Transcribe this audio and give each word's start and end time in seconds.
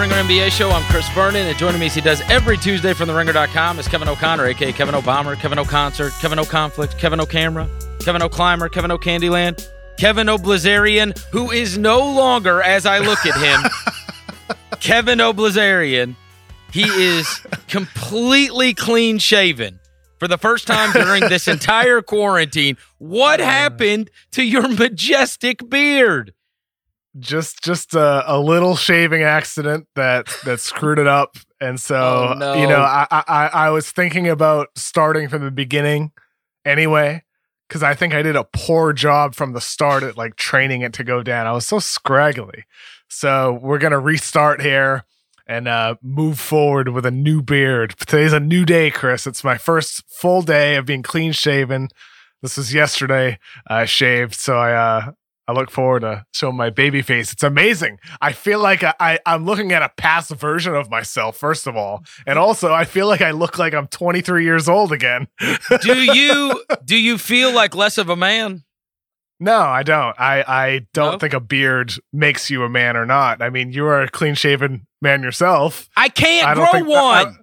Welcome 0.00 0.16
to 0.16 0.24
the 0.24 0.32
Ringer 0.32 0.46
NBA 0.46 0.50
show. 0.50 0.70
I'm 0.70 0.82
Chris 0.84 1.06
Vernon, 1.10 1.46
and 1.46 1.58
joining 1.58 1.78
me 1.78 1.84
as 1.84 1.94
he 1.94 2.00
does 2.00 2.22
every 2.30 2.56
Tuesday 2.56 2.94
from 2.94 3.10
TheRinger.com 3.10 3.78
is 3.78 3.86
Kevin 3.86 4.08
O'Connor, 4.08 4.46
aka 4.46 4.72
Kevin 4.72 4.94
O'Bomber, 4.94 5.36
Kevin 5.36 5.58
O'Concert, 5.58 6.14
Kevin 6.22 6.38
O'Conflict, 6.38 6.96
Kevin 6.96 7.20
O'Camera, 7.20 7.68
Kevin 8.00 8.22
O'Climber, 8.22 8.70
Kevin 8.70 8.90
O'Candyland, 8.90 9.62
Kevin 9.98 10.30
O'Blazarian, 10.30 11.18
who 11.32 11.50
is 11.50 11.76
no 11.76 11.98
longer, 11.98 12.62
as 12.62 12.86
I 12.86 13.00
look 13.00 13.18
at 13.26 13.38
him, 13.38 14.56
Kevin 14.80 15.20
O'Blazarian. 15.20 16.16
He 16.72 16.84
is 16.84 17.28
completely 17.68 18.72
clean 18.72 19.18
shaven 19.18 19.80
for 20.18 20.28
the 20.28 20.38
first 20.38 20.66
time 20.66 20.92
during 20.92 21.28
this 21.28 21.46
entire 21.48 22.00
quarantine. 22.00 22.78
What 22.96 23.38
happened 23.38 24.10
to 24.30 24.42
your 24.44 24.66
majestic 24.66 25.68
beard? 25.68 26.32
Just 27.18 27.62
just 27.62 27.94
a, 27.94 28.22
a 28.26 28.38
little 28.38 28.76
shaving 28.76 29.22
accident 29.22 29.86
that 29.96 30.26
that 30.44 30.60
screwed 30.60 30.98
it 30.98 31.06
up. 31.06 31.36
And 31.60 31.78
so 31.80 32.30
Oh, 32.30 32.34
no. 32.34 32.54
you 32.54 32.66
know 32.66 32.80
I, 32.80 33.06
I 33.10 33.50
i 33.52 33.70
was 33.70 33.90
thinking 33.90 34.28
about 34.28 34.68
starting 34.76 35.28
from 35.28 35.44
the 35.44 35.50
beginning 35.50 36.12
anyway 36.64 37.22
because 37.68 37.82
i 37.82 37.94
think 37.94 38.14
i 38.14 38.22
did 38.22 38.36
a 38.36 38.44
poor 38.52 38.92
job 38.92 39.34
from 39.34 39.52
the 39.52 39.60
start 39.60 40.02
at 40.02 40.16
like 40.16 40.36
training 40.36 40.82
it 40.82 40.92
to 40.94 41.04
go 41.04 41.22
down. 41.22 41.46
I 41.46 41.52
was 41.52 41.66
so 41.66 41.78
scraggly. 41.78 42.64
So 43.08 43.58
we're 43.62 43.78
gonna 43.78 43.98
restart 43.98 44.62
here 44.62 45.04
and 45.46 45.66
uh 45.68 45.96
move 46.02 46.38
forward 46.38 46.88
with 46.90 47.04
a 47.04 47.10
new 47.10 47.42
beard. 47.42 47.94
Today's 47.98 48.32
a 48.32 48.40
new 48.40 48.64
day 48.64 48.90
chris. 48.90 49.26
It's 49.26 49.42
my 49.44 49.58
first 49.58 50.04
full 50.08 50.42
day 50.42 50.76
of 50.76 50.86
being 50.86 51.02
clean 51.02 51.32
shaven. 51.32 51.88
This 52.40 52.56
was 52.56 52.72
yesterday 52.72 53.38
i 53.66 53.84
shaved 53.84 54.34
so 54.34 54.56
i 54.56 54.72
uh 54.72 55.10
I 55.50 55.52
look 55.52 55.70
forward 55.70 56.00
to 56.00 56.24
showing 56.32 56.56
my 56.56 56.70
baby 56.70 57.02
face. 57.02 57.32
It's 57.32 57.42
amazing. 57.42 57.98
I 58.20 58.32
feel 58.32 58.60
like 58.60 58.82
I, 58.84 58.94
I, 59.00 59.18
I'm 59.26 59.44
looking 59.44 59.72
at 59.72 59.82
a 59.82 59.88
past 59.96 60.30
version 60.30 60.74
of 60.76 60.88
myself, 60.90 61.36
first 61.36 61.66
of 61.66 61.76
all. 61.76 62.04
And 62.26 62.38
also, 62.38 62.72
I 62.72 62.84
feel 62.84 63.08
like 63.08 63.20
I 63.20 63.32
look 63.32 63.58
like 63.58 63.74
I'm 63.74 63.88
23 63.88 64.44
years 64.44 64.68
old 64.68 64.92
again. 64.92 65.26
Do 65.82 65.94
you 66.14 66.62
do 66.84 66.96
you 66.96 67.18
feel 67.18 67.52
like 67.52 67.74
less 67.74 67.98
of 67.98 68.08
a 68.08 68.16
man? 68.16 68.62
no, 69.42 69.58
I 69.58 69.82
don't. 69.82 70.14
I, 70.20 70.44
I 70.46 70.86
don't 70.92 71.12
No? 71.12 71.18
think 71.18 71.32
a 71.34 71.40
beard 71.40 71.94
makes 72.12 72.50
you 72.50 72.62
a 72.62 72.68
man 72.68 72.96
or 72.96 73.06
not. 73.06 73.40
I 73.42 73.48
mean, 73.50 73.72
you 73.72 73.86
are 73.86 74.02
a 74.02 74.08
clean 74.08 74.34
shaven 74.34 74.86
man 75.02 75.22
yourself. 75.22 75.88
I 75.96 76.10
can't 76.10 76.46
I 76.46 76.54
grow 76.54 76.64
that- 76.66 76.74
I- 76.74 77.22
one. 77.24 77.38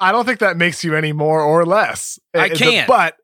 I, 0.00 0.12
don't 0.12 0.24
think 0.26 0.40
that 0.40 0.56
makes 0.56 0.82
you 0.84 0.94
any 0.96 1.12
more 1.12 1.40
or 1.40 1.64
less. 1.64 2.18
I 2.34 2.38
eh, 2.38 2.40
eh, 2.40 2.44
It- 2.46 2.52
it- 2.52 2.58
can't. 2.58 2.88
But 2.88 3.14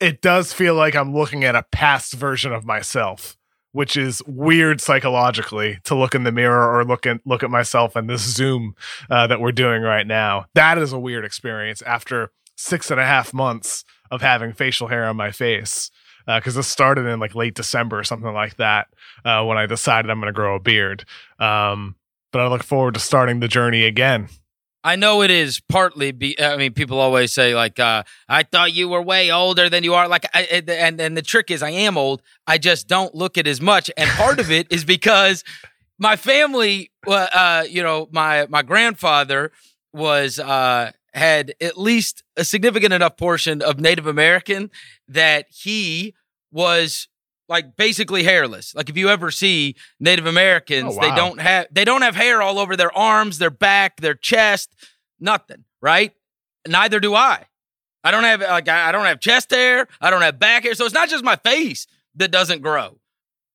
it, 0.00 0.22
does 0.22 0.52
feel 0.52 0.74
like 0.74 0.94
I'm 0.94 1.14
looking 1.14 1.44
at 1.44 1.54
a 1.54 1.64
past 1.70 2.14
version 2.14 2.52
of 2.52 2.64
myself, 2.64 3.36
which 3.72 3.96
is 3.96 4.22
weird 4.26 4.80
psychologically 4.80 5.78
to 5.84 5.94
look 5.94 6.14
in 6.14 6.24
the 6.24 6.32
mirror 6.32 6.74
or 6.74 6.84
look 6.84 7.06
at 7.06 7.20
look 7.24 7.42
at 7.42 7.50
myself 7.50 7.96
in 7.96 8.06
this 8.06 8.22
Zoom 8.22 8.74
uh, 9.10 9.26
that 9.26 9.40
we're 9.40 9.52
doing 9.52 9.82
right 9.82 10.06
now. 10.06 10.46
That 10.54 10.78
is 10.78 10.92
a 10.92 10.98
weird 10.98 11.24
experience 11.24 11.82
after 11.82 12.32
six 12.56 12.90
and 12.90 13.00
a 13.00 13.04
half 13.04 13.34
months 13.34 13.84
of 14.10 14.22
having 14.22 14.52
facial 14.52 14.88
hair 14.88 15.04
on 15.06 15.16
my 15.16 15.30
face. 15.30 15.90
Because 16.26 16.56
this 16.56 16.66
started 16.66 17.06
in 17.06 17.20
like 17.20 17.36
late 17.36 17.54
December 17.54 18.00
or 18.00 18.02
something 18.02 18.32
like 18.32 18.56
that 18.56 18.88
uh, 19.24 19.44
when 19.44 19.58
I 19.58 19.66
decided 19.66 20.10
I'm 20.10 20.18
going 20.18 20.26
to 20.26 20.32
grow 20.32 20.56
a 20.56 20.60
beard. 20.60 21.04
Um, 21.38 21.94
but 22.32 22.40
I 22.40 22.48
look 22.48 22.64
forward 22.64 22.94
to 22.94 23.00
starting 23.00 23.38
the 23.38 23.46
journey 23.46 23.84
again. 23.84 24.28
I 24.86 24.94
know 24.96 25.22
it 25.22 25.30
is 25.32 25.60
partly. 25.60 26.12
Be, 26.12 26.40
I 26.40 26.56
mean, 26.56 26.72
people 26.72 27.00
always 27.00 27.32
say 27.32 27.54
like, 27.56 27.80
uh, 27.80 28.04
"I 28.28 28.44
thought 28.44 28.72
you 28.72 28.88
were 28.88 29.02
way 29.02 29.32
older 29.32 29.68
than 29.68 29.82
you 29.82 29.94
are." 29.94 30.06
Like, 30.06 30.26
I, 30.32 30.42
and- 30.68 31.00
and 31.00 31.16
the 31.16 31.22
trick 31.22 31.50
is, 31.50 31.62
I 31.62 31.70
am 31.70 31.98
old. 31.98 32.22
I 32.46 32.58
just 32.58 32.86
don't 32.86 33.12
look 33.14 33.36
it 33.36 33.46
as 33.48 33.60
much, 33.60 33.90
and 33.96 34.08
part 34.10 34.38
of 34.38 34.50
it 34.50 34.68
is 34.70 34.84
because 34.84 35.42
my 35.98 36.14
family, 36.16 36.92
uh, 37.06 37.64
you 37.68 37.82
know, 37.82 38.08
my 38.12 38.46
my 38.48 38.62
grandfather 38.62 39.50
was 39.92 40.38
uh, 40.38 40.92
had 41.14 41.54
at 41.60 41.76
least 41.78 42.22
a 42.36 42.44
significant 42.44 42.92
enough 42.92 43.16
portion 43.16 43.62
of 43.62 43.80
Native 43.80 44.06
American 44.06 44.70
that 45.08 45.46
he 45.50 46.14
was 46.52 47.08
like 47.48 47.76
basically 47.76 48.22
hairless. 48.22 48.74
Like 48.74 48.88
if 48.88 48.96
you 48.96 49.08
ever 49.08 49.30
see 49.30 49.76
Native 50.00 50.26
Americans, 50.26 50.96
Oh, 50.96 51.00
they 51.00 51.14
don't 51.14 51.40
have 51.40 51.66
they 51.70 51.84
don't 51.84 52.02
have 52.02 52.16
hair 52.16 52.42
all 52.42 52.58
over 52.58 52.76
their 52.76 52.96
arms, 52.96 53.38
their 53.38 53.50
back, 53.50 54.00
their 54.00 54.14
chest, 54.14 54.74
nothing, 55.20 55.64
right? 55.80 56.12
Neither 56.66 57.00
do 57.00 57.14
I. 57.14 57.46
I 58.04 58.10
don't 58.10 58.24
have 58.24 58.40
like 58.40 58.68
I 58.68 58.88
I 58.88 58.92
don't 58.92 59.04
have 59.06 59.20
chest 59.20 59.50
hair, 59.50 59.86
I 60.00 60.10
don't 60.10 60.22
have 60.22 60.38
back 60.38 60.64
hair, 60.64 60.74
so 60.74 60.84
it's 60.84 60.94
not 60.94 61.08
just 61.08 61.24
my 61.24 61.36
face 61.36 61.86
that 62.16 62.30
doesn't 62.30 62.62
grow. 62.62 62.98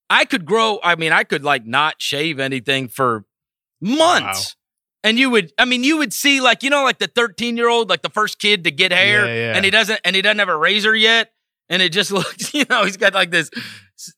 I 0.10 0.26
could 0.26 0.46
grow, 0.46 0.80
I 0.84 0.96
mean, 0.96 1.14
I 1.14 1.24
could 1.24 1.44
like 1.44 1.66
not 1.66 2.02
shave 2.02 2.40
anything 2.40 2.90
for 2.90 3.24
months. 3.80 4.56
Wow. 4.56 4.58
And 5.04 5.18
you 5.18 5.30
would, 5.32 5.52
I 5.58 5.66
mean, 5.66 5.84
you 5.84 5.98
would 5.98 6.14
see 6.14 6.42
like, 6.42 6.64
you 6.64 6.70
know, 6.70 6.84
like 6.84 7.00
the 7.00 7.08
13 7.08 7.58
year 7.58 7.70
old, 7.70 7.90
like 7.90 8.02
the 8.04 8.10
first 8.10 8.38
kid 8.38 8.66
to 8.66 8.72
get 8.72 8.92
hair 8.92 9.26
Yeah, 9.26 9.34
yeah. 9.34 9.56
and 9.56 9.66
he 9.66 9.72
doesn't, 9.72 10.00
and 10.06 10.16
he 10.16 10.22
doesn't 10.22 10.38
have 10.40 10.50
a 10.50 10.56
razor 10.58 10.96
yet. 10.96 11.32
And 11.72 11.82
it 11.82 11.92
just 11.92 12.12
looks, 12.12 12.54
you 12.54 12.66
know, 12.70 12.86
he's 12.86 12.98
got 12.98 13.16
like 13.16 13.32
this, 13.32 13.50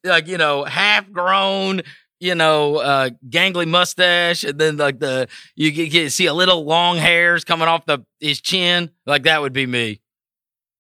like, 0.04 0.28
you 0.28 0.38
know, 0.38 0.66
half 0.66 1.10
grown, 1.12 1.82
you 2.20 2.36
know, 2.36 2.78
uh, 2.78 3.10
gangly 3.30 3.68
mustache. 3.68 4.44
And 4.44 4.60
then 4.60 4.76
like 4.78 5.00
the, 5.00 5.28
you 5.56 5.72
get, 5.72 5.92
get 5.92 6.12
see 6.12 6.26
a 6.26 6.34
little 6.34 6.66
long 6.66 6.98
hairs 6.98 7.46
coming 7.46 7.68
off 7.70 7.86
the, 7.86 8.00
his 8.20 8.42
chin. 8.42 8.90
Like 9.06 9.24
that 9.24 9.42
would 9.42 9.54
be 9.54 9.66
me. 9.66 10.02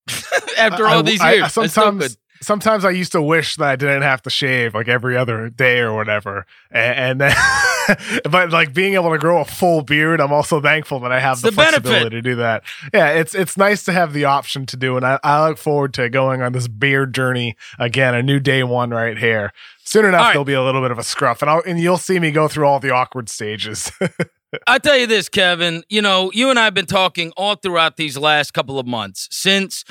After 0.57 0.85
I- 0.87 0.93
all 0.93 0.99
I- 0.99 1.01
these 1.03 1.23
years. 1.23 1.43
I 1.43 1.47
sometimes, 1.47 2.17
sometimes 2.41 2.83
I 2.85 2.89
used 2.89 3.11
to 3.13 3.21
wish 3.21 3.55
that 3.57 3.67
I 3.69 3.75
didn't 3.75 4.01
have 4.01 4.21
to 4.23 4.29
shave 4.29 4.73
like 4.73 4.87
every 4.87 5.15
other 5.15 5.49
day 5.49 5.79
or 5.79 5.93
whatever. 5.93 6.45
And, 6.71 7.21
and 7.21 7.21
then, 7.21 7.35
but 8.29 8.51
like 8.51 8.73
being 8.73 8.93
able 8.93 9.11
to 9.11 9.17
grow 9.17 9.41
a 9.41 9.45
full 9.45 9.81
beard, 9.81 10.19
I'm 10.19 10.31
also 10.31 10.61
thankful 10.61 10.99
that 11.01 11.11
I 11.11 11.19
have 11.19 11.33
It's 11.33 11.41
the, 11.41 11.49
the 11.49 11.55
flexibility 11.55 12.17
to 12.17 12.21
do 12.21 12.35
that. 12.35 12.63
Yeah, 12.93 13.09
it's 13.09 13.35
it's 13.35 13.57
nice 13.57 13.83
to 13.85 13.93
have 13.93 14.13
the 14.13 14.25
option 14.25 14.65
to 14.67 14.77
do, 14.77 14.97
and 14.97 15.05
I, 15.05 15.19
I 15.23 15.47
look 15.47 15.57
forward 15.57 15.93
to 15.95 16.09
going 16.09 16.41
on 16.41 16.53
this 16.53 16.67
beard 16.67 17.13
journey 17.13 17.55
again. 17.79 18.15
A 18.15 18.23
new 18.23 18.39
day 18.39 18.63
one 18.63 18.91
right 18.91 19.17
here. 19.17 19.53
Soon 19.83 20.05
enough, 20.05 20.21
right. 20.21 20.33
there'll 20.33 20.45
be 20.45 20.53
a 20.53 20.63
little 20.63 20.81
bit 20.81 20.91
of 20.91 20.97
a 20.97 21.03
scruff, 21.03 21.41
and 21.41 21.49
I'll 21.49 21.63
and 21.65 21.79
you'll 21.79 21.97
see 21.97 22.19
me 22.19 22.31
go 22.31 22.47
through 22.47 22.65
all 22.65 22.79
the 22.79 22.91
awkward 22.91 23.29
stages. 23.29 23.91
I 24.67 24.77
tell 24.77 24.97
you 24.97 25.07
this, 25.07 25.29
Kevin, 25.29 25.83
you 25.89 26.01
know, 26.01 26.31
you 26.33 26.49
and 26.49 26.59
I 26.59 26.65
have 26.65 26.73
been 26.73 26.85
talking 26.85 27.31
all 27.35 27.55
throughout 27.55 27.97
these 27.97 28.17
last 28.17 28.53
couple 28.53 28.77
of 28.77 28.85
months 28.85 29.27
since, 29.31 29.83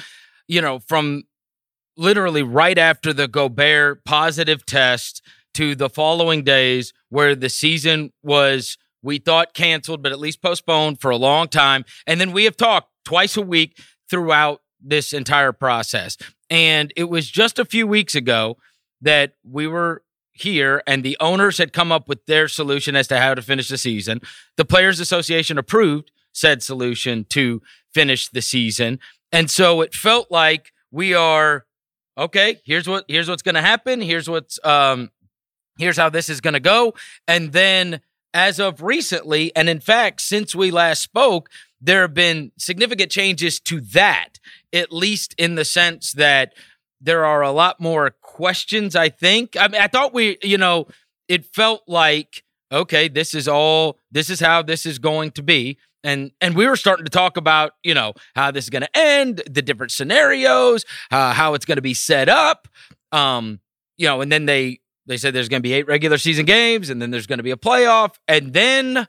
you 0.46 0.60
know, 0.60 0.78
from 0.78 1.24
literally 1.96 2.42
right 2.42 2.78
after 2.78 3.12
the 3.12 3.28
Gobert 3.28 4.04
positive 4.04 4.64
test 4.64 5.22
to 5.54 5.74
the 5.74 5.88
following 5.88 6.42
days 6.42 6.92
where 7.08 7.34
the 7.34 7.48
season 7.48 8.12
was, 8.22 8.78
we 9.02 9.18
thought 9.18 9.54
canceled, 9.54 10.02
but 10.02 10.12
at 10.12 10.18
least 10.18 10.42
postponed 10.42 11.00
for 11.00 11.10
a 11.10 11.16
long 11.16 11.48
time. 11.48 11.84
And 12.06 12.20
then 12.20 12.32
we 12.32 12.44
have 12.44 12.56
talked 12.56 12.88
twice 13.04 13.36
a 13.36 13.42
week 13.42 13.78
throughout 14.08 14.62
this 14.80 15.12
entire 15.12 15.52
process. 15.52 16.16
And 16.50 16.92
it 16.96 17.04
was 17.04 17.30
just 17.30 17.58
a 17.58 17.64
few 17.64 17.86
weeks 17.86 18.14
ago 18.14 18.56
that 19.00 19.34
we 19.44 19.66
were 19.66 20.02
here 20.32 20.82
and 20.86 21.02
the 21.02 21.16
owners 21.20 21.58
had 21.58 21.72
come 21.72 21.92
up 21.92 22.08
with 22.08 22.24
their 22.26 22.48
solution 22.48 22.96
as 22.96 23.06
to 23.08 23.18
how 23.18 23.34
to 23.34 23.42
finish 23.42 23.68
the 23.68 23.78
season. 23.78 24.20
The 24.56 24.64
Players 24.64 25.00
Association 25.00 25.58
approved 25.58 26.10
said 26.32 26.62
solution 26.62 27.24
to 27.30 27.60
finish 27.92 28.28
the 28.28 28.42
season. 28.42 28.98
And 29.30 29.50
so 29.50 29.82
it 29.82 29.94
felt 29.94 30.30
like 30.30 30.72
we 30.90 31.14
are 31.14 31.66
okay, 32.16 32.60
here's 32.64 32.88
what 32.88 33.04
here's 33.08 33.28
what's 33.28 33.42
going 33.42 33.54
to 33.54 33.62
happen, 33.62 34.00
here's 34.00 34.28
what's 34.28 34.58
um 34.64 35.10
here's 35.78 35.96
how 35.96 36.08
this 36.08 36.28
is 36.28 36.40
going 36.40 36.54
to 36.54 36.60
go. 36.60 36.94
And 37.26 37.52
then 37.52 38.00
as 38.34 38.58
of 38.58 38.82
recently 38.82 39.54
and 39.54 39.68
in 39.68 39.80
fact 39.80 40.20
since 40.20 40.54
we 40.54 40.70
last 40.70 41.02
spoke, 41.02 41.50
there 41.80 42.02
have 42.02 42.14
been 42.14 42.52
significant 42.56 43.10
changes 43.10 43.58
to 43.60 43.80
that, 43.80 44.38
at 44.72 44.92
least 44.92 45.34
in 45.36 45.56
the 45.56 45.64
sense 45.64 46.12
that 46.12 46.54
there 47.00 47.24
are 47.24 47.42
a 47.42 47.50
lot 47.50 47.80
more 47.80 48.10
questions, 48.22 48.94
I 48.94 49.08
think. 49.08 49.56
I 49.58 49.66
mean, 49.66 49.80
I 49.80 49.88
thought 49.88 50.14
we, 50.14 50.38
you 50.42 50.56
know, 50.56 50.86
it 51.28 51.44
felt 51.44 51.82
like, 51.88 52.44
okay, 52.70 53.08
this 53.08 53.34
is 53.34 53.48
all, 53.48 53.98
this 54.12 54.30
is 54.30 54.38
how 54.38 54.62
this 54.62 54.86
is 54.86 55.00
going 55.00 55.32
to 55.32 55.42
be. 55.42 55.78
And 56.04 56.32
and 56.40 56.56
we 56.56 56.66
were 56.66 56.76
starting 56.76 57.04
to 57.04 57.10
talk 57.10 57.36
about, 57.36 57.72
you 57.84 57.94
know, 57.94 58.14
how 58.34 58.50
this 58.50 58.64
is 58.64 58.70
going 58.70 58.82
to 58.82 58.96
end, 58.96 59.42
the 59.48 59.62
different 59.62 59.92
scenarios, 59.92 60.84
uh, 61.10 61.32
how 61.32 61.54
it's 61.54 61.64
going 61.64 61.76
to 61.76 61.82
be 61.82 61.94
set 61.94 62.28
up. 62.28 62.66
Um, 63.12 63.60
you 63.98 64.06
know, 64.06 64.20
and 64.20 64.32
then 64.32 64.46
they 64.46 64.80
they 65.12 65.18
said 65.18 65.34
there's 65.34 65.48
going 65.48 65.60
to 65.60 65.68
be 65.68 65.74
eight 65.74 65.86
regular 65.86 66.18
season 66.18 66.46
games, 66.46 66.88
and 66.88 67.00
then 67.00 67.10
there's 67.10 67.26
going 67.26 67.38
to 67.38 67.42
be 67.42 67.50
a 67.50 67.56
playoff, 67.56 68.14
and 68.26 68.52
then 68.52 69.06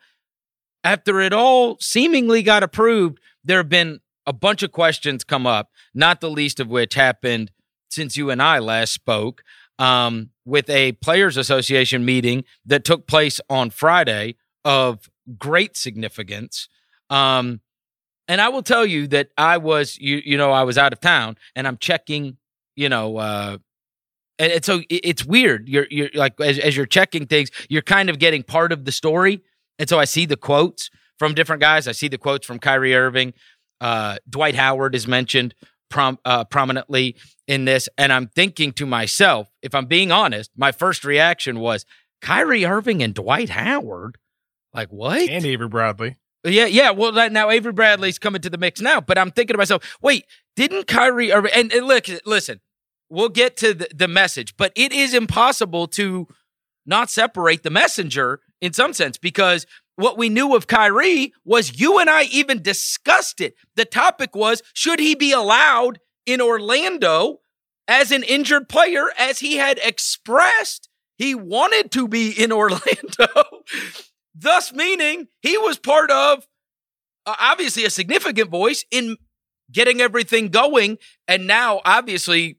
after 0.84 1.22
it 1.22 1.32
all 1.32 1.78
seemingly 1.80 2.44
got 2.44 2.62
approved, 2.62 3.20
there 3.44 3.58
have 3.58 3.70
been 3.70 4.02
a 4.26 4.34
bunch 4.34 4.64
of 4.64 4.72
questions 4.72 5.24
come 5.24 5.48
up, 5.48 5.72
not 5.94 6.20
the 6.20 6.30
least 6.30 6.60
of 6.60 6.68
which 6.68 6.94
happened 6.94 7.52
since 7.90 8.18
you 8.18 8.30
and 8.30 8.42
I 8.42 8.60
last 8.60 8.94
spoke 8.94 9.44
um, 9.80 10.32
with 10.46 10.70
a 10.70 10.94
Players 10.94 11.38
Association 11.38 12.04
meeting 12.04 12.44
that 12.66 12.84
took 12.84 13.08
place 13.08 13.40
on 13.50 13.70
Friday 13.70 14.36
of 14.66 15.10
great 15.38 15.78
significance. 15.78 16.68
Um, 17.10 17.62
and 18.28 18.42
I 18.42 18.50
will 18.50 18.64
tell 18.64 18.86
you 18.86 19.08
that 19.08 19.30
I 19.38 19.58
was, 19.58 19.98
you, 19.98 20.22
you 20.24 20.38
know, 20.38 20.52
I 20.52 20.64
was 20.64 20.78
out 20.78 20.94
of 20.94 21.00
town 21.00 21.38
and 21.56 21.68
I'm 21.68 21.78
checking, 21.78 22.38
you 22.76 22.90
know, 22.90 23.18
uh, 23.18 23.58
and, 24.40 24.52
and 24.52 24.66
so 24.66 24.80
it- 24.90 25.02
it's 25.04 25.26
weird. 25.26 25.68
You're, 25.70 25.88
you're 25.90 26.10
like, 26.14 26.40
as, 26.42 26.60
as 26.60 26.76
you're 26.78 26.86
checking 26.86 27.26
things, 27.28 27.50
you're 27.70 27.82
kind 27.82 28.10
of 28.10 28.20
getting 28.20 28.44
part 28.44 28.72
of 28.72 28.86
the 28.86 28.92
story 28.92 29.42
And 29.80 29.90
so 29.90 30.00
I 30.00 30.06
see 30.06 30.26
the 30.26 30.38
quotes 30.38 30.90
from 31.20 31.34
different 31.34 31.62
guys. 31.62 31.88
I 31.88 31.92
see 31.94 32.08
the 32.08 32.18
quotes 32.18 32.46
from 32.46 32.60
Kyrie 32.60 32.96
Irving. 32.96 33.34
Uh, 33.82 34.18
Dwight 34.30 34.56
Howard 34.56 34.96
is 34.96 35.08
mentioned 35.08 35.56
prom- 35.90 36.20
uh, 36.26 36.44
prominently 36.46 37.16
in 37.48 37.66
this. 37.66 37.90
And 37.98 38.12
I'm 38.14 38.28
thinking 38.28 38.72
to 38.74 38.86
myself, 38.86 39.50
if 39.62 39.74
I'm 39.76 39.86
being 39.86 40.12
honest, 40.12 40.52
my 40.56 40.72
first 40.72 41.04
reaction 41.04 41.60
was 41.60 41.86
Kyrie 42.22 42.66
Irving 42.66 43.02
and 43.04 43.14
Dwight 43.14 43.50
Howard. 43.50 44.18
Like 44.74 44.90
what? 44.90 45.22
And 45.30 45.46
Avery 45.46 45.68
Bradley. 45.68 46.18
Yeah, 46.46 46.66
yeah. 46.66 46.92
Well, 46.92 47.12
now 47.30 47.50
Avery 47.50 47.72
Bradley's 47.74 48.20
coming 48.20 48.42
to 48.42 48.50
the 48.50 48.58
mix 48.58 48.82
now, 48.82 49.00
but 49.02 49.18
I'm 49.18 49.32
thinking 49.32 49.54
to 49.54 49.58
myself, 49.58 49.98
wait, 50.02 50.26
didn't 50.56 50.88
Kyrie 50.88 51.32
Irving? 51.32 51.52
And, 51.56 51.72
and 51.72 51.88
look, 51.88 52.06
listen, 52.26 52.60
we'll 53.14 53.30
get 53.30 53.56
to 53.58 53.74
the, 53.74 53.88
the 53.94 54.08
message, 54.08 54.58
but 54.58 54.74
it 54.76 54.92
is 54.92 55.14
impossible 55.14 55.88
to 55.88 56.28
not 56.86 57.10
separate 57.10 57.64
the 57.64 57.70
messenger 57.70 58.42
in 58.60 58.74
some 58.74 58.92
sense 58.92 59.18
because 59.18 59.66
what 59.96 60.18
we 60.18 60.28
knew 60.28 60.56
of 60.56 60.68
Kyrie 60.68 61.32
was 61.46 61.80
you 61.80 62.00
and 62.00 62.10
I 62.10 62.24
even 62.24 62.62
discussed 62.62 63.40
it. 63.40 63.54
The 63.76 63.86
topic 63.86 64.36
was 64.36 64.64
should 64.74 65.00
he 65.00 65.14
be 65.14 65.32
allowed 65.32 66.00
in 66.26 66.42
Orlando 66.42 67.40
as 67.88 68.12
an 68.12 68.24
injured 68.24 68.68
player, 68.68 69.06
as 69.20 69.40
he 69.40 69.58
had 69.58 69.80
expressed 69.84 70.90
he 71.18 71.36
wanted 71.36 71.92
to 71.92 72.08
be 72.08 72.32
in 72.32 72.52
Orlando, 72.52 73.28
thus 74.36 74.74
meaning 74.74 75.28
he 75.42 75.58
was 75.58 75.78
part 75.78 76.10
of 76.10 76.48
uh, 77.26 77.36
obviously 77.40 77.86
a 77.86 77.90
significant 77.90 78.50
voice 78.50 78.84
in 78.90 79.18
getting 79.72 80.02
everything 80.02 80.48
going, 80.48 80.98
and 81.28 81.46
now 81.46 81.82
obviously 81.86 82.58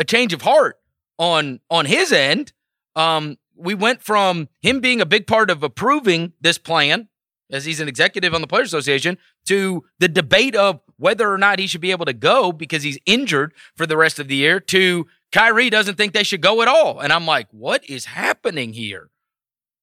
a 0.00 0.04
change 0.04 0.32
of 0.32 0.42
heart 0.42 0.80
on 1.18 1.60
on 1.70 1.86
his 1.86 2.10
end. 2.10 2.52
Um, 2.96 3.38
we 3.54 3.74
went 3.74 4.02
from 4.02 4.48
him 4.62 4.80
being 4.80 5.00
a 5.00 5.06
big 5.06 5.26
part 5.26 5.50
of 5.50 5.62
approving 5.62 6.32
this 6.40 6.58
plan 6.58 7.08
as 7.52 7.64
he's 7.64 7.80
an 7.80 7.88
executive 7.88 8.32
on 8.34 8.40
the 8.40 8.46
Players 8.46 8.68
Association 8.68 9.18
to 9.46 9.84
the 9.98 10.08
debate 10.08 10.56
of 10.56 10.80
whether 10.96 11.30
or 11.30 11.38
not 11.38 11.58
he 11.58 11.66
should 11.66 11.80
be 11.80 11.90
able 11.90 12.06
to 12.06 12.12
go 12.12 12.52
because 12.52 12.82
he's 12.82 12.98
injured 13.06 13.52
for 13.76 13.86
the 13.86 13.96
rest 13.96 14.18
of 14.18 14.28
the 14.28 14.36
year 14.36 14.60
to 14.60 15.06
Kyrie 15.32 15.70
doesn't 15.70 15.96
think 15.96 16.12
they 16.12 16.22
should 16.22 16.40
go 16.40 16.62
at 16.62 16.68
all. 16.68 17.00
And 17.00 17.12
I'm 17.12 17.26
like, 17.26 17.48
what 17.50 17.88
is 17.88 18.06
happening 18.06 18.72
here? 18.72 19.10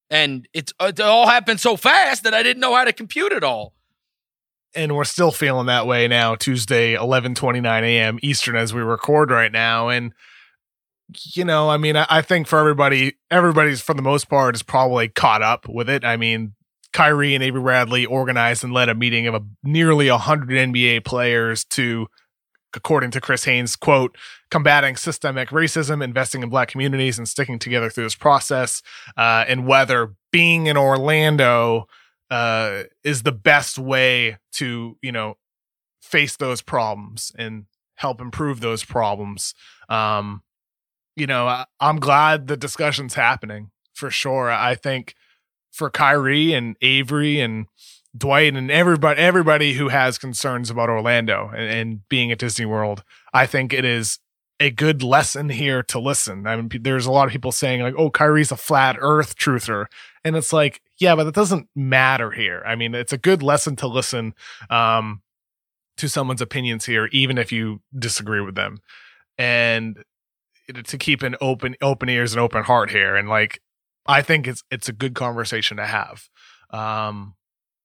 And 0.09 0.47
it's 0.53 0.73
it 0.79 0.99
all 0.99 1.27
happened 1.27 1.59
so 1.59 1.75
fast 1.75 2.23
that 2.23 2.33
I 2.33 2.41
didn't 2.41 2.61
know 2.61 2.73
how 2.73 2.85
to 2.85 2.93
compute 2.93 3.31
it 3.31 3.43
all. 3.43 3.73
And 4.77 4.95
we're 4.95 5.05
still 5.05 5.31
feeling 5.31 5.65
that 5.65 5.87
way 5.87 6.07
now, 6.07 6.35
Tuesday, 6.35 6.93
11 6.93 7.33
29 7.33 7.83
a.m. 7.83 8.19
Eastern, 8.21 8.55
as 8.55 8.73
we 8.73 8.81
record 8.81 9.31
right 9.31 9.51
now. 9.51 9.89
And 9.89 10.13
you 11.33 11.45
know, 11.45 11.69
I 11.69 11.77
mean, 11.77 11.95
I, 11.95 12.21
think 12.21 12.47
for 12.47 12.59
everybody, 12.59 13.15
everybody's 13.31 13.81
for 13.81 13.93
the 13.93 14.01
most 14.01 14.29
part 14.29 14.55
is 14.55 14.63
probably 14.63 15.07
caught 15.07 15.41
up 15.41 15.67
with 15.67 15.89
it. 15.89 16.03
I 16.03 16.17
mean, 16.17 16.53
Kyrie 16.93 17.33
and 17.33 17.43
Avery 17.43 17.61
Bradley 17.61 18.05
organized 18.05 18.63
and 18.63 18.73
led 18.73 18.89
a 18.89 18.95
meeting 18.95 19.27
of 19.27 19.35
a, 19.35 19.41
nearly 19.63 20.09
100 20.09 20.49
NBA 20.49 21.05
players 21.05 21.63
to, 21.65 22.07
according 22.75 23.11
to 23.11 23.21
Chris 23.21 23.45
Haynes, 23.45 23.75
quote, 23.75 24.17
combating 24.51 24.97
systemic 24.97 25.49
racism, 25.49 26.03
investing 26.03 26.43
in 26.43 26.49
black 26.49 26.69
communities, 26.69 27.17
and 27.17 27.27
sticking 27.27 27.59
together 27.59 27.89
through 27.89 28.03
this 28.05 28.15
process, 28.15 28.81
uh, 29.15 29.45
and 29.47 29.65
whether 29.65 30.13
being 30.31 30.67
in 30.67 30.75
Orlando 30.75 31.87
uh, 32.29 32.83
is 33.03 33.23
the 33.23 33.31
best 33.31 33.77
way 33.77 34.37
to, 34.53 34.97
you 35.01 35.11
know, 35.11 35.37
face 36.01 36.35
those 36.37 36.61
problems 36.61 37.31
and 37.37 37.65
help 37.95 38.21
improve 38.21 38.59
those 38.59 38.83
problems. 38.83 39.53
Um, 39.89 40.43
you 41.15 41.27
know, 41.27 41.47
I, 41.47 41.65
I'm 41.79 41.99
glad 41.99 42.47
the 42.47 42.57
discussion's 42.57 43.15
happening 43.15 43.71
for 43.93 44.11
sure. 44.11 44.51
I 44.51 44.75
think 44.75 45.15
for 45.71 45.89
Kyrie 45.89 46.53
and 46.53 46.75
Avery 46.81 47.39
and 47.39 47.67
Dwight 48.15 48.55
and 48.55 48.71
everybody 48.71 49.19
everybody 49.19 49.73
who 49.73 49.89
has 49.89 50.17
concerns 50.17 50.69
about 50.69 50.89
Orlando 50.89 51.51
and, 51.53 51.69
and, 51.69 52.09
being 52.09 52.31
at 52.31 52.39
Disney 52.39 52.65
World, 52.65 53.03
I 53.33 53.45
think 53.45 53.73
it 53.73 53.85
is 53.85 54.19
a 54.59 54.71
good 54.71 55.03
lesson 55.03 55.49
here 55.49 55.83
to 55.83 55.99
listen. 55.99 56.47
I 56.47 56.55
mean, 56.55 56.69
there's 56.81 57.05
a 57.05 57.11
lot 57.11 57.27
of 57.27 57.31
people 57.31 57.51
saying 57.51 57.81
like, 57.81 57.93
"Oh, 57.97 58.09
Kyrie's 58.09 58.51
a 58.51 58.57
flat 58.57 58.97
Earth 58.99 59.37
truther," 59.37 59.85
and 60.23 60.35
it's 60.35 60.51
like, 60.51 60.81
yeah, 60.99 61.15
but 61.15 61.25
that 61.25 61.35
doesn't 61.35 61.67
matter 61.75 62.31
here. 62.31 62.63
I 62.65 62.75
mean, 62.75 62.95
it's 62.95 63.13
a 63.13 63.17
good 63.17 63.43
lesson 63.43 63.75
to 63.77 63.87
listen 63.87 64.33
um, 64.69 65.21
to 65.97 66.09
someone's 66.09 66.41
opinions 66.41 66.85
here, 66.85 67.07
even 67.11 67.37
if 67.37 67.51
you 67.51 67.81
disagree 67.97 68.41
with 68.41 68.55
them. 68.55 68.79
And 69.37 70.03
to 70.73 70.97
keep 70.97 71.23
an 71.23 71.35
open 71.41 71.75
open 71.81 72.09
ears 72.09 72.33
and 72.33 72.41
open 72.41 72.63
heart 72.63 72.91
here 72.91 73.15
and 73.15 73.29
like 73.29 73.61
i 74.05 74.21
think 74.21 74.47
it's 74.47 74.63
it's 74.69 74.89
a 74.89 74.93
good 74.93 75.15
conversation 75.15 75.77
to 75.77 75.85
have 75.85 76.27
um 76.71 77.35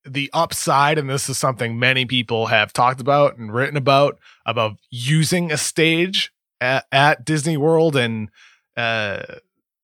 the 0.05 0.29
upside 0.33 0.99
and 0.99 1.09
this 1.09 1.29
is 1.29 1.39
something 1.39 1.79
many 1.79 2.05
people 2.05 2.47
have 2.47 2.73
talked 2.73 3.01
about 3.01 3.37
and 3.37 3.55
written 3.55 3.77
about 3.77 4.19
about 4.47 4.77
using 4.91 5.53
a 5.53 5.57
stage 5.57 6.33
at, 6.61 6.87
at 6.91 7.25
disney 7.25 7.57
world 7.57 7.95
and 7.95 8.29
uh 8.77 9.23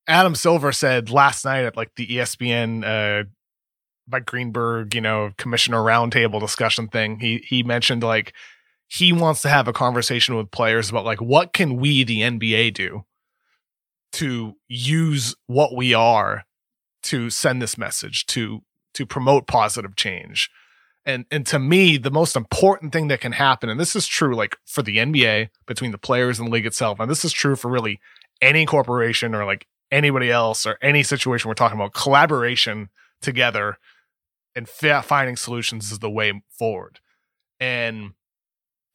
adam 0.09 0.35
silver 0.35 0.73
said 0.73 1.11
last 1.11 1.45
night 1.45 1.65
at 1.65 1.77
like 1.77 1.95
the 1.97 2.07
espn 2.17 2.85
uh 2.85 3.25
by 4.09 4.19
greenberg 4.19 4.95
you 4.95 5.01
know 5.01 5.31
commissioner 5.37 5.79
roundtable 5.79 6.41
discussion 6.41 6.89
thing 6.89 7.21
he 7.21 7.45
he 7.47 7.63
mentioned 7.63 8.03
like 8.03 8.33
he 8.89 9.13
wants 9.13 9.43
to 9.43 9.49
have 9.49 9.69
a 9.69 9.73
conversation 9.73 10.35
with 10.35 10.51
players 10.51 10.89
about 10.89 11.05
like 11.05 11.21
what 11.21 11.53
can 11.53 11.77
we 11.77 12.03
the 12.05 12.21
NBA 12.23 12.73
do 12.75 13.05
to 14.13 14.55
use 14.67 15.37
what 15.47 15.77
we 15.77 15.93
are 15.93 16.45
to 17.05 17.29
send 17.29 17.61
this 17.61 17.77
message 17.77 18.27
to 18.27 18.63
to 18.95 19.07
promote 19.07 19.47
positive 19.47 19.95
change. 19.95 20.51
And 21.05 21.27
and 21.31 21.47
to 21.47 21.59
me 21.59 21.99
the 21.99 22.11
most 22.11 22.35
important 22.35 22.93
thing 22.93 23.09
that 23.09 23.21
can 23.21 23.33
happen 23.33 23.69
and 23.69 23.79
this 23.79 23.95
is 23.95 24.07
true 24.07 24.35
like 24.35 24.57
for 24.65 24.83
the 24.83 24.97
NBA 24.97 25.51
between 25.67 25.93
the 25.93 25.99
players 25.99 26.39
and 26.39 26.49
the 26.49 26.53
league 26.53 26.67
itself 26.67 26.99
and 26.99 27.11
this 27.11 27.25
is 27.25 27.33
true 27.33 27.57
for 27.57 27.71
really 27.71 28.01
any 28.41 28.65
corporation 28.65 29.35
or 29.35 29.45
like 29.45 29.67
anybody 29.91 30.31
else 30.31 30.67
or 30.67 30.79
any 30.83 31.03
situation 31.03 31.49
we're 31.49 31.55
talking 31.55 31.79
about 31.79 31.95
collaboration 31.95 32.89
together 33.21 33.79
and 34.55 34.69
finding 34.69 35.37
solutions 35.37 35.93
is 35.93 36.01
the 36.01 36.11
way 36.11 36.43
forward. 36.51 37.01
And 37.61 38.13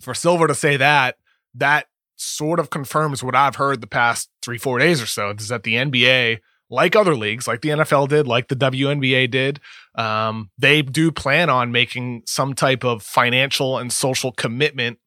for 0.02 0.14
Silver 0.14 0.48
to 0.48 0.56
say 0.56 0.78
that, 0.78 1.18
that 1.56 1.88
sort 2.16 2.60
of 2.60 2.70
confirms 2.70 3.24
what 3.24 3.36
I've 3.36 3.56
heard 3.56 3.82
the 3.82 3.88
past 3.88 4.30
three, 4.42 4.58
four 4.58 4.80
days 4.80 5.02
or 5.02 5.06
so 5.06 5.32
is 5.32 5.48
that 5.48 5.64
the 5.64 5.76
NBA, 5.76 6.40
like 6.70 6.96
other 6.96 7.16
leagues, 7.16 7.48
like 7.48 7.62
the 7.62 7.70
NFL 7.70 8.10
did, 8.10 8.28
like 8.28 8.48
the 8.48 8.56
WNBA 8.56 9.30
did, 9.32 9.60
um, 9.96 10.50
they 10.58 10.82
do 10.82 11.12
plan 11.12 11.50
on 11.50 11.72
making 11.72 12.24
some 12.26 12.54
type 12.54 12.84
of 12.84 13.04
financial 13.04 13.78
and 13.78 13.92
social 13.92 14.32
commitment 14.32 15.00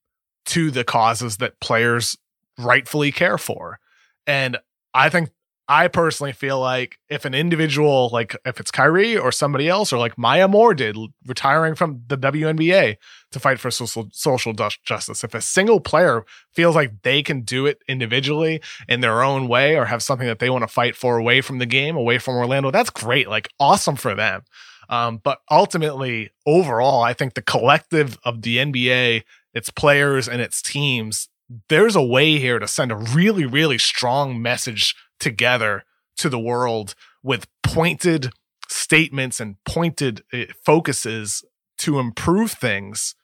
to 0.46 0.70
the 0.70 0.84
causes 0.84 1.38
that 1.38 1.60
players 1.60 2.16
rightfully 2.58 3.12
care 3.12 3.38
for. 3.38 3.78
And 4.26 4.56
I 4.94 5.08
think 5.10 5.30
I 5.68 5.88
personally 5.88 6.32
feel 6.32 6.60
like 6.60 6.98
if 7.08 7.24
an 7.24 7.34
individual, 7.34 8.08
like 8.12 8.36
if 8.44 8.60
it's 8.60 8.70
Kyrie 8.70 9.18
or 9.18 9.32
somebody 9.32 9.68
else, 9.68 9.92
or 9.92 9.98
like 9.98 10.16
Maya 10.16 10.46
Moore 10.46 10.74
did, 10.74 10.96
retiring 11.26 11.74
from 11.74 12.02
the 12.06 12.16
WNBA 12.16 12.96
to 13.32 13.40
fight 13.40 13.58
for 13.58 13.70
social 13.72 14.08
social 14.12 14.52
justice, 14.52 15.24
if 15.24 15.34
a 15.34 15.40
single 15.40 15.80
player 15.80 16.24
feels 16.52 16.76
like 16.76 17.02
they 17.02 17.22
can 17.22 17.40
do 17.40 17.66
it 17.66 17.82
individually 17.88 18.60
in 18.88 19.00
their 19.00 19.22
own 19.22 19.48
way, 19.48 19.76
or 19.76 19.86
have 19.86 20.02
something 20.02 20.28
that 20.28 20.38
they 20.38 20.50
want 20.50 20.62
to 20.62 20.68
fight 20.68 20.94
for 20.94 21.18
away 21.18 21.40
from 21.40 21.58
the 21.58 21.66
game, 21.66 21.96
away 21.96 22.18
from 22.18 22.36
Orlando, 22.36 22.70
that's 22.70 22.90
great, 22.90 23.28
like 23.28 23.48
awesome 23.58 23.96
for 23.96 24.14
them. 24.14 24.42
Um, 24.88 25.20
but 25.22 25.40
ultimately, 25.50 26.30
overall, 26.46 27.02
I 27.02 27.12
think 27.12 27.34
the 27.34 27.42
collective 27.42 28.18
of 28.24 28.42
the 28.42 28.58
NBA, 28.58 29.24
its 29.52 29.70
players 29.70 30.28
and 30.28 30.40
its 30.40 30.62
teams, 30.62 31.28
there's 31.68 31.96
a 31.96 32.02
way 32.02 32.38
here 32.38 32.58
to 32.58 32.68
send 32.68 32.92
a 32.92 32.96
really, 32.96 33.46
really 33.46 33.78
strong 33.78 34.40
message 34.40 34.94
together 35.18 35.84
to 36.18 36.28
the 36.28 36.38
world 36.38 36.94
with 37.22 37.46
pointed 37.62 38.30
statements 38.68 39.40
and 39.40 39.56
pointed 39.64 40.22
eh, 40.32 40.46
focuses 40.64 41.44
to 41.78 41.98
improve 41.98 42.52
things 42.52 43.14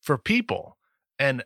for 0.00 0.18
people. 0.18 0.76
And 1.18 1.44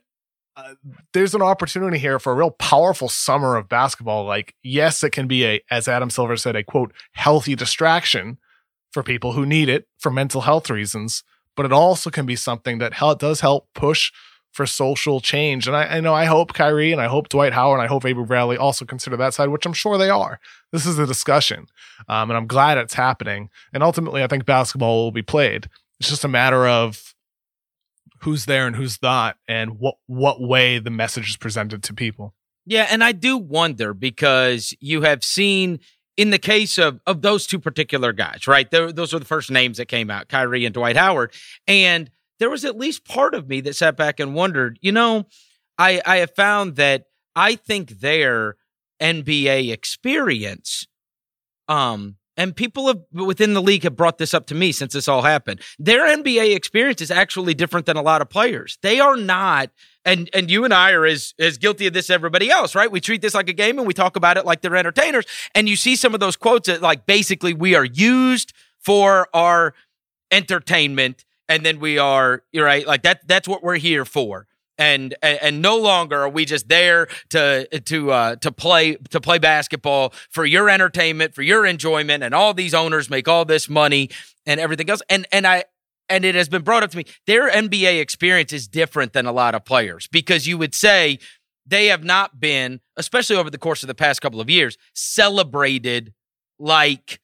uh, 0.55 0.73
there's 1.13 1.33
an 1.33 1.41
opportunity 1.41 1.97
here 1.97 2.19
for 2.19 2.33
a 2.33 2.35
real 2.35 2.51
powerful 2.51 3.07
summer 3.07 3.55
of 3.55 3.69
basketball. 3.69 4.25
Like, 4.25 4.55
yes, 4.61 5.03
it 5.03 5.11
can 5.11 5.27
be 5.27 5.45
a, 5.45 5.61
as 5.71 5.87
Adam 5.87 6.09
Silver 6.09 6.35
said, 6.35 6.55
a 6.55 6.63
quote, 6.63 6.93
healthy 7.13 7.55
distraction 7.55 8.37
for 8.91 9.03
people 9.03 9.33
who 9.33 9.45
need 9.45 9.69
it 9.69 9.87
for 9.97 10.11
mental 10.11 10.41
health 10.41 10.69
reasons, 10.69 11.23
but 11.55 11.65
it 11.65 11.71
also 11.71 12.09
can 12.09 12.25
be 12.25 12.35
something 12.35 12.79
that 12.79 12.93
does 13.19 13.39
help 13.39 13.67
push 13.73 14.11
for 14.59 14.65
social 14.65 15.21
change. 15.21 15.67
And 15.67 15.77
I, 15.77 15.83
I, 15.85 15.99
know 16.01 16.13
I 16.13 16.25
hope 16.25 16.51
Kyrie 16.51 16.91
and 16.91 16.99
I 16.99 17.07
hope 17.07 17.29
Dwight 17.29 17.53
Howard 17.53 17.79
and 17.79 17.85
I 17.85 17.87
hope 17.87 18.03
Avery 18.03 18.25
Bradley 18.25 18.57
also 18.57 18.83
consider 18.83 19.15
that 19.15 19.33
side, 19.33 19.47
which 19.47 19.65
I'm 19.65 19.71
sure 19.71 19.97
they 19.97 20.09
are. 20.09 20.41
This 20.73 20.85
is 20.85 20.99
a 20.99 21.07
discussion. 21.07 21.67
Um, 22.09 22.29
and 22.29 22.35
I'm 22.35 22.45
glad 22.45 22.77
it's 22.77 22.93
happening. 22.93 23.51
And 23.71 23.81
ultimately, 23.81 24.21
I 24.21 24.27
think 24.27 24.45
basketball 24.45 25.05
will 25.05 25.13
be 25.13 25.21
played. 25.21 25.69
It's 26.01 26.09
just 26.09 26.25
a 26.25 26.27
matter 26.27 26.67
of 26.67 27.15
who's 28.19 28.47
there 28.47 28.67
and 28.67 28.75
who's 28.75 29.01
not 29.01 29.37
and 29.47 29.79
what 29.79 29.95
what 30.07 30.41
way 30.41 30.77
the 30.77 30.89
message 30.89 31.29
is 31.29 31.37
presented 31.37 31.81
to 31.83 31.93
people. 31.93 32.33
Yeah, 32.65 32.85
and 32.91 33.01
I 33.01 33.13
do 33.13 33.37
wonder 33.37 33.93
because 33.93 34.73
you 34.81 35.03
have 35.03 35.23
seen 35.23 35.79
in 36.17 36.31
the 36.31 36.37
case 36.37 36.77
of 36.77 36.99
of 37.07 37.21
those 37.21 37.47
two 37.47 37.59
particular 37.59 38.11
guys, 38.11 38.45
right? 38.45 38.69
those 38.69 39.13
are 39.13 39.19
the 39.19 39.25
first 39.25 39.51
names 39.51 39.77
that 39.77 39.85
came 39.85 40.11
out, 40.11 40.27
Kyrie 40.27 40.65
and 40.65 40.73
Dwight 40.73 40.97
Howard, 40.97 41.31
and 41.65 42.11
there 42.39 42.49
was 42.49 42.65
at 42.65 42.77
least 42.77 43.05
part 43.05 43.33
of 43.35 43.47
me 43.47 43.61
that 43.61 43.75
sat 43.75 43.95
back 43.95 44.19
and 44.19 44.33
wondered, 44.33 44.79
you 44.81 44.91
know, 44.91 45.25
I 45.77 46.01
I 46.05 46.17
have 46.17 46.33
found 46.35 46.75
that 46.77 47.05
I 47.35 47.55
think 47.55 47.99
their 47.99 48.55
NBA 49.01 49.71
experience, 49.71 50.87
um, 51.67 52.17
and 52.35 52.55
people 52.55 52.87
have, 52.87 52.99
within 53.13 53.53
the 53.53 53.61
league 53.61 53.83
have 53.83 53.95
brought 53.95 54.17
this 54.17 54.33
up 54.33 54.47
to 54.47 54.55
me 54.55 54.71
since 54.71 54.93
this 54.93 55.07
all 55.07 55.21
happened. 55.21 55.61
Their 55.77 56.05
NBA 56.05 56.55
experience 56.55 57.01
is 57.01 57.11
actually 57.11 57.53
different 57.53 57.85
than 57.85 57.97
a 57.97 58.01
lot 58.01 58.21
of 58.21 58.29
players. 58.29 58.77
They 58.81 58.99
are 58.99 59.17
not, 59.17 59.69
and 60.05 60.29
and 60.33 60.49
you 60.49 60.65
and 60.65 60.73
I 60.73 60.91
are 60.91 61.05
as 61.05 61.33
as 61.39 61.57
guilty 61.57 61.87
of 61.87 61.93
this 61.93 62.09
as 62.09 62.13
everybody 62.15 62.49
else, 62.49 62.75
right? 62.75 62.91
We 62.91 63.01
treat 63.01 63.21
this 63.21 63.33
like 63.33 63.49
a 63.49 63.53
game 63.53 63.77
and 63.77 63.87
we 63.87 63.93
talk 63.93 64.15
about 64.15 64.37
it 64.37 64.45
like 64.45 64.61
they're 64.61 64.75
entertainers. 64.75 65.25
And 65.53 65.67
you 65.67 65.75
see 65.75 65.95
some 65.95 66.13
of 66.13 66.19
those 66.19 66.35
quotes 66.35 66.67
that 66.67 66.81
like 66.81 67.05
basically 67.05 67.53
we 67.53 67.75
are 67.75 67.85
used 67.85 68.53
for 68.79 69.27
our 69.33 69.73
entertainment 70.31 71.25
and 71.49 71.65
then 71.65 71.79
we 71.79 71.97
are 71.97 72.43
you're 72.53 72.65
right 72.65 72.87
like 72.87 73.01
that 73.01 73.27
that's 73.27 73.47
what 73.47 73.61
we're 73.61 73.75
here 73.75 74.05
for 74.05 74.47
and, 74.79 75.13
and 75.21 75.39
and 75.41 75.61
no 75.61 75.77
longer 75.77 76.21
are 76.21 76.29
we 76.29 76.45
just 76.45 76.69
there 76.69 77.07
to 77.29 77.67
to 77.81 78.11
uh, 78.11 78.35
to 78.37 78.51
play 78.51 78.95
to 78.95 79.19
play 79.19 79.37
basketball 79.37 80.13
for 80.29 80.45
your 80.45 80.69
entertainment, 80.69 81.35
for 81.35 81.41
your 81.41 81.65
enjoyment, 81.65 82.23
and 82.23 82.33
all 82.33 82.53
these 82.53 82.73
owners 82.73 83.09
make 83.09 83.27
all 83.27 83.43
this 83.43 83.69
money 83.69 84.09
and 84.45 84.59
everything 84.59 84.89
else. 84.89 85.01
And 85.09 85.27
and 85.31 85.45
I 85.45 85.65
and 86.07 86.23
it 86.23 86.33
has 86.33 86.47
been 86.47 86.63
brought 86.63 86.81
up 86.81 86.91
to 86.91 86.97
me 86.97 87.05
their 87.27 87.51
NBA 87.51 87.99
experience 87.99 88.53
is 88.53 88.67
different 88.67 89.11
than 89.11 89.25
a 89.25 89.33
lot 89.33 89.53
of 89.53 89.65
players 89.65 90.07
because 90.07 90.47
you 90.47 90.57
would 90.57 90.73
say 90.73 91.19
they 91.65 91.87
have 91.87 92.03
not 92.03 92.39
been, 92.39 92.79
especially 92.95 93.35
over 93.35 93.49
the 93.49 93.57
course 93.57 93.83
of 93.83 93.87
the 93.87 93.95
past 93.95 94.21
couple 94.21 94.41
of 94.41 94.49
years, 94.49 94.77
celebrated 94.93 96.13
like 96.57 97.19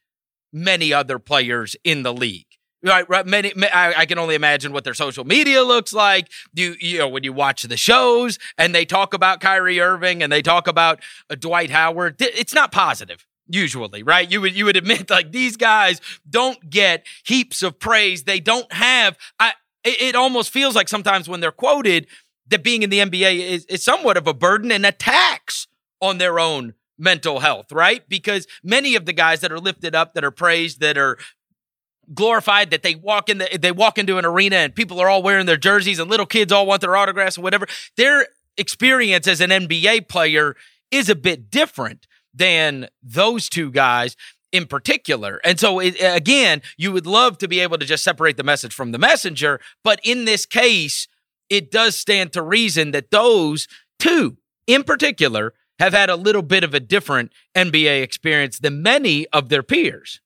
many 0.53 0.93
other 0.93 1.19
players 1.19 1.75
in 1.83 2.03
the 2.03 2.13
league. 2.13 2.45
Right, 2.85 3.09
right. 3.09 3.25
Many, 3.25 3.51
I, 3.73 4.01
I, 4.01 4.05
can 4.05 4.19
only 4.19 4.35
imagine 4.35 4.71
what 4.71 4.83
their 4.83 4.93
social 4.93 5.23
media 5.23 5.63
looks 5.63 5.91
like. 5.91 6.29
You, 6.53 6.75
you 6.79 6.99
know, 6.99 7.07
when 7.07 7.23
you 7.23 7.33
watch 7.33 7.63
the 7.63 7.77
shows 7.77 8.37
and 8.59 8.75
they 8.75 8.85
talk 8.85 9.15
about 9.15 9.39
Kyrie 9.39 9.79
Irving 9.79 10.21
and 10.21 10.31
they 10.31 10.43
talk 10.43 10.67
about 10.67 10.99
uh, 11.27 11.33
Dwight 11.33 11.71
Howard, 11.71 12.17
it's 12.19 12.53
not 12.53 12.71
positive 12.71 13.25
usually, 13.47 14.03
right? 14.03 14.31
You 14.31 14.41
would 14.41 14.55
you 14.55 14.65
would 14.65 14.77
admit 14.77 15.09
like 15.09 15.31
these 15.31 15.57
guys 15.57 15.99
don't 16.29 16.69
get 16.69 17.07
heaps 17.23 17.63
of 17.63 17.79
praise. 17.79 18.23
They 18.23 18.39
don't 18.39 18.71
have. 18.71 19.17
I. 19.39 19.53
It, 19.83 20.01
it 20.01 20.15
almost 20.15 20.51
feels 20.51 20.75
like 20.75 20.87
sometimes 20.87 21.27
when 21.27 21.39
they're 21.39 21.51
quoted 21.51 22.07
that 22.47 22.63
being 22.63 22.83
in 22.83 22.91
the 22.91 22.99
NBA 22.99 23.39
is, 23.39 23.65
is 23.65 23.83
somewhat 23.83 24.17
of 24.17 24.27
a 24.27 24.33
burden 24.33 24.71
and 24.71 24.85
a 24.85 24.91
tax 24.91 25.67
on 26.01 26.19
their 26.19 26.39
own 26.39 26.73
mental 26.97 27.39
health, 27.39 27.71
right? 27.71 28.07
Because 28.07 28.47
many 28.63 28.95
of 28.95 29.05
the 29.05 29.13
guys 29.13 29.41
that 29.41 29.51
are 29.51 29.59
lifted 29.59 29.95
up, 29.95 30.13
that 30.13 30.23
are 30.23 30.31
praised, 30.31 30.79
that 30.79 30.97
are 30.97 31.17
glorified 32.13 32.71
that 32.71 32.83
they 32.83 32.95
walk 32.95 33.29
in 33.29 33.39
the 33.39 33.57
they 33.59 33.71
walk 33.71 33.97
into 33.97 34.17
an 34.17 34.25
arena 34.25 34.57
and 34.57 34.75
people 34.75 34.99
are 34.99 35.09
all 35.09 35.23
wearing 35.23 35.45
their 35.45 35.57
jerseys 35.57 35.99
and 35.99 36.09
little 36.09 36.25
kids 36.25 36.51
all 36.51 36.65
want 36.65 36.81
their 36.81 36.95
autographs 36.95 37.37
and 37.37 37.43
whatever. 37.43 37.67
Their 37.97 38.27
experience 38.57 39.27
as 39.27 39.41
an 39.41 39.49
NBA 39.49 40.07
player 40.07 40.55
is 40.91 41.09
a 41.09 41.15
bit 41.15 41.49
different 41.49 42.07
than 42.33 42.87
those 43.01 43.49
two 43.49 43.71
guys 43.71 44.15
in 44.51 44.65
particular. 44.65 45.41
And 45.43 45.59
so 45.59 45.79
it, 45.79 45.95
again, 45.99 46.61
you 46.77 46.91
would 46.91 47.05
love 47.07 47.37
to 47.39 47.47
be 47.47 47.59
able 47.59 47.77
to 47.77 47.85
just 47.85 48.03
separate 48.03 48.37
the 48.37 48.43
message 48.43 48.73
from 48.73 48.91
the 48.91 48.97
messenger, 48.97 49.59
but 49.83 49.99
in 50.03 50.25
this 50.25 50.45
case, 50.45 51.07
it 51.49 51.71
does 51.71 51.95
stand 51.95 52.33
to 52.33 52.41
reason 52.41 52.91
that 52.91 53.11
those 53.11 53.67
two 53.99 54.37
in 54.67 54.83
particular 54.83 55.53
have 55.79 55.93
had 55.93 56.09
a 56.09 56.15
little 56.15 56.41
bit 56.41 56.63
of 56.63 56.73
a 56.73 56.79
different 56.79 57.31
NBA 57.55 58.01
experience 58.01 58.59
than 58.59 58.81
many 58.81 59.27
of 59.27 59.49
their 59.49 59.63
peers 59.63 60.21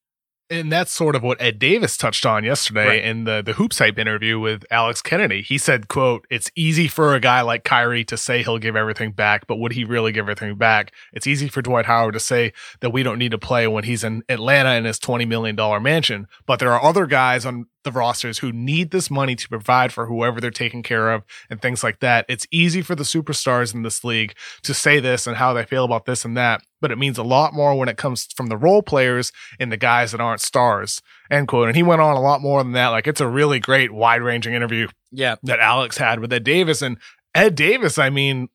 and 0.50 0.72
that's 0.72 0.92
sort 0.92 1.16
of 1.16 1.24
what 1.24 1.42
Ed 1.42 1.60
Davis 1.60 1.96
touched 1.96 2.26
on 2.26 2.44
yesterday 2.44 2.88
right. 2.88 3.04
in 3.04 3.24
the 3.24 3.42
the 3.42 3.54
Hoops 3.54 3.80
Hype 3.80 4.00
interview 4.00 4.40
with 4.40 4.66
Alex 4.72 5.02
Kennedy. 5.02 5.42
He 5.42 5.58
said, 5.58 5.88
"quote 5.88 6.26
It's 6.30 6.52
easy 6.56 6.88
for 6.88 7.16
a 7.16 7.20
guy 7.20 7.42
like 7.42 7.64
Kyrie 7.64 8.04
to 8.06 8.18
say 8.18 8.44
he'll 8.44 8.58
give 8.58 8.76
everything 8.76 9.12
back, 9.12 9.48
but 9.48 9.58
would 9.58 9.74
he 9.74 9.84
really 9.84 10.12
give 10.12 10.24
everything 10.24 10.56
back? 10.56 10.92
It's 11.14 11.28
easy 11.28 11.48
for 11.48 11.62
Dwight 11.62 11.86
Howard 11.86 12.14
to 12.14 12.20
say 12.20 12.54
that 12.82 12.92
we 12.92 13.04
don't 13.04 13.20
need 13.20 13.32
to 13.32 13.38
play 13.38 13.68
when 13.68 13.84
he's 13.84 14.04
in 14.04 14.24
Atlanta 14.28 14.72
in 14.72 14.86
his 14.86 15.00
twenty 15.00 15.26
million 15.26 15.56
dollar 15.56 15.80
mansion, 15.80 16.28
but 16.46 16.60
there 16.60 16.72
are 16.72 16.84
other 16.84 17.06
guys 17.06 17.46
on 17.46 17.68
the 17.84 17.92
rosters 17.92 18.40
who 18.40 18.52
need 18.52 18.92
this 18.92 19.10
money 19.10 19.36
to 19.36 19.50
provide 19.50 19.94
for 19.94 20.06
whoever 20.06 20.42
they're 20.42 20.52
taking 20.52 20.84
care 20.84 21.12
of 21.12 21.24
and 21.50 21.62
things 21.62 21.84
like 21.84 22.00
that. 22.00 22.26
It's 22.28 22.48
easy 22.52 22.82
for 22.82 22.96
the 22.96 23.04
superstars 23.04 23.74
in 23.74 23.84
this 23.84 24.04
league 24.04 24.34
to 24.64 24.74
say 24.74 25.00
this 25.00 25.28
and 25.28 25.38
how 25.38 25.54
they 25.54 25.64
feel 25.64 25.86
about 25.86 26.06
this 26.06 26.26
and 26.26 26.36
that, 26.36 26.62
but 26.82 26.92
it 26.92 26.98
means 26.98 27.18
a 27.18 27.24
lot 27.24 27.54
more 27.54 27.78
when 27.78 27.90
it 27.90 27.98
comes 27.98 28.28
from 28.36 28.48
the 28.48 28.58
role 28.58 28.82
players 28.82 29.32
and 29.60 29.72
the 29.72 29.78
guys 29.78 30.12
that 30.12 30.22
aren't 30.22 30.42
stars. 30.42 31.02
End 31.32 31.48
quote. 31.48 31.68
And 31.68 31.76
he 31.76 31.84
went 31.84 32.02
on 32.02 32.18
a 32.18 32.22
lot 32.22 32.42
more 32.42 32.62
than 32.64 32.74
that. 32.74 32.90
Like 32.90 33.08
it's 33.08 33.22
a 33.22 33.28
really 33.28 33.60
great, 33.60 33.92
wide 33.92 34.22
ranging 34.22 34.54
interview. 34.54 34.88
Yeah. 35.12 35.36
That 35.44 35.60
Alex 35.60 35.98
had 35.98 36.20
with 36.20 36.34
Ed 36.34 36.44
Davis. 36.44 36.82
And 36.82 36.98
Ed 37.34 37.56
Davis, 37.56 37.98
I 37.98 38.10
mean, 38.10 38.50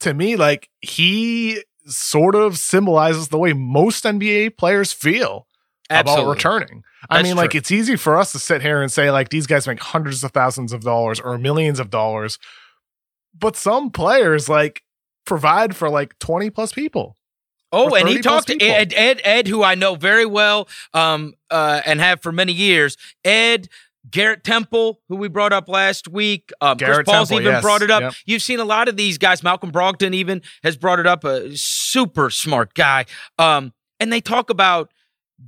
to 0.00 0.12
me, 0.14 0.36
like 0.36 0.68
he 0.80 1.62
sort 1.86 2.34
of 2.34 2.58
symbolizes 2.58 3.28
the 3.28 3.38
way 3.38 3.52
most 3.52 4.04
NBA 4.04 4.56
players 4.56 4.92
feel 4.92 5.46
Absolutely. 5.90 6.24
about 6.24 6.30
returning. 6.30 6.84
That's 7.08 7.20
I 7.20 7.22
mean, 7.22 7.32
true. 7.32 7.42
like 7.42 7.54
it's 7.54 7.70
easy 7.70 7.96
for 7.96 8.16
us 8.16 8.32
to 8.32 8.38
sit 8.38 8.62
here 8.62 8.80
and 8.80 8.90
say 8.90 9.10
like 9.10 9.30
these 9.30 9.46
guys 9.46 9.66
make 9.66 9.80
hundreds 9.80 10.22
of 10.22 10.30
thousands 10.32 10.72
of 10.72 10.82
dollars 10.82 11.20
or 11.20 11.36
millions 11.38 11.80
of 11.80 11.90
dollars, 11.90 12.38
but 13.38 13.56
some 13.56 13.90
players 13.90 14.48
like 14.48 14.82
provide 15.24 15.76
for 15.76 15.88
like 15.88 16.18
20 16.18 16.50
plus 16.50 16.72
people. 16.72 17.16
Oh, 17.72 17.94
and 17.94 18.08
he 18.08 18.20
talked 18.20 18.48
to 18.48 18.60
Ed, 18.60 18.92
Ed, 18.96 19.20
Ed, 19.22 19.46
who 19.46 19.62
I 19.62 19.76
know 19.76 19.94
very 19.94 20.26
well, 20.26 20.68
um, 20.92 21.34
uh, 21.50 21.80
and 21.86 22.00
have 22.00 22.20
for 22.20 22.32
many 22.32 22.52
years. 22.52 22.96
Ed, 23.24 23.68
Garrett 24.10 24.42
Temple, 24.42 25.00
who 25.08 25.16
we 25.16 25.28
brought 25.28 25.52
up 25.52 25.68
last 25.68 26.08
week. 26.08 26.50
Um, 26.60 26.78
Chris 26.78 26.98
Paul's 27.04 27.28
Temple, 27.28 27.42
even 27.42 27.52
yes. 27.52 27.62
brought 27.62 27.82
it 27.82 27.90
up. 27.90 28.02
Yep. 28.02 28.14
You've 28.26 28.42
seen 28.42 28.58
a 28.58 28.64
lot 28.64 28.88
of 28.88 28.96
these 28.96 29.18
guys. 29.18 29.42
Malcolm 29.42 29.70
Brogdon 29.70 30.14
even 30.14 30.42
has 30.64 30.76
brought 30.76 30.98
it 30.98 31.06
up. 31.06 31.22
A 31.22 31.56
super 31.56 32.30
smart 32.30 32.74
guy. 32.74 33.06
Um, 33.38 33.72
and 34.00 34.12
they 34.12 34.20
talk 34.20 34.50
about 34.50 34.90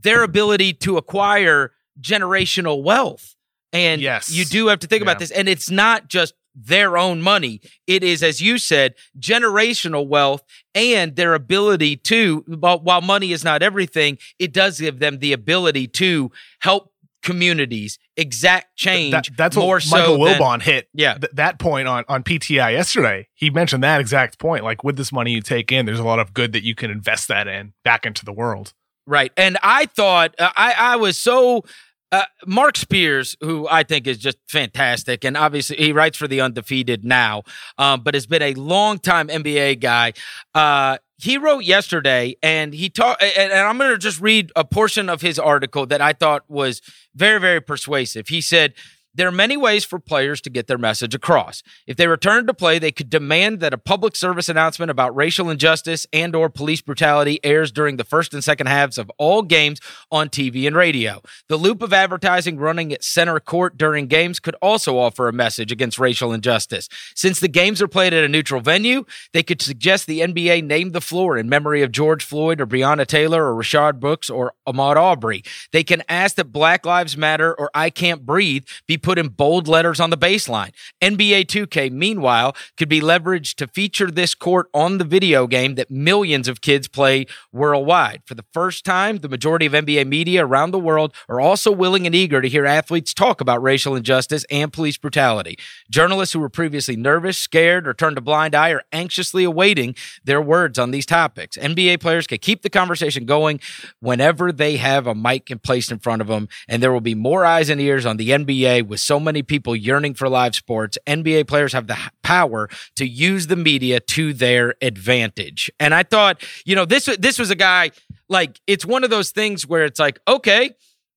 their 0.00 0.22
ability 0.22 0.72
to 0.74 0.96
acquire 0.96 1.72
generational 2.00 2.82
wealth. 2.82 3.36
And 3.72 4.00
yes. 4.00 4.30
you 4.30 4.44
do 4.44 4.66
have 4.68 4.80
to 4.80 4.86
think 4.86 5.00
yeah. 5.00 5.10
about 5.10 5.18
this. 5.18 5.30
And 5.30 5.48
it's 5.48 5.70
not 5.70 6.08
just 6.08 6.34
their 6.54 6.98
own 6.98 7.22
money. 7.22 7.60
It 7.86 8.02
is, 8.02 8.22
as 8.22 8.42
you 8.42 8.58
said, 8.58 8.94
generational 9.18 10.06
wealth 10.06 10.42
and 10.74 11.16
their 11.16 11.34
ability 11.34 11.96
to, 11.96 12.44
while 12.46 13.00
money 13.00 13.32
is 13.32 13.44
not 13.44 13.62
everything, 13.62 14.18
it 14.38 14.52
does 14.52 14.80
give 14.80 14.98
them 14.98 15.18
the 15.18 15.32
ability 15.32 15.88
to 15.88 16.30
help 16.60 16.92
communities 17.22 17.98
exact 18.16 18.76
change. 18.76 19.12
That, 19.12 19.28
that's 19.36 19.56
more 19.56 19.76
what 19.76 19.86
Michael 19.90 20.16
so 20.16 20.18
Wilbon 20.18 20.52
than, 20.52 20.60
hit. 20.60 20.88
Yeah, 20.92 21.14
th- 21.14 21.32
that 21.34 21.58
point 21.58 21.88
on 21.88 22.04
on 22.08 22.22
PTI 22.22 22.72
yesterday. 22.72 23.28
He 23.34 23.48
mentioned 23.48 23.82
that 23.84 24.00
exact 24.00 24.38
point. 24.38 24.64
Like 24.64 24.84
with 24.84 24.96
this 24.96 25.12
money 25.12 25.30
you 25.30 25.40
take 25.40 25.72
in, 25.72 25.86
there's 25.86 26.00
a 26.00 26.04
lot 26.04 26.18
of 26.18 26.34
good 26.34 26.52
that 26.52 26.64
you 26.64 26.74
can 26.74 26.90
invest 26.90 27.28
that 27.28 27.48
in 27.48 27.72
back 27.84 28.04
into 28.04 28.24
the 28.24 28.32
world. 28.32 28.74
Right. 29.06 29.32
And 29.36 29.58
I 29.62 29.86
thought, 29.86 30.34
uh, 30.38 30.50
I, 30.56 30.74
I 30.78 30.96
was 30.96 31.18
so. 31.18 31.64
Uh, 32.10 32.24
Marc 32.46 32.76
Spears, 32.76 33.38
who 33.40 33.66
I 33.70 33.84
think 33.84 34.06
is 34.06 34.18
just 34.18 34.36
fantastic, 34.46 35.24
and 35.24 35.34
obviously 35.34 35.78
he 35.78 35.92
writes 35.92 36.18
for 36.18 36.28
the 36.28 36.42
Undefeated 36.42 37.06
now, 37.06 37.42
um, 37.78 38.02
but 38.02 38.12
has 38.12 38.26
been 38.26 38.42
a 38.42 38.52
long 38.52 38.98
time 38.98 39.28
NBA 39.28 39.80
guy. 39.80 40.12
Uh, 40.54 40.98
he 41.22 41.38
wrote 41.38 41.64
yesterday, 41.64 42.36
and 42.42 42.74
he 42.74 42.90
talked, 42.90 43.22
and, 43.22 43.50
and 43.50 43.60
I'm 43.60 43.78
going 43.78 43.92
to 43.92 43.96
just 43.96 44.20
read 44.20 44.52
a 44.54 44.62
portion 44.62 45.08
of 45.08 45.22
his 45.22 45.38
article 45.38 45.86
that 45.86 46.02
I 46.02 46.12
thought 46.12 46.44
was 46.48 46.82
very, 47.14 47.40
very 47.40 47.62
persuasive. 47.62 48.28
He 48.28 48.42
said, 48.42 48.74
there 49.14 49.28
are 49.28 49.32
many 49.32 49.56
ways 49.56 49.84
for 49.84 49.98
players 49.98 50.40
to 50.40 50.50
get 50.50 50.66
their 50.66 50.78
message 50.78 51.14
across. 51.14 51.62
If 51.86 51.96
they 51.96 52.06
return 52.06 52.46
to 52.46 52.54
play, 52.54 52.78
they 52.78 52.92
could 52.92 53.10
demand 53.10 53.60
that 53.60 53.74
a 53.74 53.78
public 53.78 54.16
service 54.16 54.48
announcement 54.48 54.90
about 54.90 55.14
racial 55.14 55.50
injustice 55.50 56.06
and 56.12 56.34
or 56.34 56.48
police 56.48 56.80
brutality 56.80 57.38
airs 57.44 57.70
during 57.70 57.96
the 57.96 58.04
first 58.04 58.32
and 58.32 58.42
second 58.42 58.68
halves 58.68 58.96
of 58.96 59.10
all 59.18 59.42
games 59.42 59.80
on 60.10 60.28
TV 60.28 60.66
and 60.66 60.74
radio. 60.74 61.20
The 61.48 61.56
loop 61.56 61.82
of 61.82 61.92
advertising 61.92 62.56
running 62.58 62.92
at 62.92 63.04
center 63.04 63.38
court 63.38 63.76
during 63.76 64.06
games 64.06 64.40
could 64.40 64.56
also 64.62 64.98
offer 64.98 65.28
a 65.28 65.32
message 65.32 65.70
against 65.70 65.98
racial 65.98 66.32
injustice. 66.32 66.88
Since 67.14 67.40
the 67.40 67.48
games 67.48 67.82
are 67.82 67.88
played 67.88 68.14
at 68.14 68.24
a 68.24 68.28
neutral 68.28 68.60
venue, 68.60 69.04
they 69.32 69.42
could 69.42 69.60
suggest 69.60 70.06
the 70.06 70.20
NBA 70.20 70.64
name 70.64 70.92
the 70.92 71.00
floor 71.00 71.36
in 71.36 71.48
memory 71.48 71.82
of 71.82 71.92
George 71.92 72.24
Floyd 72.24 72.60
or 72.60 72.66
Breonna 72.66 73.06
Taylor 73.06 73.52
or 73.52 73.62
Rayshard 73.62 74.00
Brooks 74.00 74.30
or 74.30 74.54
Ahmaud 74.66 74.96
Arbery. 74.96 75.42
They 75.72 75.84
can 75.84 76.02
ask 76.08 76.36
that 76.36 76.52
Black 76.52 76.86
Lives 76.86 77.16
Matter 77.16 77.54
or 77.54 77.70
I 77.74 77.90
Can't 77.90 78.24
Breathe 78.24 78.64
be 78.86 78.98
put 79.02 79.18
in 79.18 79.28
bold 79.28 79.68
letters 79.68 80.00
on 80.00 80.10
the 80.10 80.18
baseline. 80.18 80.72
NBA 81.00 81.46
2K, 81.46 81.90
meanwhile, 81.90 82.56
could 82.76 82.88
be 82.88 83.00
leveraged 83.00 83.56
to 83.56 83.66
feature 83.66 84.10
this 84.10 84.34
court 84.34 84.68
on 84.72 84.98
the 84.98 85.04
video 85.04 85.46
game 85.46 85.74
that 85.74 85.90
millions 85.90 86.48
of 86.48 86.60
kids 86.60 86.88
play 86.88 87.26
worldwide. 87.52 88.22
For 88.26 88.34
the 88.34 88.44
first 88.52 88.84
time, 88.84 89.18
the 89.18 89.28
majority 89.28 89.66
of 89.66 89.72
NBA 89.72 90.06
media 90.06 90.44
around 90.44 90.70
the 90.70 90.78
world 90.78 91.14
are 91.28 91.40
also 91.40 91.70
willing 91.70 92.06
and 92.06 92.14
eager 92.14 92.40
to 92.40 92.48
hear 92.48 92.64
athletes 92.64 93.14
talk 93.14 93.40
about 93.40 93.62
racial 93.62 93.94
injustice 93.94 94.44
and 94.50 94.72
police 94.72 94.96
brutality. 94.96 95.58
Journalists 95.90 96.32
who 96.32 96.40
were 96.40 96.48
previously 96.48 96.96
nervous, 96.96 97.38
scared, 97.38 97.86
or 97.86 97.94
turned 97.94 98.18
a 98.18 98.20
blind 98.20 98.54
eye 98.54 98.70
are 98.70 98.84
anxiously 98.92 99.44
awaiting 99.44 99.94
their 100.24 100.40
words 100.40 100.78
on 100.78 100.90
these 100.90 101.06
topics. 101.06 101.56
NBA 101.56 102.00
players 102.00 102.26
can 102.26 102.38
keep 102.38 102.62
the 102.62 102.70
conversation 102.70 103.26
going 103.26 103.60
whenever 104.00 104.52
they 104.52 104.76
have 104.76 105.06
a 105.06 105.14
mic 105.14 105.50
placed 105.62 105.90
in 105.90 105.98
front 105.98 106.22
of 106.22 106.28
them, 106.28 106.48
and 106.68 106.82
there 106.82 106.92
will 106.92 107.00
be 107.00 107.14
more 107.14 107.44
eyes 107.44 107.68
and 107.68 107.80
ears 107.80 108.06
on 108.06 108.16
the 108.16 108.30
NBA 108.30 108.86
with 108.92 109.00
so 109.00 109.18
many 109.18 109.42
people 109.42 109.74
yearning 109.74 110.12
for 110.12 110.28
live 110.28 110.54
sports. 110.54 110.98
NBA 111.06 111.48
players 111.48 111.72
have 111.72 111.86
the 111.86 111.96
power 112.22 112.68
to 112.96 113.06
use 113.06 113.46
the 113.46 113.56
media 113.56 114.00
to 114.00 114.34
their 114.34 114.74
advantage. 114.82 115.70
And 115.80 115.94
I 115.94 116.02
thought, 116.02 116.44
you 116.66 116.76
know, 116.76 116.84
this 116.84 117.06
this 117.18 117.38
was 117.38 117.48
a 117.48 117.54
guy 117.54 117.92
like 118.28 118.60
it's 118.66 118.84
one 118.84 119.02
of 119.02 119.08
those 119.08 119.30
things 119.30 119.66
where 119.66 119.86
it's 119.86 119.98
like, 119.98 120.20
okay, 120.28 120.72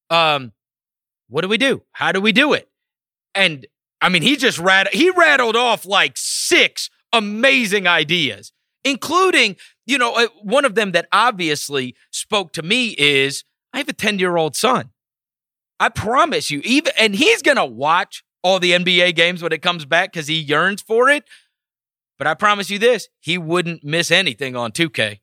um, 0.09 0.53
what 1.27 1.41
do 1.41 1.49
we 1.49 1.57
do? 1.57 1.83
How 1.91 2.13
do 2.13 2.21
we 2.21 2.31
do 2.31 2.53
it? 2.53 2.69
And 3.35 3.67
I 3.99 4.07
mean, 4.07 4.21
he 4.21 4.37
just 4.37 4.57
rat 4.57 4.93
he 4.93 5.09
rattled 5.09 5.57
off 5.57 5.85
like 5.85 6.13
six 6.15 6.89
amazing 7.11 7.87
ideas, 7.87 8.53
including, 8.85 9.57
you 9.85 9.97
know, 9.97 10.15
uh, 10.15 10.27
one 10.41 10.63
of 10.63 10.75
them 10.75 10.93
that 10.93 11.09
obviously 11.11 11.93
spoke 12.09 12.53
to 12.53 12.61
me 12.61 12.95
is 12.97 13.43
I 13.73 13.79
have 13.79 13.89
a 13.89 13.93
10 13.93 14.17
year 14.17 14.37
old 14.37 14.55
son. 14.55 14.91
I 15.79 15.89
promise 15.89 16.49
you, 16.49 16.61
even, 16.63 16.93
and 16.97 17.15
he's 17.15 17.41
to 17.41 17.65
watch 17.65 18.23
all 18.43 18.59
the 18.59 18.71
NBA 18.71 19.15
games 19.15 19.41
when 19.41 19.51
it 19.51 19.61
comes 19.61 19.85
back 19.85 20.13
because 20.13 20.27
he 20.27 20.35
yearns 20.35 20.81
for 20.81 21.09
it. 21.09 21.23
But 22.17 22.27
I 22.27 22.33
promise 22.33 22.69
you 22.69 22.79
this, 22.79 23.09
he 23.19 23.37
wouldn't 23.37 23.83
miss 23.83 24.11
anything 24.11 24.55
on 24.55 24.71
2K. 24.71 25.19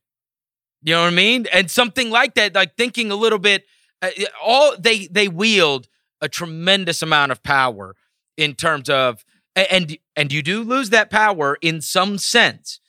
You 0.83 0.95
know 0.95 1.03
what 1.03 1.13
I 1.13 1.17
mean? 1.17 1.47
And 1.53 1.71
something 1.71 2.11
like 2.11 2.35
that, 2.35 2.55
like 2.55 2.77
thinking 2.77 3.11
a 3.11 3.17
little 3.17 3.39
bit, 3.39 3.65
uh, 4.03 4.11
all 4.43 4.75
they 4.77 5.07
they 5.07 5.29
wield 5.29 5.87
a 6.21 6.29
tremendous 6.29 7.03
amount 7.03 7.31
of 7.33 7.43
power 7.43 7.95
in 8.37 8.55
terms 8.55 8.91
of 8.91 9.25
and 9.55 9.97
and 10.17 10.33
you 10.33 10.43
do 10.43 10.63
lose 10.63 10.91
that 10.91 11.09
power 11.11 11.57
in 11.63 11.81
some 11.81 12.19
sense 12.19 12.81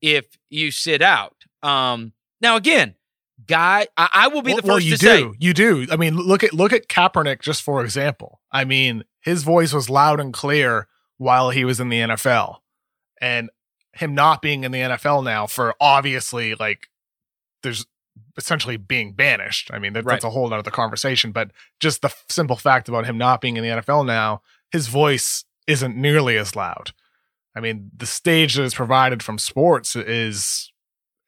if 0.00 0.38
you 0.48 0.70
sit 0.70 1.02
out. 1.02 1.36
Um, 1.62 2.12
now 2.40 2.56
again, 2.56 2.94
guy, 3.46 3.86
I, 3.96 4.08
I 4.12 4.28
will 4.28 4.42
be 4.42 4.52
well, 4.52 4.56
the 4.56 4.62
first 4.62 4.68
well, 4.68 4.80
you 4.80 4.96
to 4.96 4.98
do. 4.98 5.06
say 5.32 5.36
You 5.38 5.54
do. 5.54 5.86
I 5.90 5.96
mean, 5.96 6.16
look 6.16 6.42
at 6.44 6.52
look 6.52 6.72
at 6.72 6.88
Kaepernick 6.88 7.40
just 7.40 7.62
for 7.62 7.82
example. 7.84 8.40
I 8.52 8.64
mean, 8.64 9.04
his 9.20 9.42
voice 9.42 9.72
was 9.72 9.88
loud 9.90 10.20
and 10.20 10.32
clear 10.32 10.88
while 11.18 11.50
he 11.50 11.64
was 11.64 11.80
in 11.80 11.88
the 11.90 12.00
NFL, 12.00 12.58
and 13.20 13.50
him 13.92 14.14
not 14.14 14.40
being 14.40 14.64
in 14.64 14.72
the 14.72 14.78
NFL 14.80 15.24
now 15.24 15.46
for 15.46 15.74
obviously 15.80 16.54
like 16.54 16.88
there's 17.62 17.86
essentially 18.36 18.76
being 18.76 19.12
banished. 19.12 19.70
I 19.72 19.78
mean, 19.78 19.92
that, 19.92 20.04
Right. 20.04 20.14
that's 20.14 20.24
a 20.24 20.30
whole 20.30 20.52
other 20.54 20.70
conversation. 20.70 21.32
But 21.32 21.50
just 21.80 22.00
the 22.00 22.08
f- 22.08 22.24
simple 22.28 22.56
fact 22.56 22.88
about 22.88 23.04
him 23.04 23.18
not 23.18 23.40
being 23.40 23.56
in 23.56 23.62
the 23.62 23.68
NFL 23.82 24.06
now, 24.06 24.40
his 24.70 24.86
voice 24.88 25.44
isn't 25.66 25.96
nearly 25.96 26.38
as 26.38 26.56
loud. 26.56 26.92
I 27.54 27.60
mean, 27.60 27.90
the 27.94 28.06
stage 28.06 28.54
that 28.54 28.62
is 28.62 28.74
provided 28.74 29.22
from 29.22 29.38
sports 29.38 29.94
is 29.96 30.72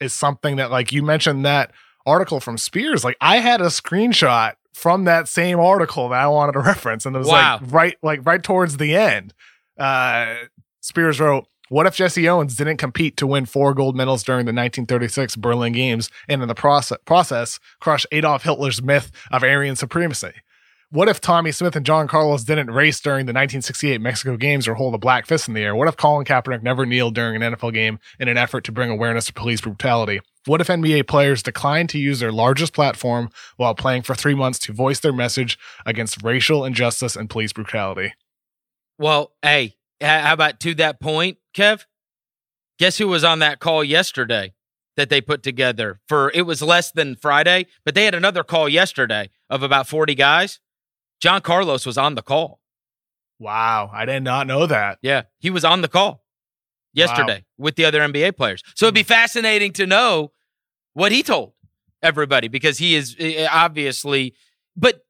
is 0.00 0.12
something 0.12 0.56
that, 0.56 0.70
like 0.70 0.90
you 0.92 1.02
mentioned, 1.02 1.44
that 1.44 1.72
article 2.06 2.40
from 2.40 2.58
Spears. 2.58 3.04
Like 3.04 3.16
I 3.20 3.38
had 3.38 3.60
a 3.60 3.66
screenshot 3.66 4.54
from 4.72 5.04
that 5.04 5.28
same 5.28 5.58
article 5.60 6.08
that 6.08 6.20
I 6.20 6.26
wanted 6.28 6.52
to 6.52 6.58
reference, 6.60 7.06
and 7.06 7.14
it 7.14 7.18
was 7.18 7.28
Wow. 7.28 7.58
like 7.62 7.72
right, 7.72 7.96
like 8.02 8.20
right 8.26 8.42
towards 8.42 8.76
the 8.78 8.94
end. 8.96 9.34
Uh, 9.78 10.34
Spears 10.80 11.20
wrote, 11.20 11.46
"What 11.68 11.86
if 11.86 11.94
Jesse 11.96 12.28
Owens 12.28 12.56
didn't 12.56 12.76
compete 12.78 13.16
to 13.18 13.26
win 13.26 13.46
four 13.46 13.74
gold 13.74 13.96
medals 13.96 14.22
during 14.22 14.46
the 14.46 14.52
1936 14.52 15.36
Berlin 15.36 15.72
Games, 15.72 16.10
and 16.28 16.42
in 16.42 16.48
the 16.48 16.54
process, 16.54 16.98
process 17.04 17.58
crush 17.80 18.04
Adolf 18.12 18.42
Hitler's 18.44 18.82
myth 18.82 19.10
of 19.30 19.42
Aryan 19.42 19.76
supremacy?" 19.76 20.32
What 20.90 21.08
if 21.08 21.22
Tommie 21.22 21.52
Smith 21.52 21.74
and 21.74 21.86
John 21.86 22.06
Carlos 22.06 22.44
didn't 22.44 22.70
race 22.70 23.00
during 23.00 23.24
the 23.24 23.30
1968 23.32 23.98
Mexico 23.98 24.36
Games 24.36 24.68
or 24.68 24.74
hold 24.74 24.94
a 24.94 24.98
black 24.98 25.24
fist 25.24 25.48
in 25.48 25.54
the 25.54 25.62
air? 25.62 25.74
What 25.74 25.88
if 25.88 25.96
Colin 25.96 26.26
Kaepernick 26.26 26.62
never 26.62 26.84
kneeled 26.84 27.14
during 27.14 27.42
an 27.42 27.54
NFL 27.54 27.72
game 27.72 27.98
in 28.20 28.28
an 28.28 28.36
effort 28.36 28.64
to 28.64 28.72
bring 28.72 28.90
awareness 28.90 29.24
to 29.24 29.32
police 29.32 29.62
brutality? 29.62 30.20
What 30.44 30.60
if 30.60 30.66
NBA 30.66 31.06
players 31.06 31.42
declined 31.42 31.88
to 31.90 31.98
use 31.98 32.18
their 32.18 32.32
largest 32.32 32.72
platform 32.72 33.30
while 33.56 33.76
playing 33.76 34.02
for 34.02 34.14
three 34.14 34.34
months 34.34 34.58
to 34.60 34.72
voice 34.72 34.98
their 34.98 35.12
message 35.12 35.56
against 35.86 36.22
racial 36.22 36.64
injustice 36.64 37.14
and 37.14 37.30
police 37.30 37.52
brutality? 37.52 38.14
Well, 38.98 39.32
hey, 39.42 39.76
how 40.00 40.32
about 40.32 40.58
to 40.60 40.74
that 40.74 41.00
point, 41.00 41.38
Kev? 41.54 41.84
Guess 42.78 42.98
who 42.98 43.06
was 43.06 43.22
on 43.22 43.38
that 43.38 43.60
call 43.60 43.84
yesterday 43.84 44.54
that 44.96 45.10
they 45.10 45.20
put 45.20 45.44
together 45.44 46.00
for 46.08 46.32
it 46.34 46.42
was 46.42 46.60
less 46.60 46.90
than 46.90 47.14
Friday, 47.14 47.66
but 47.84 47.94
they 47.94 48.04
had 48.04 48.14
another 48.14 48.42
call 48.42 48.68
yesterday 48.68 49.30
of 49.48 49.62
about 49.62 49.86
40 49.86 50.16
guys. 50.16 50.58
John 51.20 51.40
Carlos 51.40 51.86
was 51.86 51.96
on 51.96 52.16
the 52.16 52.22
call. 52.22 52.60
Wow, 53.38 53.90
I 53.92 54.04
did 54.06 54.24
not 54.24 54.48
know 54.48 54.66
that. 54.66 54.98
Yeah, 55.02 55.22
he 55.38 55.50
was 55.50 55.64
on 55.64 55.82
the 55.82 55.88
call 55.88 56.21
yesterday 56.92 57.44
with 57.58 57.76
the 57.76 57.84
other 57.84 58.00
NBA 58.00 58.36
players. 58.36 58.62
So 58.74 58.86
it'd 58.86 58.94
be 58.94 59.02
fascinating 59.02 59.72
to 59.74 59.86
know 59.86 60.32
what 60.94 61.12
he 61.12 61.22
told 61.22 61.52
everybody 62.02 62.48
because 62.48 62.78
he 62.78 62.94
is 62.94 63.16
eh, 63.18 63.46
obviously. 63.50 64.34
But 64.76 65.04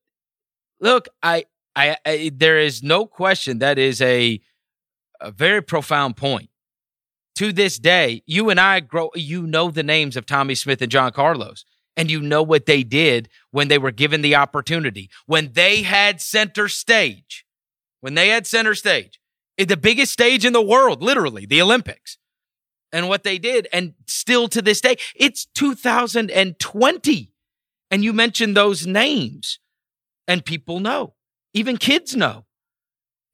look, 0.81 1.09
I, 1.23 1.47
I, 1.75 1.97
I 2.05 2.31
there 2.35 2.59
is 2.59 2.83
no 2.83 3.07
question 3.07 3.59
that 3.59 3.79
is 3.79 4.01
a 4.01 4.41
a 5.21 5.31
very 5.31 5.63
profound 5.63 6.17
point. 6.17 6.49
To 7.37 7.53
this 7.53 7.79
day, 7.79 8.23
you 8.27 8.51
and 8.51 8.61
I 8.61 8.81
grow. 8.81 9.11
You 9.15 9.47
know 9.47 9.71
the 9.71 9.83
names 9.83 10.17
of 10.17 10.27
Tommie 10.27 10.55
Smith 10.55 10.83
and 10.83 10.91
John 10.91 11.13
Carlos. 11.13 11.65
And 11.95 12.11
you 12.11 12.23
know 12.23 12.43
what 12.43 12.65
they 12.65 12.85
did 12.85 13.29
when 13.51 13.69
they 13.69 13.77
were 13.77 13.91
given 13.91 14.23
the 14.23 14.35
opportunity, 14.35 15.11
when 15.27 15.53
they 15.53 15.83
had 15.83 16.23
center 16.23 16.67
stage 16.67 17.45
when 18.03 18.15
they 18.15 18.29
had 18.29 18.47
center 18.47 18.75
stage, 18.75 19.15
eh, 19.15 19.22
Eh, 19.59 19.65
the 19.65 19.77
biggest 19.77 20.13
stage 20.13 20.45
in 20.45 20.53
the 20.53 20.63
world, 20.63 21.03
literally, 21.03 21.47
the 21.47 21.61
Olympics, 21.61 22.19
and 22.93 23.09
what 23.09 23.23
they 23.23 23.39
did. 23.39 23.69
And 23.73 23.95
still 24.07 24.49
to 24.49 24.63
this 24.63 24.81
day, 24.81 24.97
it's 25.15 25.47
2020. 25.55 27.31
And 27.91 28.03
you 28.05 28.13
mentioned 28.13 28.57
those 28.57 28.87
names, 28.87 29.59
and 30.27 30.45
people 30.45 30.81
know, 30.81 31.15
even 31.53 31.77
kids 31.77 32.17
know 32.17 32.47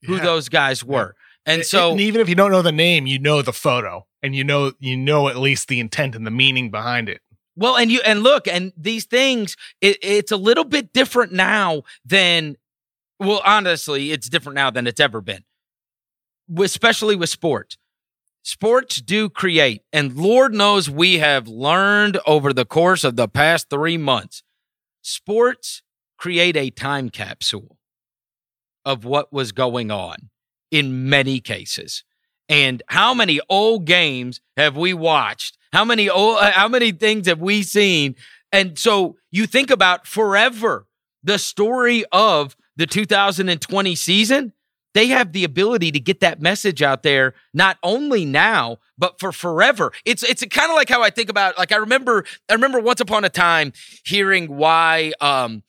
who 0.02 0.16
Yeah. 0.16 0.24
those 0.24 0.48
guys 0.48 0.82
were. 0.82 1.14
And 1.46 1.60
And 1.60 1.66
so, 1.66 1.96
even 1.98 2.20
if 2.20 2.28
you 2.28 2.34
don't 2.34 2.50
know 2.50 2.62
the 2.62 2.72
name, 2.72 3.06
you 3.06 3.18
know 3.18 3.40
the 3.40 3.52
photo, 3.52 4.06
and 4.22 4.34
you 4.34 4.44
know 4.44 4.72
you 4.80 4.96
know 4.96 5.28
at 5.28 5.36
least 5.36 5.68
the 5.68 5.80
intent 5.80 6.14
and 6.14 6.26
the 6.26 6.30
meaning 6.30 6.70
behind 6.70 7.08
it. 7.08 7.22
Well, 7.56 7.76
and 7.76 7.90
you 7.90 8.00
and 8.04 8.22
look, 8.22 8.46
and 8.46 8.72
these 8.76 9.04
things, 9.06 9.56
it, 9.80 9.96
it's 10.02 10.30
a 10.32 10.36
little 10.36 10.64
bit 10.64 10.92
different 10.92 11.32
now 11.32 11.82
than, 12.04 12.56
well, 13.18 13.40
honestly, 13.44 14.12
it's 14.12 14.28
different 14.28 14.56
now 14.56 14.70
than 14.70 14.86
it's 14.86 15.00
ever 15.00 15.20
been, 15.20 15.44
especially 16.56 17.16
with 17.16 17.28
sports. 17.28 17.76
Sports 18.42 18.96
do 18.96 19.28
create, 19.28 19.82
and 19.92 20.16
Lord 20.16 20.54
knows 20.54 20.88
we 20.88 21.18
have 21.18 21.48
learned 21.48 22.18
over 22.26 22.52
the 22.52 22.64
course 22.64 23.04
of 23.04 23.16
the 23.16 23.28
past 23.28 23.68
three 23.68 23.98
months. 23.98 24.42
Sports 25.02 25.82
create 26.16 26.56
a 26.56 26.70
time 26.70 27.10
capsule 27.10 27.76
of 28.84 29.04
what 29.04 29.32
was 29.32 29.52
going 29.52 29.90
on 29.90 30.30
in 30.70 31.08
many 31.08 31.40
cases. 31.40 32.04
And 32.48 32.82
how 32.88 33.12
many 33.12 33.40
old 33.48 33.84
games 33.84 34.40
have 34.56 34.76
we 34.76 34.94
watched? 34.94 35.58
How 35.72 35.84
many 35.84 36.08
old, 36.08 36.40
how 36.40 36.68
many 36.68 36.92
things 36.92 37.26
have 37.26 37.40
we 37.40 37.62
seen? 37.62 38.14
And 38.52 38.78
so 38.78 39.16
you 39.30 39.46
think 39.46 39.70
about 39.70 40.06
forever 40.06 40.86
the 41.22 41.38
story 41.38 42.04
of 42.10 42.56
the 42.76 42.86
2020 42.86 43.94
season. 43.94 44.52
They 44.94 45.08
have 45.08 45.32
the 45.32 45.44
ability 45.44 45.92
to 45.92 46.00
get 46.00 46.20
that 46.20 46.40
message 46.40 46.82
out 46.82 47.02
there 47.02 47.34
not 47.54 47.78
only 47.82 48.24
now 48.24 48.78
but 48.96 49.20
for 49.20 49.32
forever. 49.32 49.92
It's 50.04 50.22
it's 50.22 50.44
kind 50.46 50.70
of 50.70 50.76
like 50.76 50.88
how 50.88 51.02
I 51.02 51.10
think 51.10 51.28
about 51.30 51.58
like 51.58 51.72
I 51.72 51.76
remember 51.76 52.24
I 52.48 52.54
remember 52.54 52.80
once 52.80 53.00
upon 53.00 53.24
a 53.24 53.28
time 53.28 53.72
hearing 54.04 54.56
why 54.56 55.12
um 55.20 55.62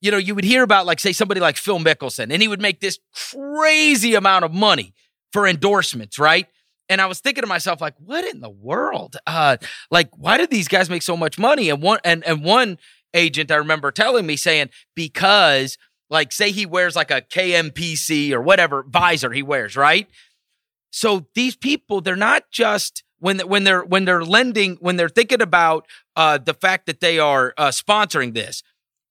you 0.00 0.10
know 0.10 0.18
you 0.18 0.34
would 0.34 0.44
hear 0.44 0.62
about 0.62 0.86
like 0.86 1.00
say 1.00 1.12
somebody 1.12 1.40
like 1.40 1.56
Phil 1.56 1.78
Mickelson 1.78 2.32
and 2.32 2.42
he 2.42 2.48
would 2.48 2.60
make 2.60 2.80
this 2.80 2.98
crazy 3.12 4.14
amount 4.14 4.44
of 4.44 4.52
money 4.52 4.92
for 5.32 5.46
endorsements, 5.46 6.18
right? 6.18 6.46
And 6.88 7.00
I 7.00 7.06
was 7.06 7.20
thinking 7.20 7.42
to 7.42 7.48
myself, 7.48 7.80
like, 7.80 7.94
what 7.98 8.24
in 8.24 8.40
the 8.40 8.50
world? 8.50 9.16
Uh, 9.26 9.56
like, 9.90 10.10
why 10.16 10.36
did 10.36 10.50
these 10.50 10.68
guys 10.68 10.90
make 10.90 11.02
so 11.02 11.16
much 11.16 11.38
money? 11.38 11.70
And 11.70 11.82
one 11.82 11.98
and 12.04 12.22
and 12.24 12.44
one 12.44 12.78
agent 13.14 13.50
I 13.50 13.56
remember 13.56 13.90
telling 13.90 14.26
me 14.26 14.36
saying, 14.36 14.70
because 14.94 15.78
like 16.10 16.32
say 16.32 16.50
he 16.50 16.66
wears 16.66 16.96
like 16.96 17.10
a 17.10 17.22
KPMG 17.22 18.32
or 18.32 18.40
whatever 18.40 18.84
visor 18.88 19.32
he 19.32 19.42
wears, 19.42 19.76
right? 19.76 20.08
So 20.90 21.26
these 21.34 21.56
people, 21.56 22.00
they're 22.00 22.16
not 22.16 22.50
just 22.52 23.02
when 23.18 23.40
when 23.40 23.64
they're 23.64 23.84
when 23.84 24.04
they're 24.04 24.24
lending, 24.24 24.76
when 24.80 24.96
they're 24.96 25.08
thinking 25.08 25.40
about 25.40 25.86
uh, 26.14 26.38
the 26.38 26.54
fact 26.54 26.86
that 26.86 27.00
they 27.00 27.18
are 27.18 27.54
uh, 27.58 27.68
sponsoring 27.68 28.34
this. 28.34 28.62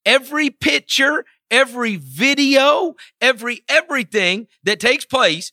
Every 0.06 0.50
picture, 0.50 1.26
every 1.50 1.96
video, 1.96 2.96
every 3.20 3.64
everything 3.68 4.48
that 4.64 4.80
takes 4.80 5.06
place 5.06 5.52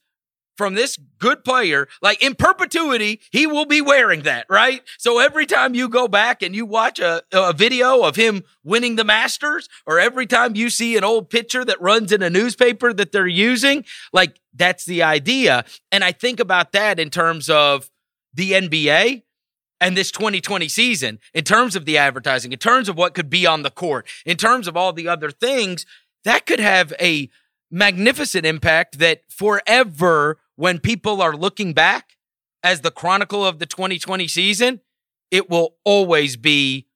from 0.57 0.75
this 0.75 0.99
good 1.19 1.45
player, 1.45 1.89
like 2.03 2.23
in 2.23 2.35
perpetuity, 2.35 3.21
he 3.31 3.47
will 3.47 3.65
be 3.65 3.81
wearing 3.81 4.23
that, 4.23 4.47
right? 4.51 4.83
So 4.99 5.19
every 5.19 5.47
time 5.47 5.75
you 5.75 5.89
go 5.89 6.07
back 6.07 6.43
and 6.43 6.55
you 6.55 6.67
watch 6.67 6.99
a, 6.99 7.23
a 7.33 7.53
video 7.53 8.03
of 8.03 8.17
him 8.17 8.45
winning 8.63 8.97
the 8.97 9.05
Masters, 9.05 9.69
or 9.87 9.99
every 9.99 10.27
time 10.27 10.57
you 10.57 10.69
see 10.69 10.97
an 10.97 11.05
old 11.05 11.31
picture 11.31 11.65
that 11.65 11.81
runs 11.81 12.13
in 12.13 12.23
a 12.23 12.31
newspaper 12.31 12.93
that 12.93 13.13
they're 13.13 13.27
using, 13.27 13.85
like 14.13 14.41
that's 14.55 14.85
the 14.85 15.03
idea. 15.03 15.65
And 15.91 16.05
I 16.05 16.13
think 16.13 16.41
about 16.41 16.73
that 16.73 16.99
in 16.99 17.11
terms 17.11 17.49
of 17.49 17.91
the 18.35 18.53
NBA 18.53 19.23
and 19.81 19.97
this 19.97 20.11
2020 20.11 20.69
season, 20.69 21.19
in 21.33 21.45
terms 21.45 21.75
of 21.75 21.87
the 21.87 21.97
advertising, 21.97 22.53
in 22.53 22.59
terms 22.59 22.89
of 22.89 22.97
what 22.97 23.15
could 23.15 23.31
be 23.31 23.47
on 23.47 23.63
the 23.63 23.71
court, 23.71 24.07
in 24.27 24.37
terms 24.37 24.69
of 24.69 24.77
all 24.77 24.93
the 24.93 25.09
other 25.09 25.31
things, 25.31 25.87
that 26.25 26.45
could 26.45 26.61
have 26.61 26.93
a 27.01 27.31
magnificent 27.71 28.45
impact 28.47 28.99
that 28.99 29.23
forever 29.29 30.39
when 30.57 30.79
people 30.79 31.23
are 31.23 31.35
looking 31.37 31.73
back 31.73 32.17
as 32.63 32.81
the 32.81 32.91
chronicle 32.91 33.45
of 33.45 33.59
the 33.59 33.67
2020 33.67 34.29
season, 34.29 34.81
it 35.31 35.49
will 35.49 35.77
always 35.85 36.37
be 36.37 36.87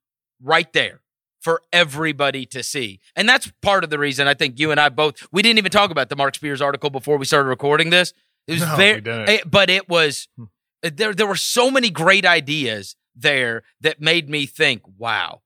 right 0.42 0.72
there 0.72 1.00
for 1.40 1.62
everybody 1.72 2.44
to 2.46 2.62
see. 2.62 3.00
And 3.14 3.28
that's 3.28 3.50
part 3.62 3.84
of 3.84 3.90
the 3.90 3.98
reason 3.98 4.26
I 4.26 4.34
think 4.34 4.58
you 4.58 4.70
and 4.70 4.80
I 4.80 4.88
both 4.88 5.26
we 5.30 5.42
didn't 5.42 5.58
even 5.58 5.70
talk 5.70 5.90
about 5.90 6.08
the 6.08 6.16
Marc 6.16 6.34
Spears 6.34 6.60
article 6.60 6.90
before 6.90 7.16
we 7.18 7.24
started 7.24 7.48
recording 7.48 7.90
this. 7.90 8.12
It 8.46 8.54
was 8.54 8.62
No, 8.62 8.76
very 8.76 9.02
eh, 9.06 9.38
but 9.46 9.70
it 9.70 9.88
was 9.88 10.28
Hmm. 10.36 10.44
there 10.82 11.14
there 11.14 11.26
were 11.26 11.36
so 11.36 11.70
many 11.70 11.90
great 11.90 12.26
ideas 12.26 12.96
there 13.14 13.62
that 13.80 14.00
made 14.00 14.28
me 14.28 14.44
think, 14.46 14.82
wow. 14.98 15.42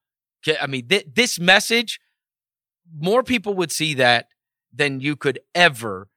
I 0.61 0.67
mean, 0.67 0.89
th- 0.89 1.07
this 1.15 1.39
message 1.39 2.01
more 2.99 3.23
people 3.23 3.55
would 3.55 3.71
see 3.71 3.95
that 3.95 4.29
than 4.73 5.01
you 5.01 5.17
could 5.17 5.41
ever 5.55 6.09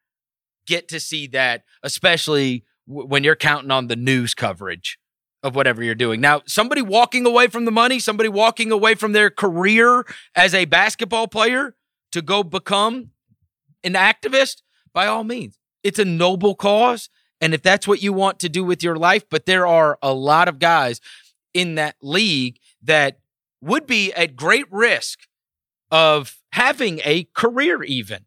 get 0.68 0.88
to 0.90 1.00
see 1.00 1.28
that, 1.28 1.64
especially 1.84 2.64
w- 2.88 3.08
when 3.08 3.24
you're 3.24 3.36
counting 3.36 3.72
on 3.72 3.88
the 3.88 3.96
news 3.96 4.34
coverage 4.34 4.98
of 5.44 5.56
whatever 5.56 5.84
you're 5.84 5.96
doing. 5.96 6.22
Now, 6.22 6.42
somebody 6.46 6.82
walking 6.82 7.26
away 7.26 7.48
from 7.48 7.66
the 7.66 7.72
money, 7.72 8.00
somebody 8.00 8.30
walking 8.30 8.72
away 8.72 8.96
from 8.96 9.14
their 9.14 9.30
career 9.30 10.06
as 10.36 10.54
a 10.54 10.66
basketball 10.66 11.28
player 11.28 11.76
to 12.12 12.22
go 12.22 12.44
become 12.44 13.12
an 13.84 13.94
activist, 13.94 14.62
by 14.94 15.08
all 15.08 15.24
means, 15.24 15.58
it's 15.84 16.00
a 16.00 16.06
noble 16.06 16.54
cause. 16.56 17.10
And 17.40 17.54
if 17.56 17.64
that's 17.64 17.88
what 17.88 18.04
you 18.04 18.14
want 18.14 18.40
to 18.40 18.50
do 18.50 18.64
with 18.64 18.84
your 18.84 18.96
life, 18.96 19.24
but 19.30 19.48
there 19.48 19.66
are 19.66 19.98
a 20.04 20.14
lot 20.14 20.48
of 20.48 20.60
guys 20.60 21.02
in 21.54 21.76
that 21.76 21.96
league 22.02 22.58
that 22.84 23.20
would 23.62 23.88
be 23.88 24.14
at 24.14 24.36
great 24.36 24.72
risk 24.72 25.20
of 25.90 26.38
having 26.52 27.02
a 27.04 27.28
career, 27.36 27.82
even 27.84 28.26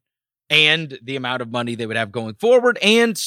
and 0.51 0.99
the 1.03 1.17
amount 1.17 1.43
of 1.43 1.51
money 1.51 1.75
they 1.75 1.87
would 1.87 1.97
have 1.97 2.13
going 2.13 2.35
forward. 2.35 2.79
And 2.83 3.21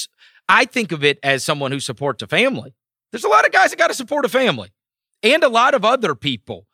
I 0.47 0.65
think 0.65 0.91
of 0.91 1.03
it 1.03 1.19
as 1.23 1.43
someone 1.43 1.71
who 1.71 1.79
supports 1.79 2.21
a 2.21 2.27
family. 2.27 2.73
There's 3.11 3.23
a 3.23 3.29
lot 3.29 3.45
of 3.45 3.51
guys 3.51 3.71
that 3.71 3.79
got 3.79 3.87
to 3.87 3.93
support 3.93 4.25
a 4.25 4.29
family 4.29 4.71
and 5.23 5.43
a 5.43 5.49
lot 5.49 5.73
of 5.73 5.83
other 5.83 6.15
people 6.15 6.67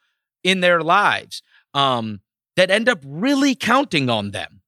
in 0.43 0.59
their 0.59 0.81
lives 0.81 1.41
um, 1.73 2.21
that 2.55 2.69
end 2.69 2.89
up 2.89 2.99
really 3.05 3.55
counting 3.55 4.09
on 4.09 4.31
them. 4.31 4.61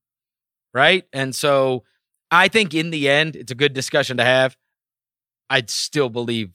Right. 0.74 1.06
And 1.14 1.34
so 1.34 1.84
I 2.32 2.48
think 2.48 2.74
in 2.74 2.90
the 2.90 3.10
end, 3.10 3.36
it's 3.36 3.52
a 3.52 3.56
good 3.56 3.74
discussion 3.74 4.18
to 4.18 4.24
have. 4.24 4.58
I'd 5.50 5.70
still 5.70 6.10
believe 6.10 6.52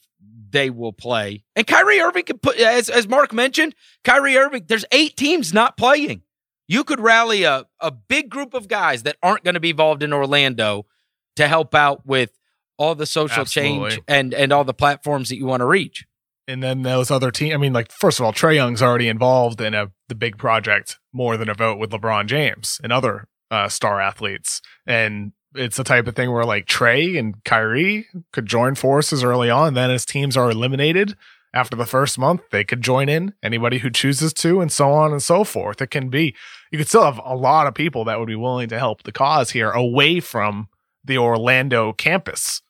they 0.50 0.68
will 0.68 0.92
play. 0.92 1.44
And 1.56 1.66
Kyrie 1.66 2.00
Irving 2.00 2.24
can 2.24 2.38
put, 2.38 2.58
as, 2.58 2.90
as 2.90 3.08
Marc 3.08 3.32
mentioned, 3.32 3.74
Kyrie 4.04 4.36
Irving, 4.36 4.64
there's 4.66 4.84
eight 4.92 5.16
teams 5.16 5.54
not 5.54 5.76
playing. 5.76 6.22
You 6.70 6.84
could 6.84 7.00
rally 7.00 7.42
a, 7.42 7.66
a 7.80 7.90
big 7.90 8.30
group 8.30 8.54
of 8.54 8.68
guys 8.68 9.02
that 9.02 9.16
aren't 9.24 9.42
going 9.42 9.54
to 9.54 9.60
be 9.60 9.70
involved 9.70 10.04
in 10.04 10.12
Orlando 10.12 10.86
to 11.34 11.48
help 11.48 11.74
out 11.74 12.06
with 12.06 12.30
all 12.78 12.94
the 12.94 13.06
social 13.06 13.44
change 13.44 13.98
and, 14.06 14.32
and 14.32 14.52
all 14.52 14.62
the 14.62 14.72
platforms 14.72 15.30
that 15.30 15.36
you 15.36 15.46
want 15.46 15.62
to 15.62 15.66
reach. 15.66 16.06
And 16.46 16.62
then 16.62 16.82
those 16.82 17.10
other 17.10 17.32
teams. 17.32 17.54
I 17.54 17.56
mean, 17.56 17.72
like 17.72 17.90
first 17.90 18.20
of 18.20 18.24
all, 18.24 18.32
Trae 18.32 18.54
Young's 18.54 18.82
already 18.82 19.08
involved 19.08 19.60
in 19.60 19.74
a 19.74 19.90
the 20.06 20.14
big 20.14 20.38
project 20.38 21.00
more 21.12 21.36
than 21.36 21.48
a 21.48 21.54
vote 21.54 21.80
with 21.80 21.90
LeBron 21.90 22.26
James 22.26 22.80
and 22.84 22.92
other 22.92 23.26
uh, 23.50 23.68
star 23.68 24.00
athletes. 24.00 24.62
And 24.86 25.32
it's 25.56 25.76
the 25.76 25.82
type 25.82 26.06
of 26.06 26.14
thing 26.14 26.30
where 26.30 26.44
like 26.44 26.66
Trey 26.66 27.16
and 27.16 27.42
Kyrie 27.42 28.06
could 28.32 28.46
join 28.46 28.76
forces 28.76 29.24
early 29.24 29.50
on. 29.50 29.74
Then 29.74 29.90
as 29.90 30.06
teams 30.06 30.36
are 30.36 30.52
eliminated 30.52 31.16
after 31.52 31.74
the 31.74 31.86
first 31.86 32.16
month, 32.16 32.42
they 32.50 32.62
could 32.62 32.80
join 32.80 33.08
in. 33.08 33.34
Anybody 33.42 33.78
who 33.78 33.90
chooses 33.90 34.32
to, 34.34 34.60
and 34.60 34.70
so 34.70 34.92
on 34.92 35.10
and 35.10 35.22
so 35.22 35.42
forth. 35.42 35.82
It 35.82 35.90
can 35.90 36.08
be. 36.08 36.36
You 36.70 36.78
could 36.78 36.88
still 36.88 37.04
have 37.04 37.20
a 37.24 37.34
lot 37.34 37.66
of 37.66 37.74
people 37.74 38.04
that 38.04 38.18
would 38.18 38.28
be 38.28 38.36
willing 38.36 38.68
to 38.68 38.78
help 38.78 39.02
the 39.02 39.12
cause 39.12 39.50
here 39.50 39.70
away 39.70 40.20
from 40.20 40.68
the 41.04 41.18
Orlando 41.18 41.92
campus. 41.92 42.62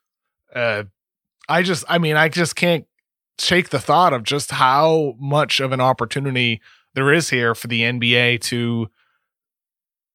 Uh, 0.55 0.85
I 1.49 1.63
just, 1.63 1.85
I 1.89 1.99
mean, 1.99 2.17
I 2.17 2.29
just 2.29 2.57
can't 2.57 2.87
shake 3.39 3.71
the 3.71 3.81
thought 3.81 4.13
of 4.13 4.23
just 4.23 4.53
how 4.53 5.15
much 5.19 5.61
of 5.61 5.73
an 5.73 5.81
opportunity 5.81 6.61
there 6.95 7.13
is 7.13 7.31
here 7.31 7.55
for 7.55 7.67
the 7.69 7.83
NBA 7.83 8.41
to 8.43 8.89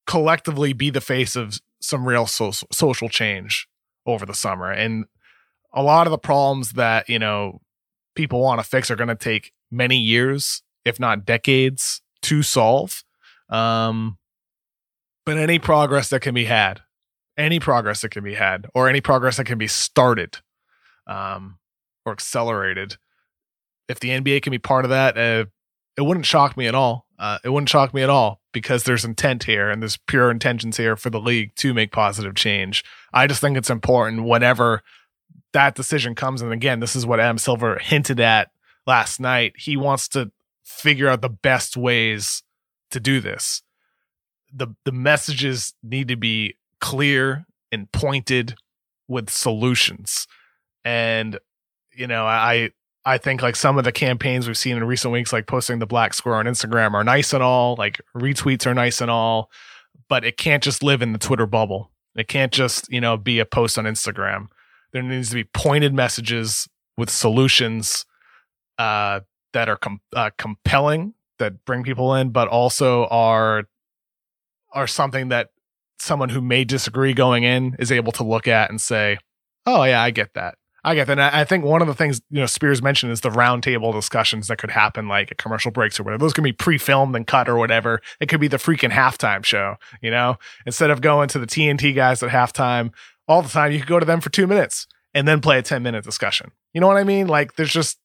collectively 0.08 0.74
be 0.74 0.89
the 0.89 1.02
face 1.02 1.36
of 1.36 1.60
some 1.82 2.08
real 2.08 2.26
so- 2.26 2.52
social 2.71 3.10
change 3.10 3.67
over 4.06 4.26
the 4.26 4.34
summer. 4.34 4.71
And 4.71 5.06
a 5.74 5.84
lot 5.84 6.08
of 6.08 6.12
the 6.12 6.17
problems 6.17 6.71
that, 6.71 7.10
you 7.10 7.19
know, 7.19 7.62
people 8.15 8.41
want 8.41 8.60
to 8.62 8.67
fix 8.67 8.89
are 8.89 8.95
going 8.95 9.10
to 9.10 9.15
take 9.15 9.52
many 9.71 9.98
years, 9.98 10.63
if 10.86 11.00
not 11.00 11.26
decades, 11.26 12.02
to 12.24 12.43
solve. 12.43 13.04
Um, 13.49 14.17
but 15.25 15.38
any 15.38 15.60
progress 15.60 16.10
that 16.10 16.21
can 16.21 16.36
be 16.36 16.45
had, 16.45 16.81
any 17.38 17.60
progress 17.60 18.01
that 18.01 18.10
can 18.10 18.23
be 18.23 18.36
had, 18.36 18.67
or 18.73 18.88
any 18.88 19.01
progress 19.01 19.38
that 19.38 19.45
can 19.45 19.58
be 19.58 19.67
started, 19.67 20.38
um, 21.08 21.58
or 22.05 22.13
accelerated, 22.13 22.97
if 23.88 23.99
the 23.99 24.10
NBA 24.10 24.41
can 24.41 24.51
be 24.51 24.60
part 24.60 24.86
of 24.86 24.89
that, 24.89 25.17
uh, 25.17 25.45
it 25.97 26.01
wouldn't 26.01 26.25
shock 26.25 26.58
me 26.58 26.67
at 26.67 26.75
all. 26.75 27.05
Uh, 27.17 27.39
it 27.43 27.49
wouldn't 27.49 27.69
shock 27.69 27.93
me 27.93 28.03
at 28.03 28.10
all 28.10 28.41
because 28.51 28.84
there's 28.84 29.05
intent 29.05 29.45
here 29.45 29.69
and 29.69 29.81
there's 29.81 29.97
pure 29.97 30.29
intentions 30.29 30.77
here 30.77 30.95
for 30.95 31.10
the 31.10 31.19
league 31.19 31.55
to 31.55 31.73
make 31.73 31.91
positive 31.91 32.36
change. 32.36 32.84
I 33.13 33.27
just 33.27 33.39
think 33.39 33.58
it's 33.58 33.69
important 33.69 34.25
whenever 34.25 34.81
that 35.53 35.75
decision 35.75 36.15
comes. 36.15 36.41
And 36.41 36.51
again, 36.51 36.81
this 36.81 36.95
is 36.95 37.05
what 37.05 37.21
Adam 37.21 37.38
Silver 37.38 37.79
hinted 37.79 38.19
at 38.19 38.51
last 38.86 39.19
night. 39.21 39.53
He 39.58 39.77
wants 39.77 40.10
to 40.10 40.31
figure 40.65 41.08
out 41.08 41.21
the 41.21 41.29
best 41.29 41.77
ways 41.77 42.43
to 42.91 43.00
do 43.00 43.19
this. 43.19 43.62
The 44.54 44.67
the 44.86 44.91
messages 44.91 45.74
need 45.84 46.08
to 46.08 46.15
be 46.15 46.56
clear 46.80 47.45
and 47.71 47.91
pointed 47.91 48.56
with 49.08 49.30
solutions. 49.30 50.28
And 50.84 51.39
you 51.93 52.08
know, 52.08 52.26
I 52.26 52.71
I 53.06 53.17
think 53.17 53.41
like 53.41 53.56
some 53.56 53.78
of 53.78 53.84
the 53.84 53.91
campaigns 53.91 54.48
we've 54.48 54.58
seen 54.58 54.78
in 54.78 54.84
recent 54.84 55.12
weeks, 55.12 55.32
like 55.32 55.48
posting 55.48 55.80
the 55.80 55.86
black 55.86 56.13
square 56.13 56.36
on 56.36 56.45
Instagram, 56.45 56.93
are 56.93 57.04
nice 57.04 57.34
and 57.34 57.43
all. 57.43 57.76
Like 57.78 58.02
retweets 58.15 58.65
are 58.65 58.74
nice 58.74 59.02
and 59.02 59.12
all, 59.12 59.52
but 60.10 60.26
it 60.26 60.38
can't 60.38 60.63
just 60.63 60.84
live 60.84 61.02
in 61.02 61.13
the 61.13 61.19
Twitter 61.19 61.45
bubble. 61.45 61.91
It 62.15 62.28
can't 62.28 62.52
just 62.52 62.91
you 62.91 63.02
know 63.02 63.17
be 63.17 63.39
a 63.39 63.45
post 63.45 63.78
on 63.78 63.86
Instagram. 63.86 64.48
There 64.91 65.04
needs 65.04 65.30
to 65.30 65.36
be 65.36 65.43
pointed 65.43 65.93
messages 65.93 66.67
with 66.98 67.10
solutions 67.10 68.06
uh, 68.78 69.21
that 69.54 69.69
are 69.69 69.78
com- 69.78 70.02
uh, 70.15 70.30
compelling, 70.38 71.13
that 71.39 71.65
bring 71.65 71.84
people 71.84 72.13
in, 72.15 72.30
but 72.30 72.48
also 72.48 73.06
are 73.08 73.65
are 74.74 74.88
something 74.88 75.30
that 75.30 75.50
someone 76.00 76.30
who 76.30 76.41
may 76.41 76.63
disagree 76.63 77.13
going 77.13 77.43
in 77.43 77.76
is 77.80 77.91
able 77.91 78.12
to 78.13 78.24
look 78.24 78.48
at 78.48 78.69
and 78.69 78.80
say, 78.82 79.17
"Oh 79.65 79.84
yeah, 79.84 80.02
I 80.02 80.12
get 80.12 80.34
that." 80.34 80.56
I 80.86 80.93
get 80.93 81.08
that. 81.08 81.13
And 81.13 81.21
I 81.21 81.43
think 81.45 81.65
one 81.65 81.82
of 81.82 81.88
the 81.88 81.95
things 81.95 82.21
you 82.30 82.39
know 82.39 82.45
Spears 82.45 82.82
mentioned 82.82 83.12
is 83.12 83.21
the 83.21 83.32
roundtable 83.32 83.91
discussions 83.91 84.48
that 84.48 84.58
could 84.58 84.69
happen, 84.69 85.08
like 85.08 85.32
at 85.32 85.39
commercial 85.39 85.71
breaks 85.71 86.00
or 86.00 86.04
whatever. 86.04 86.19
Those 86.19 86.34
can 86.34 86.43
be 86.43 86.54
pre-filmed 86.54 87.15
and 87.15 87.26
cut 87.26 87.50
or 87.50 87.58
whatever. 87.58 88.02
It 88.19 88.30
could 88.30 88.39
be 88.39 88.48
the 88.48 88.58
freaking 88.58 88.91
halftime 88.91 89.43
show. 89.43 89.78
You 90.02 90.12
know, 90.12 90.38
instead 90.67 90.91
of 90.91 91.02
going 91.02 91.28
to 91.30 91.39
the 91.39 91.48
TNT 91.48 91.95
guys 91.95 92.21
at 92.21 92.30
halftime 92.30 92.93
all 93.28 93.41
the 93.41 93.50
time, 93.50 93.71
you 93.71 93.80
could 93.80 93.88
go 93.88 94.00
to 94.00 94.06
them 94.06 94.21
for 94.21 94.30
two 94.30 94.45
minutes 94.45 94.86
and 95.15 95.28
then 95.28 95.41
play 95.41 95.58
a 95.58 95.63
ten 95.63 95.82
minute 95.82 96.04
discussion. 96.04 96.52
You 96.71 96.82
know 96.82 96.88
what 96.88 96.98
I 96.98 97.04
mean? 97.04 97.26
Like 97.26 97.56
there's 97.56 97.74
just 97.74 97.98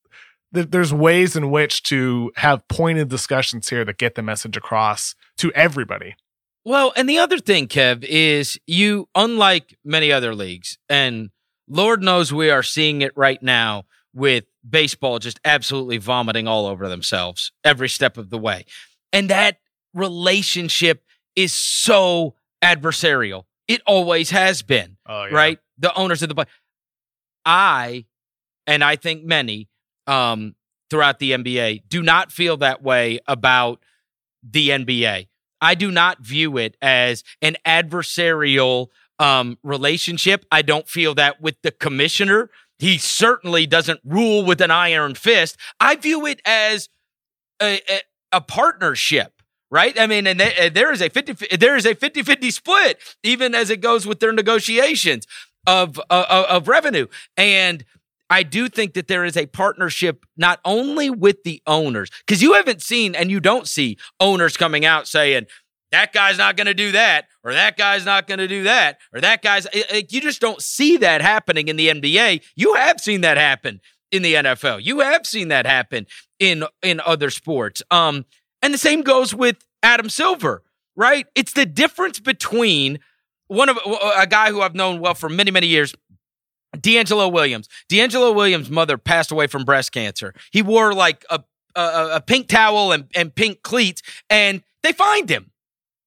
there's 0.53 0.93
ways 0.93 1.37
in 1.37 1.51
which 1.51 1.83
to 1.85 2.33
have 2.37 2.67
pointed 2.69 3.09
discussions 3.09 3.69
here 3.69 3.85
that 3.85 3.99
get 3.99 4.15
the 4.15 4.23
message 4.23 4.57
across 4.57 5.15
to 5.39 5.53
everybody. 5.53 6.17
Well, 6.65 6.93
and 6.97 7.09
the 7.09 7.19
other 7.19 7.39
thing, 7.39 7.69
Kev, 7.69 8.05
is 8.05 8.59
you, 8.67 9.09
unlike 9.15 9.79
many 9.85 10.13
other 10.13 10.35
leagues, 10.35 10.77
and 10.89 11.31
Lord 11.69 12.03
knows 12.03 12.33
we 12.33 12.51
are 12.51 12.63
seeing 12.63 13.01
it 13.01 13.13
right 13.17 13.43
now 13.43 13.85
with 14.13 14.45
baseball 14.69 15.19
just 15.19 15.41
absolutely 15.45 15.97
vomiting 15.99 16.47
all 16.47 16.67
over 16.67 16.89
themselves 16.89 17.53
every 17.65 17.89
step 17.89 18.19
of 18.19 18.29
the 18.29 18.39
way. 18.39 18.67
And 19.13 19.31
that 19.31 19.59
relationship 19.95 21.03
is 21.35 21.55
so 21.55 22.35
adversarial. 22.63 23.45
It 23.69 23.81
always 23.87 24.31
has 24.31 24.63
been, 24.63 24.97
Oh 25.07 25.31
right? 25.31 25.59
The 25.79 25.95
owners 25.95 26.23
of 26.23 26.29
the. 26.29 26.47
I, 27.47 28.05
and 28.67 28.85
I 28.85 28.97
think 28.97 29.25
many 29.25 29.70
um, 30.11 30.57
throughout 30.91 31.21
the 31.21 31.33
NBA, 31.33 31.83
do 31.89 32.03
not 32.03 32.33
feel 32.33 32.57
that 32.59 32.83
way 32.83 33.21
about 33.27 33.81
the 34.43 34.71
NBA. 34.71 35.29
I 35.61 35.75
do 35.75 35.91
not 35.91 36.21
view 36.21 36.57
it 36.57 36.77
as 36.83 37.23
an 37.41 37.57
adversarial 37.67 38.89
um, 39.19 39.59
relationship. 39.63 40.45
I 40.51 40.63
don't 40.63 40.89
feel 40.89 41.15
that 41.15 41.41
with 41.41 41.57
the 41.63 41.71
commissioner. 41.71 42.51
He 42.79 42.99
certainly 42.99 43.67
doesn't 43.67 44.01
rule 44.05 44.45
with 44.45 44.61
an 44.61 44.71
iron 44.71 45.15
fist. 45.15 45.57
I 45.79 45.97
view 45.97 46.27
it 46.27 46.41
as 46.45 46.89
a, 47.63 47.81
a, 47.89 48.01
a 48.33 48.41
partnership 48.41 49.35
right? 49.73 50.01
I 50.01 50.09
mean, 50.09 50.27
and 50.27 50.41
they, 50.41 50.69
there 50.69 50.93
is 50.93 51.01
a 51.01 51.09
50 51.09 51.57
there 51.57 51.77
is 51.77 51.87
a 51.87 51.95
50-50 51.95 52.53
split 52.53 52.99
even 53.23 53.55
as 53.55 53.71
it 53.71 53.81
goes 53.81 54.05
with 54.05 54.19
their 54.19 54.33
negotiations 54.33 55.29
of 55.67 56.01
uh, 56.11 56.47
of 56.49 56.67
revenue. 56.67 57.07
And 57.37 57.85
I 58.31 58.45
do 58.45 58.69
think 58.69 58.95
that 58.95 59.09
there 59.09 59.25
is 59.25 59.37
a 59.37 59.47
partnership 59.47 60.25
not 60.37 60.61
only 60.65 61.11
with 61.11 61.43
the 61.43 61.61
owners 61.67 62.11
cuz 62.27 62.41
you 62.41 62.55
haven't 62.55 62.81
seen 62.81 63.15
and 63.15 63.31
you 63.31 63.41
don't 63.41 63.67
see 63.69 63.99
owners 64.21 64.57
coming 64.57 64.85
out 64.85 65.09
saying 65.09 65.47
that 65.93 66.13
guy's 66.13 66.39
not 66.39 66.57
going 66.57 66.69
to 66.69 66.75
do 66.75 66.93
that 66.93 67.27
or 67.43 67.53
that 67.53 67.77
guy's 67.77 68.05
not 68.05 68.27
going 68.29 68.39
to 68.39 68.49
do 68.49 68.63
that 68.63 68.99
or 69.13 69.21
that 69.21 69.43
guy's 69.43 69.67
you 70.09 70.21
just 70.21 70.41
don't 70.41 70.63
see 70.63 70.97
that 70.99 71.21
happening 71.21 71.69
in 71.69 71.77
the 71.77 71.89
NBA. 71.89 72.43
You 72.55 72.75
have 72.75 73.01
seen 73.01 73.23
that 73.23 73.37
happen 73.37 73.81
in 74.13 74.23
the 74.23 74.35
NFL. 74.35 74.83
You 74.85 75.01
have 75.01 75.27
seen 75.27 75.49
that 75.49 75.67
happen 75.67 76.07
in 76.39 76.65
in 76.83 77.01
other 77.05 77.31
sports. 77.31 77.83
Um 77.91 78.25
and 78.63 78.73
the 78.73 78.79
same 78.79 79.03
goes 79.03 79.35
with 79.35 79.65
Adam 79.83 80.09
Silver, 80.09 80.63
right? 80.97 81.27
It's 81.35 81.53
the 81.53 81.67
difference 81.67 82.21
between 82.21 83.01
one 83.49 83.69
of 83.69 83.79
a 84.17 84.27
guy 84.29 84.51
who 84.51 84.61
I've 84.61 84.75
known 84.77 85.01
well 85.01 85.15
for 85.15 85.29
many, 85.29 85.51
many 85.51 85.67
years, 85.67 85.95
DeAngelo 86.77 87.33
Williams. 87.33 87.69
DeAngelo 87.91 88.35
Williams' 88.35 88.71
mother 88.71 88.97
passed 88.97 89.31
away 89.31 89.47
from 89.47 89.65
breast 89.65 89.93
cancer. 89.93 90.35
He 90.51 90.63
wore 90.63 90.95
like 90.95 91.25
a 91.31 91.43
a, 91.77 92.17
a 92.17 92.21
pink 92.21 92.49
towel 92.49 92.93
and, 92.93 93.07
and 93.15 93.35
pink 93.35 93.63
cleats, 93.63 94.03
and 94.29 94.63
they 94.83 94.93
fined 94.93 95.31
him. 95.31 95.51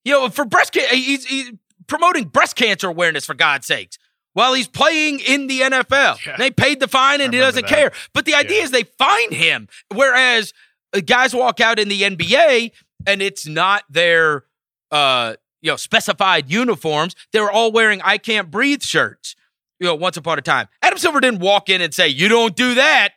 You 0.04 0.14
know, 0.14 0.30
for 0.30 0.46
breast 0.46 0.74
cancer, 0.74 0.96
he's, 0.96 1.26
he's 1.26 1.52
promoting 1.88 2.26
breast 2.26 2.56
cancer 2.56 2.88
awareness 2.88 3.26
for 3.26 3.34
God's 3.34 3.68
sakes 3.68 3.98
while 4.34 4.54
he's 4.54 4.68
playing 4.68 5.20
in 5.20 5.48
the 5.48 5.62
NFL. 5.62 6.26
Yeah. 6.26 6.38
They 6.38 6.52
paid 6.52 6.80
the 6.80 6.88
fine 6.88 7.22
and 7.22 7.34
he 7.34 7.40
doesn't 7.40 7.68
that. 7.68 7.76
care. 7.76 7.92
But 8.14 8.26
the 8.26 8.36
idea 8.36 8.60
yeah. 8.60 8.64
is 8.64 8.72
they 8.72 8.84
fine 8.84 9.32
him. 9.32 9.68
Whereas 9.94 10.54
uh, 10.94 11.00
guys 11.00 11.34
walk 11.34 11.60
out 11.60 11.80
in 11.80 11.88
the 11.88 12.02
NBA 12.02 12.72
and 13.06 13.22
it's 13.22 13.48
not 13.48 13.84
their 13.90 14.46
uh 14.92 15.36
you 15.62 15.72
know 15.72 15.78
specified 15.78 16.52
uniforms. 16.52 17.16
They're 17.32 17.52
all 17.52 17.72
wearing 17.72 18.02
I 18.02 18.18
can't 18.18 18.52
breathe 18.52 18.82
shirts. 18.82 19.36
You 19.84 19.90
know, 19.90 19.96
once 19.96 20.16
upon 20.16 20.40
a 20.40 20.42
time. 20.42 20.70
Adam 20.82 20.98
Silver 20.98 21.20
didn't 21.20 21.42
walk 21.42 21.68
in 21.68 21.82
and 21.82 21.94
say, 21.94 22.08
"You 22.08 22.30
don't 22.30 22.56
do 22.56 22.76
that." 22.76 23.10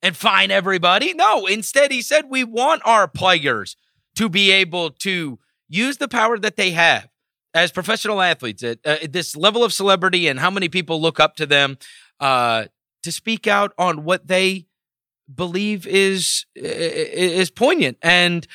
And 0.00 0.16
fine 0.16 0.50
everybody. 0.50 1.12
No, 1.12 1.44
instead 1.44 1.92
he 1.92 2.00
said 2.00 2.30
we 2.30 2.42
want 2.42 2.80
our 2.86 3.06
players 3.06 3.76
to 4.16 4.30
be 4.30 4.50
able 4.50 4.92
to 4.92 5.38
use 5.68 5.98
the 5.98 6.08
power 6.08 6.38
that 6.38 6.56
they 6.56 6.70
have 6.70 7.06
as 7.52 7.70
professional 7.70 8.22
athletes 8.22 8.62
at 8.62 8.78
uh, 8.86 8.96
this 9.10 9.36
level 9.36 9.62
of 9.62 9.74
celebrity 9.74 10.26
and 10.26 10.40
how 10.40 10.50
many 10.50 10.70
people 10.70 11.02
look 11.02 11.20
up 11.20 11.36
to 11.36 11.44
them 11.44 11.76
uh, 12.18 12.64
to 13.02 13.12
speak 13.12 13.46
out 13.46 13.74
on 13.76 14.02
what 14.02 14.26
they 14.26 14.64
believe 15.34 15.86
is 15.86 16.46
is 16.54 17.50
poignant 17.50 17.98
and 18.00 18.46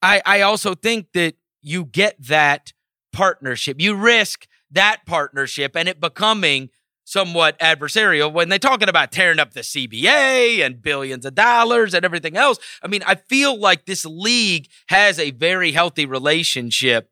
I 0.00 0.22
I 0.24 0.40
also 0.42 0.76
think 0.76 1.08
that 1.14 1.34
you 1.62 1.84
get 1.84 2.14
that 2.22 2.72
partnership 3.12 3.80
you 3.80 3.96
risk 3.96 4.46
that 4.70 5.04
partnership 5.04 5.76
and 5.76 5.88
it 5.88 6.00
becoming 6.00 6.70
somewhat 7.12 7.58
adversarial 7.58 8.32
when 8.32 8.48
they're 8.48 8.58
talking 8.58 8.88
about 8.88 9.12
tearing 9.12 9.38
up 9.38 9.52
the 9.52 9.60
CBA 9.60 10.64
and 10.64 10.80
billions 10.80 11.26
of 11.26 11.34
dollars 11.34 11.92
and 11.92 12.06
everything 12.06 12.38
else. 12.38 12.58
I 12.82 12.88
mean, 12.88 13.02
I 13.06 13.16
feel 13.16 13.58
like 13.58 13.84
this 13.84 14.06
league 14.06 14.68
has 14.88 15.18
a 15.18 15.30
very 15.30 15.72
healthy 15.72 16.06
relationship 16.06 17.10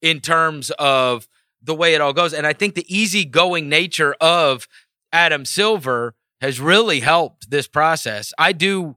in 0.00 0.20
terms 0.20 0.70
of 0.78 1.28
the 1.62 1.74
way 1.74 1.92
it 1.92 2.00
all 2.00 2.14
goes. 2.14 2.32
And 2.32 2.46
I 2.46 2.54
think 2.54 2.74
the 2.74 2.94
easygoing 2.94 3.68
nature 3.68 4.16
of 4.22 4.66
Adam 5.12 5.44
Silver 5.44 6.14
has 6.40 6.58
really 6.58 7.00
helped 7.00 7.50
this 7.50 7.68
process. 7.68 8.32
I 8.38 8.52
do 8.52 8.96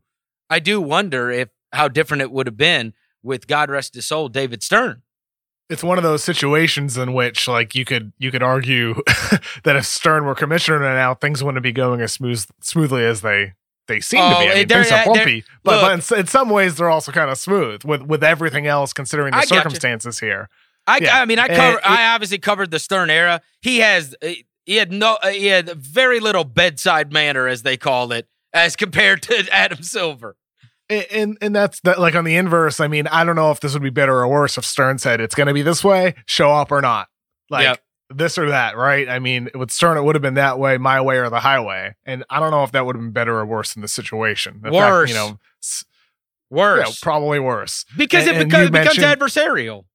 I 0.49 0.59
do 0.59 0.79
wonder 0.79 1.29
if 1.31 1.49
how 1.73 1.89
different 1.89 2.21
it 2.21 2.31
would 2.31 2.47
have 2.47 2.57
been 2.57 2.93
with 3.21 3.47
God 3.47 3.69
rest 3.69 3.95
his 3.95 4.05
soul, 4.05 4.29
David 4.29 4.63
Stern. 4.63 5.01
It's 5.69 5.83
one 5.83 5.97
of 5.97 6.03
those 6.03 6.23
situations 6.23 6.97
in 6.97 7.13
which 7.13 7.47
like 7.47 7.73
you 7.73 7.85
could 7.85 8.13
you 8.17 8.31
could 8.31 8.43
argue 8.43 8.95
that 9.63 9.75
if 9.75 9.85
Stern 9.85 10.25
were 10.25 10.35
commissioner 10.35 10.79
now, 10.79 11.15
things 11.15 11.43
wouldn't 11.43 11.63
be 11.63 11.71
going 11.71 12.01
as 12.01 12.13
smooth 12.13 12.45
smoothly 12.61 13.03
as 13.03 13.21
they 13.21 13.53
they 13.87 13.99
seem 13.99 14.21
oh, 14.21 14.29
to 14.29 14.39
be. 14.39 14.47
Oh, 14.47 14.51
I 14.51 14.55
mean, 14.55 14.67
things 14.67 14.91
are 14.91 15.05
bumpy, 15.05 15.43
but, 15.63 15.81
but 15.81 16.11
in, 16.11 16.19
in, 16.19 16.27
some 16.27 16.49
ways 16.49 16.75
they're 16.75 16.89
also 16.89 17.11
kind 17.11 17.29
of 17.29 17.37
smooth 17.37 17.83
with 17.83 18.03
with 18.03 18.23
everything 18.23 18.67
else 18.67 18.93
considering 18.93 19.31
the 19.31 19.37
I 19.37 19.45
circumstances 19.45 20.19
here. 20.19 20.49
I, 20.87 20.99
yeah. 21.01 21.19
I 21.19 21.25
mean, 21.25 21.39
I 21.39 21.45
eh, 21.47 21.55
cover, 21.55 21.77
it, 21.77 21.89
I 21.89 22.13
obviously 22.13 22.37
covered 22.37 22.71
the 22.71 22.79
Stern 22.79 23.09
era. 23.09 23.41
He 23.61 23.79
has 23.79 24.15
eh, 24.21 24.35
he 24.65 24.75
had 24.75 24.91
no 24.91 25.17
eh, 25.23 25.31
he 25.31 25.45
had 25.47 25.69
very 25.69 26.19
little 26.19 26.43
bedside 26.43 27.11
manner 27.11 27.47
as 27.47 27.63
they 27.63 27.77
call 27.77 28.11
it 28.11 28.27
as 28.53 28.75
compared 28.75 29.21
to 29.23 29.47
Adam 29.51 29.83
Silver. 29.83 30.35
And 30.89 31.37
and 31.41 31.55
that's 31.55 31.79
that 31.81 31.99
like 31.99 32.15
on 32.15 32.25
the 32.25 32.35
inverse. 32.35 32.79
I 32.79 32.87
mean, 32.87 33.07
I 33.07 33.23
don't 33.23 33.35
know 33.35 33.51
if 33.51 33.59
this 33.59 33.73
would 33.73 33.81
be 33.81 33.89
better 33.89 34.19
or 34.19 34.27
worse 34.27 34.57
if 34.57 34.65
Stern 34.65 34.99
said 34.99 35.19
it's 35.19 35.33
going 35.35 35.47
to 35.47 35.53
be 35.53 35.63
this 35.63 35.83
way, 35.83 36.13
show 36.27 36.51
up 36.51 36.71
or 36.71 36.79
not, 36.81 37.07
like 37.49 37.63
yep. 37.63 37.79
this 38.09 38.37
or 38.37 38.49
that, 38.49 38.77
right? 38.77 39.09
I 39.09 39.17
mean, 39.17 39.49
with 39.55 39.71
Stern, 39.71 39.97
it 39.97 40.03
would 40.03 40.13
have 40.13 40.21
been 40.21 40.35
that 40.35 40.59
way, 40.59 40.77
my 40.77 41.01
way 41.01 41.17
or 41.17 41.29
the 41.29 41.39
highway, 41.39 41.95
and 42.05 42.23
I 42.29 42.39
don't 42.39 42.51
know 42.51 42.63
if 42.63 42.71
that 42.73 42.85
would 42.85 42.95
have 42.95 43.01
been 43.01 43.13
better 43.13 43.39
or 43.39 43.47
worse 43.47 43.75
in 43.75 43.81
the 43.81 43.87
situation. 43.87 44.59
The 44.61 44.71
worse, 44.71 45.09
fact, 45.09 45.09
you 45.09 45.15
know, 45.15 45.39
worse, 46.51 46.87
yeah, 46.87 46.93
probably 47.01 47.39
worse 47.39 47.85
because 47.97 48.27
and, 48.27 48.37
it 48.37 48.45
becomes, 48.45 48.69
becomes 48.69 48.97
adversarial 48.99 49.85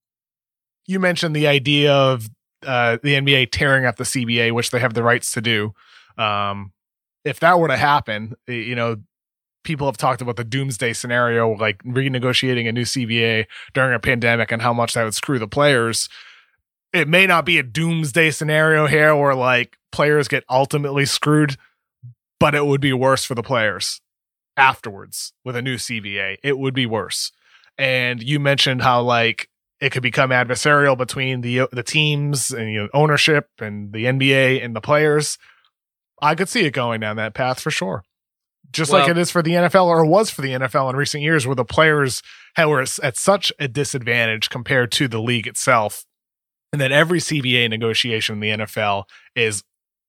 you 0.90 0.98
mentioned 0.98 1.36
the 1.36 1.46
idea 1.46 1.92
of 1.92 2.28
uh, 2.66 2.98
the 3.02 3.14
NBA 3.14 3.50
tearing 3.52 3.86
up 3.86 3.94
the 3.96 4.04
CBA, 4.04 4.52
which 4.52 4.70
they 4.70 4.80
have 4.80 4.92
the 4.92 5.04
rights 5.04 5.30
to 5.32 5.40
do. 5.40 5.72
Um, 6.18 6.72
if 7.24 7.38
that 7.40 7.60
were 7.60 7.68
to 7.68 7.76
happen, 7.76 8.34
you 8.48 8.74
know, 8.74 8.96
people 9.62 9.86
have 9.86 9.96
talked 9.96 10.22
about 10.22 10.36
the 10.36 10.44
doomsday 10.44 10.92
scenario, 10.92 11.54
like 11.54 11.82
renegotiating 11.84 12.68
a 12.68 12.72
new 12.72 12.84
CBA 12.84 13.46
during 13.74 13.94
a 13.94 14.00
pandemic 14.00 14.52
and 14.52 14.62
how 14.62 14.72
much 14.72 14.94
that 14.94 15.04
would 15.04 15.14
screw 15.14 15.38
the 15.38 15.48
players. 15.48 16.08
It 16.92 17.08
may 17.08 17.26
not 17.26 17.44
be 17.44 17.58
a 17.58 17.62
doomsday 17.62 18.30
scenario 18.30 18.86
here 18.86 19.14
where 19.14 19.34
like 19.34 19.76
players 19.92 20.28
get 20.28 20.44
ultimately 20.48 21.04
screwed, 21.04 21.56
but 22.38 22.54
it 22.54 22.66
would 22.66 22.80
be 22.80 22.92
worse 22.92 23.24
for 23.24 23.34
the 23.34 23.42
players 23.42 24.00
afterwards 24.56 25.32
with 25.44 25.56
a 25.56 25.62
new 25.62 25.76
CBA. 25.76 26.38
It 26.42 26.58
would 26.58 26.74
be 26.74 26.86
worse. 26.86 27.32
And 27.78 28.22
you 28.22 28.40
mentioned 28.40 28.82
how 28.82 29.02
like 29.02 29.48
it 29.80 29.90
could 29.90 30.02
become 30.02 30.30
adversarial 30.30 30.96
between 30.96 31.40
the 31.40 31.60
uh, 31.60 31.66
the 31.72 31.82
teams 31.82 32.50
and 32.50 32.70
you 32.70 32.82
know, 32.82 32.88
ownership 32.92 33.48
and 33.58 33.92
the 33.92 34.04
NBA 34.04 34.62
and 34.64 34.76
the 34.76 34.80
players. 34.80 35.38
I 36.20 36.34
could 36.34 36.48
see 36.48 36.66
it 36.66 36.72
going 36.72 37.00
down 37.00 37.16
that 37.16 37.34
path 37.34 37.60
for 37.60 37.70
sure. 37.70 38.04
Just 38.72 38.92
well, 38.92 39.02
like 39.02 39.10
it 39.10 39.18
is 39.18 39.30
for 39.30 39.42
the 39.42 39.52
NFL 39.52 39.86
or 39.86 40.04
was 40.04 40.30
for 40.30 40.42
the 40.42 40.50
NFL 40.50 40.90
in 40.90 40.96
recent 40.96 41.22
years, 41.22 41.46
where 41.46 41.56
the 41.56 41.64
players 41.64 42.22
were 42.56 42.82
at 43.02 43.16
such 43.16 43.52
a 43.58 43.68
disadvantage 43.68 44.48
compared 44.50 44.92
to 44.92 45.08
the 45.08 45.20
league 45.20 45.46
itself, 45.46 46.04
and 46.72 46.80
that 46.80 46.92
every 46.92 47.18
CBA 47.18 47.68
negotiation 47.68 48.34
in 48.34 48.40
the 48.40 48.64
NFL 48.64 49.04
is 49.34 49.64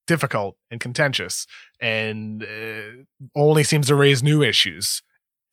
difficult 0.05 0.57
and 0.69 0.79
contentious, 0.79 1.47
and 1.79 2.43
uh, 2.43 3.03
only 3.35 3.63
seems 3.63 3.87
to 3.87 3.95
raise 3.95 4.21
new 4.21 4.43
issues, 4.43 5.01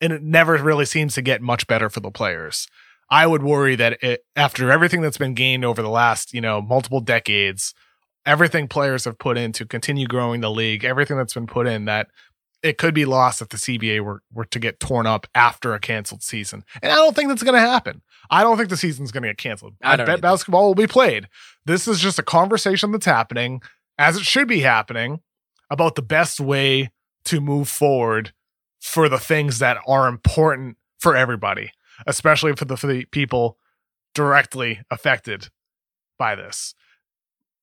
and 0.01 0.13
it 0.13 0.21
never 0.21 0.57
really 0.57 0.85
seems 0.85 1.15
to 1.15 1.21
get 1.21 1.41
much 1.41 1.65
better 1.67 1.89
for 1.89 2.01
the 2.01 2.11
players. 2.11 2.67
I 3.09 3.25
would 3.25 3.41
worry 3.41 3.75
that 3.75 4.03
it, 4.03 4.23
after 4.35 4.71
everything 4.71 5.01
that's 5.01 5.17
been 5.17 5.33
gained 5.33 5.65
over 5.65 5.81
the 5.81 5.89
last, 5.89 6.33
you 6.33 6.41
know, 6.41 6.61
multiple 6.61 7.01
decades, 7.01 7.73
everything 8.25 8.67
players 8.67 9.05
have 9.05 9.17
put 9.17 9.37
in 9.37 9.51
to 9.53 9.65
continue 9.65 10.05
growing 10.05 10.41
the 10.41 10.51
league, 10.51 10.83
everything 10.83 11.17
that's 11.17 11.33
been 11.33 11.47
put 11.47 11.65
in, 11.65 11.85
that 11.85 12.07
it 12.61 12.77
could 12.77 12.93
be 12.93 13.05
lost 13.05 13.41
if 13.41 13.49
the 13.49 13.57
CBA 13.57 14.01
were, 14.01 14.21
were 14.33 14.45
to 14.45 14.59
get 14.59 14.79
torn 14.79 15.07
up 15.07 15.27
after 15.33 15.73
a 15.73 15.79
canceled 15.79 16.23
season. 16.23 16.63
And 16.81 16.91
I 16.91 16.95
don't 16.95 17.15
think 17.15 17.29
that's 17.29 17.43
going 17.43 17.55
to 17.55 17.59
happen. 17.59 18.01
I 18.29 18.43
don't 18.43 18.57
think 18.57 18.69
the 18.69 18.77
season's 18.77 19.11
going 19.11 19.23
to 19.23 19.29
get 19.29 19.37
canceled. 19.37 19.75
I, 19.81 19.93
I 19.93 19.97
bet 19.97 20.09
either. 20.09 20.21
basketball 20.21 20.67
will 20.67 20.75
be 20.75 20.87
played. 20.87 21.27
This 21.65 21.87
is 21.87 21.99
just 21.99 22.19
a 22.19 22.23
conversation 22.23 22.91
that's 22.91 23.05
happening, 23.05 23.61
as 23.97 24.17
it 24.17 24.25
should 24.25 24.47
be 24.47 24.59
happening, 24.59 25.21
about 25.69 25.95
the 25.95 26.01
best 26.01 26.39
way 26.39 26.89
to 27.25 27.39
move 27.41 27.69
forward 27.69 28.33
for 28.79 29.09
the 29.09 29.19
things 29.19 29.59
that 29.59 29.77
are 29.87 30.07
important 30.07 30.77
for 30.99 31.15
everybody 31.15 31.71
especially 32.07 32.53
for 32.55 32.65
the, 32.65 32.77
for 32.77 32.87
the 32.87 33.05
people 33.05 33.57
directly 34.13 34.81
affected 34.89 35.49
by 36.17 36.35
this 36.35 36.73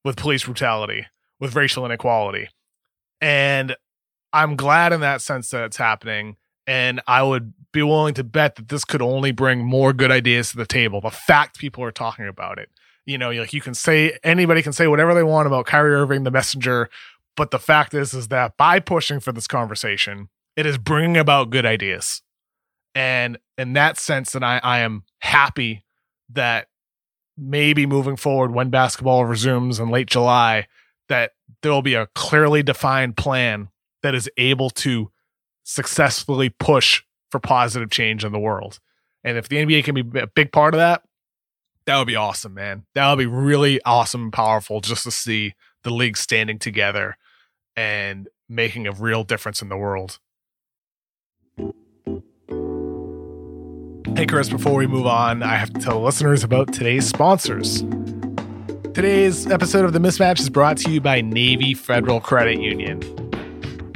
with 0.04 0.16
police 0.16 0.44
brutality, 0.44 1.06
with 1.40 1.56
racial 1.56 1.84
inequality. 1.84 2.48
And 3.20 3.76
I'm 4.32 4.56
glad 4.56 4.92
in 4.92 5.00
that 5.00 5.20
sense 5.20 5.50
that 5.50 5.64
it's 5.64 5.76
happening. 5.76 6.36
And 6.66 7.00
I 7.06 7.22
would 7.22 7.54
be 7.72 7.82
willing 7.82 8.14
to 8.14 8.24
bet 8.24 8.56
that 8.56 8.68
this 8.68 8.84
could 8.84 9.02
only 9.02 9.30
bring 9.30 9.64
more 9.64 9.92
good 9.92 10.10
ideas 10.10 10.50
to 10.50 10.56
the 10.56 10.66
table. 10.66 11.00
The 11.00 11.10
fact 11.10 11.58
people 11.58 11.84
are 11.84 11.92
talking 11.92 12.26
about 12.26 12.58
it. 12.58 12.70
You 13.04 13.18
know, 13.18 13.30
like 13.30 13.52
you 13.52 13.60
can 13.60 13.74
say 13.74 14.18
anybody 14.24 14.62
can 14.62 14.72
say 14.72 14.88
whatever 14.88 15.14
they 15.14 15.22
want 15.22 15.46
about 15.46 15.66
Kyrie 15.66 15.94
Irving, 15.94 16.24
the 16.24 16.30
messenger, 16.32 16.90
but 17.36 17.52
the 17.52 17.58
fact 17.58 17.94
is, 17.94 18.14
is 18.14 18.28
that 18.28 18.56
by 18.56 18.80
pushing 18.80 19.20
for 19.20 19.30
this 19.30 19.46
conversation, 19.46 20.28
it 20.56 20.66
is 20.66 20.78
bringing 20.78 21.16
about 21.16 21.50
good 21.50 21.66
ideas. 21.66 22.22
And 22.94 23.38
in 23.58 23.74
that 23.74 23.98
sense, 23.98 24.32
that 24.32 24.42
I, 24.42 24.58
I 24.64 24.78
am 24.78 25.04
happy 25.20 25.84
that 26.30 26.68
maybe 27.36 27.86
moving 27.86 28.16
forward 28.16 28.52
when 28.52 28.70
basketball 28.70 29.26
resumes 29.26 29.78
in 29.78 29.90
late 29.90 30.08
July, 30.08 30.66
that 31.08 31.32
there 31.62 31.70
will 31.70 31.82
be 31.82 31.94
a 31.94 32.08
clearly 32.14 32.62
defined 32.62 33.16
plan 33.16 33.68
that 34.06 34.14
is 34.14 34.30
able 34.36 34.70
to 34.70 35.10
successfully 35.64 36.48
push 36.48 37.02
for 37.28 37.40
positive 37.40 37.90
change 37.90 38.24
in 38.24 38.30
the 38.30 38.38
world. 38.38 38.78
And 39.24 39.36
if 39.36 39.48
the 39.48 39.56
NBA 39.56 39.82
can 39.82 39.96
be 39.96 40.20
a 40.20 40.28
big 40.28 40.52
part 40.52 40.74
of 40.74 40.78
that, 40.78 41.02
that 41.86 41.98
would 41.98 42.06
be 42.06 42.14
awesome, 42.14 42.54
man. 42.54 42.86
That 42.94 43.10
would 43.10 43.18
be 43.18 43.26
really 43.26 43.82
awesome 43.82 44.22
and 44.22 44.32
powerful 44.32 44.80
just 44.80 45.02
to 45.02 45.10
see 45.10 45.54
the 45.82 45.90
league 45.90 46.16
standing 46.16 46.60
together 46.60 47.16
and 47.74 48.28
making 48.48 48.86
a 48.86 48.92
real 48.92 49.24
difference 49.24 49.60
in 49.60 49.70
the 49.70 49.76
world. 49.76 50.20
Hey, 54.16 54.26
Chris, 54.26 54.48
before 54.48 54.74
we 54.74 54.86
move 54.86 55.06
on, 55.06 55.42
I 55.42 55.56
have 55.56 55.72
to 55.72 55.80
tell 55.80 56.00
listeners 56.00 56.44
about 56.44 56.72
today's 56.72 57.08
sponsors. 57.08 57.82
Today's 58.94 59.48
episode 59.48 59.84
of 59.84 59.92
The 59.92 59.98
Mismatch 59.98 60.38
is 60.38 60.48
brought 60.48 60.76
to 60.78 60.92
you 60.92 61.00
by 61.00 61.22
Navy 61.22 61.74
Federal 61.74 62.20
Credit 62.20 62.60
Union. 62.60 63.00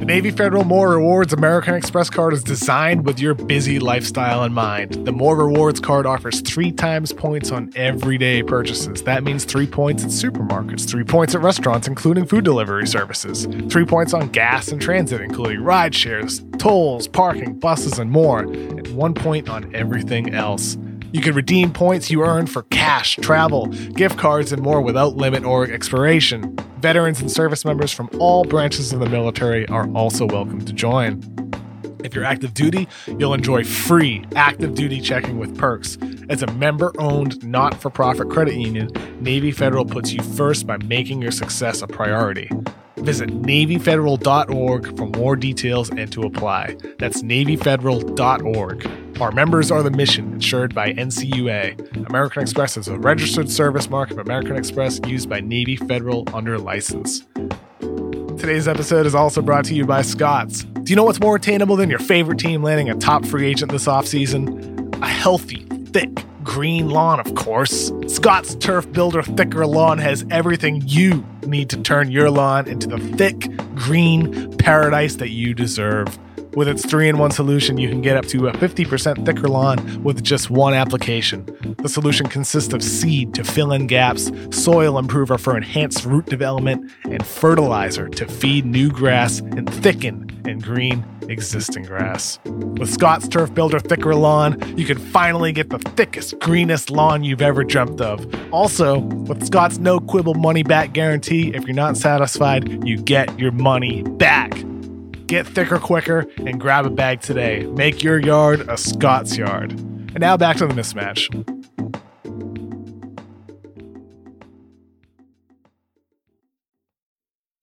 The 0.01 0.07
Navy 0.07 0.31
Federal 0.31 0.65
More 0.65 0.93
Rewards 0.93 1.35
American 1.35 1.75
Express 1.75 2.09
card 2.09 2.33
is 2.33 2.43
designed 2.43 3.05
with 3.05 3.21
your 3.21 3.35
busy 3.35 3.79
lifestyle 3.79 4.45
in 4.45 4.55
mind. 4.55 5.05
The 5.05 5.13
More 5.13 5.37
Rewards 5.37 5.79
card 5.79 6.07
offers 6.07 6.41
three 6.41 6.73
times 6.73 7.13
points 7.13 7.53
on 7.53 7.71
everyday 7.77 8.43
purchases. 8.43 9.03
That 9.03 9.25
means 9.25 9.45
three 9.45 9.67
points 9.67 10.03
at 10.03 10.09
supermarkets, 10.09 10.89
three 10.89 11.05
points 11.05 11.35
at 11.35 11.43
restaurants, 11.43 11.87
including 11.87 12.25
food 12.25 12.45
delivery 12.45 12.87
services, 12.87 13.47
three 13.69 13.85
points 13.85 14.15
on 14.15 14.31
gas 14.31 14.69
and 14.69 14.81
transit, 14.81 15.21
including 15.21 15.63
ride 15.63 15.95
shares, 15.95 16.43
tolls, 16.57 17.07
parking, 17.07 17.59
buses, 17.59 17.99
and 17.99 18.11
more, 18.11 18.39
and 18.39 18.87
one 18.97 19.13
point 19.13 19.51
on 19.51 19.71
everything 19.75 20.33
else. 20.33 20.79
You 21.13 21.21
can 21.21 21.35
redeem 21.35 21.73
points 21.73 22.09
you 22.09 22.25
earn 22.25 22.47
for 22.47 22.63
cash, 22.65 23.17
travel, 23.17 23.67
gift 23.67 24.17
cards, 24.17 24.53
and 24.53 24.63
more 24.63 24.81
without 24.81 25.17
limit 25.17 25.45
or 25.45 25.69
expiration. 25.69 26.57
Veterans 26.79 27.21
and 27.21 27.29
service 27.31 27.65
members 27.65 27.91
from 27.91 28.09
all 28.21 28.45
branches 28.45 28.93
of 28.93 29.01
the 29.01 29.09
military 29.09 29.67
are 29.69 29.91
also 29.91 30.25
welcome 30.25 30.65
to 30.65 30.73
join. 30.73 31.21
If 32.05 32.15
you're 32.15 32.25
active 32.25 32.55
duty, 32.55 32.89
you'll 33.19 33.35
enjoy 33.35 33.65
free 33.65 34.25
active 34.37 34.75
duty 34.75 35.01
checking 35.01 35.39
with 35.39 35.59
perks. 35.59 35.99
As 36.29 36.43
a 36.43 36.47
member 36.53 36.93
owned, 36.99 37.45
not 37.45 37.75
for 37.81 37.91
profit 37.91 38.31
credit 38.31 38.55
union, 38.55 38.89
Navy 39.21 39.51
Federal 39.51 39.85
puts 39.85 40.13
you 40.13 40.23
first 40.23 40.65
by 40.65 40.77
making 40.79 41.21
your 41.21 41.33
success 41.33 41.83
a 41.83 41.89
priority. 41.89 42.49
Visit 43.03 43.31
NavyFederal.org 43.31 44.97
for 44.97 45.07
more 45.07 45.37
details 45.37 45.91
and 45.91 46.11
to 46.13 46.23
apply. 46.23 46.77
That's 46.99 47.23
NavyFederal.org. 47.23 49.21
Our 49.21 49.33
members 49.33 49.71
are 49.71 49.83
the 49.83 49.91
mission 49.91 50.33
insured 50.33 50.75
by 50.75 50.93
NCUA. 50.95 52.07
American 52.09 52.43
Express 52.43 52.77
is 52.77 52.89
a 52.89 52.99
registered 52.99 53.51
service 53.51 53.91
mark 53.91 54.11
of 54.11 54.19
American 54.19 54.57
Express 54.57 55.01
used 55.07 55.29
by 55.29 55.41
Navy 55.41 55.77
Federal 55.77 56.25
under 56.35 56.59
license. 56.59 57.27
Today's 58.39 58.67
episode 58.67 59.05
is 59.05 59.15
also 59.15 59.43
brought 59.43 59.67
to 59.67 59.75
you 59.75 59.85
by 59.85 60.01
Scotts. 60.01 60.65
Do 60.65 60.85
you 60.87 60.97
know 60.97 61.05
what's 61.05 61.21
more 61.21 61.37
attainable 61.37 61.77
than 61.77 61.91
your 61.91 61.99
favorite 61.99 62.39
team 62.39 62.63
landing 62.63 62.89
a 62.89 62.95
top 62.95 63.27
free 63.27 63.47
agent 63.47 63.71
this 63.71 63.85
offseason? 63.85 65.03
A 65.03 65.09
healthy, 65.09 65.67
thick, 65.93 66.09
green 66.51 66.91
lawn, 66.91 67.21
of 67.21 67.37
course. 67.37 67.93
Scotts 68.09 68.57
Turf 68.57 68.91
Builder 68.91 69.23
Thicker 69.23 69.65
Lawn 69.69 69.99
has 69.99 70.27
everything 70.33 70.83
you 70.85 71.25
need 71.47 71.71
to 71.71 71.81
turn 71.81 72.11
your 72.11 72.29
lawn 72.29 72.67
into 72.67 72.89
the 72.89 72.99
thick, 72.99 73.49
green 73.77 74.57
paradise 74.57 75.15
that 75.17 75.31
you 75.31 75.55
deserve. 75.55 76.19
With 76.55 76.67
its 76.67 76.85
3 76.85 77.09
in 77.09 77.19
1 77.19 77.31
solution, 77.31 77.79
you 77.79 77.89
can 77.89 78.01
get 78.01 78.17
up 78.17 78.27
to 78.27 78.49
a 78.49 78.53
50% 78.53 79.25
thicker 79.25 79.49
lawn 79.49 80.03
with 80.03 80.23
just 80.23 80.51
one 80.51 80.75
application. 80.75 81.47
The 81.79 81.89
solution 81.89 82.27
consists 82.27 82.75
of 82.75 82.83
seed 82.83 83.35
to 83.35 83.45
fill 83.45 83.73
in 83.73 83.87
gaps, 83.87 84.33
soil 84.51 84.99
improver 84.99 85.39
for 85.39 85.57
enhanced 85.57 86.05
root 86.05 86.27
development, 86.27 86.91
and 87.05 87.25
fertilizer 87.25 88.09
to 88.09 88.27
feed 88.27 88.65
new 88.65 88.91
grass 88.91 89.39
and 89.39 89.73
thicken 89.73 90.29
and 90.45 90.63
green 90.63 91.05
existing 91.29 91.85
grass. 91.85 92.41
With 92.45 92.91
Scotts 92.91 93.29
Turf 93.29 93.55
Builder 93.55 93.79
Thicker 93.79 94.17
Lawn, 94.17 94.59
you 94.77 94.85
can 94.85 94.99
finally 94.99 95.53
get 95.53 95.71
the 95.71 95.79
thickest, 95.79 96.39
greenest 96.41 96.91
lawn 96.91 97.23
you've 97.23 97.43
ever 97.43 97.63
dreamt 97.63 98.01
of. 98.01 98.27
Also, 98.53 98.99
with 98.99 99.47
Scotts 99.47 99.79
no 99.79 100.01
quibble 100.01 100.35
money 100.35 100.65
back 100.65 100.93
guarantee, 100.93 101.55
if 101.55 101.65
you're 101.65 101.75
not 101.75 101.97
satisfied, 101.97 102.85
you 102.85 102.97
get 102.97 103.39
your 103.39 103.53
money 103.53 104.03
back. 104.03 104.53
Get 105.31 105.47
thicker 105.47 105.79
quicker 105.79 106.27
and 106.39 106.61
grab 106.61 106.87
a 106.87 106.91
bag 106.91 107.21
today. 107.21 107.65
Make 107.65 108.03
your 108.03 108.19
yard 108.19 108.69
a 108.69 108.77
Scotts 108.77 109.37
yard. 109.37 109.71
And 109.71 110.19
now 110.19 110.37
back 110.37 110.57
to 110.57 110.67
the 110.67 110.75
mismatch. 110.75 111.31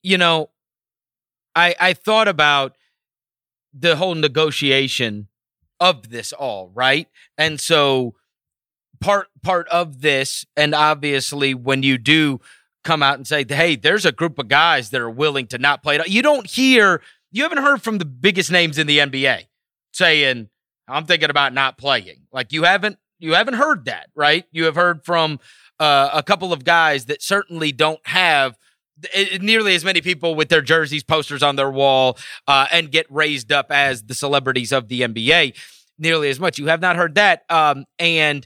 You 0.02 0.18
know, 0.18 0.50
I 1.58 1.76
I 1.78 1.92
thought 1.92 2.30
about 2.30 2.78
the 3.74 3.98
whole 3.98 4.16
negotiation 4.16 5.28
of 5.82 6.10
this 6.10 6.32
all, 6.32 6.72
right? 6.74 7.10
And 7.38 7.60
so 7.60 8.16
part 9.02 9.28
part 9.44 9.68
of 9.68 10.00
this 10.00 10.46
and 10.56 10.74
obviously 10.74 11.54
when 11.54 11.84
you 11.84 11.98
do 11.98 12.40
come 12.86 13.04
out 13.04 13.16
and 13.16 13.28
say, 13.28 13.46
"Hey, 13.46 13.76
there's 13.76 14.06
a 14.06 14.14
group 14.14 14.40
of 14.40 14.48
guys 14.48 14.92
that 14.92 15.02
are 15.02 15.10
willing 15.10 15.48
to 15.48 15.58
not 15.58 15.84
play." 15.84 15.98
It 15.98 16.08
you 16.08 16.22
don't 16.22 16.48
hear 16.50 17.02
you 17.32 17.44
haven't 17.44 17.60
heard 17.60 17.82
from 17.82 17.98
the 17.98 18.06
biggest 18.06 18.52
names 18.52 18.78
in 18.78 18.88
the 18.88 19.00
NBA 19.00 19.44
saying, 19.94 20.50
"I'm 20.88 21.06
thinking 21.06 21.30
about 21.30 21.54
not 21.54 21.78
playing." 21.78 22.28
Like 22.32 22.52
you 22.54 22.64
haven't 22.64 22.98
you 23.20 23.34
haven't 23.34 23.56
heard 23.56 23.86
that, 23.86 24.10
right? 24.16 24.46
You 24.52 24.66
have 24.66 24.76
heard 24.76 25.04
from 25.04 25.40
uh, 25.80 26.10
a 26.14 26.24
couple 26.24 26.54
of 26.54 26.64
guys 26.64 27.06
that 27.06 27.22
certainly 27.22 27.72
don't 27.72 28.06
have 28.08 28.58
nearly 29.40 29.76
as 29.76 29.86
many 29.86 30.02
people 30.02 30.36
with 30.36 30.50
their 30.50 30.62
jerseys, 30.62 31.04
posters 31.04 31.44
on 31.44 31.56
their 31.56 31.70
wall, 31.70 32.18
uh, 32.48 32.68
and 32.72 32.92
get 32.92 33.06
raised 33.12 33.52
up 33.52 33.72
as 33.72 34.04
the 34.04 34.16
celebrities 34.16 34.72
of 34.72 34.88
the 34.88 35.02
NBA. 35.02 35.56
Nearly 36.00 36.30
as 36.30 36.40
much. 36.40 36.60
You 36.60 36.68
have 36.68 36.82
not 36.82 36.96
heard 36.96 37.16
that. 37.16 37.44
Um, 37.50 37.86
and 37.98 38.46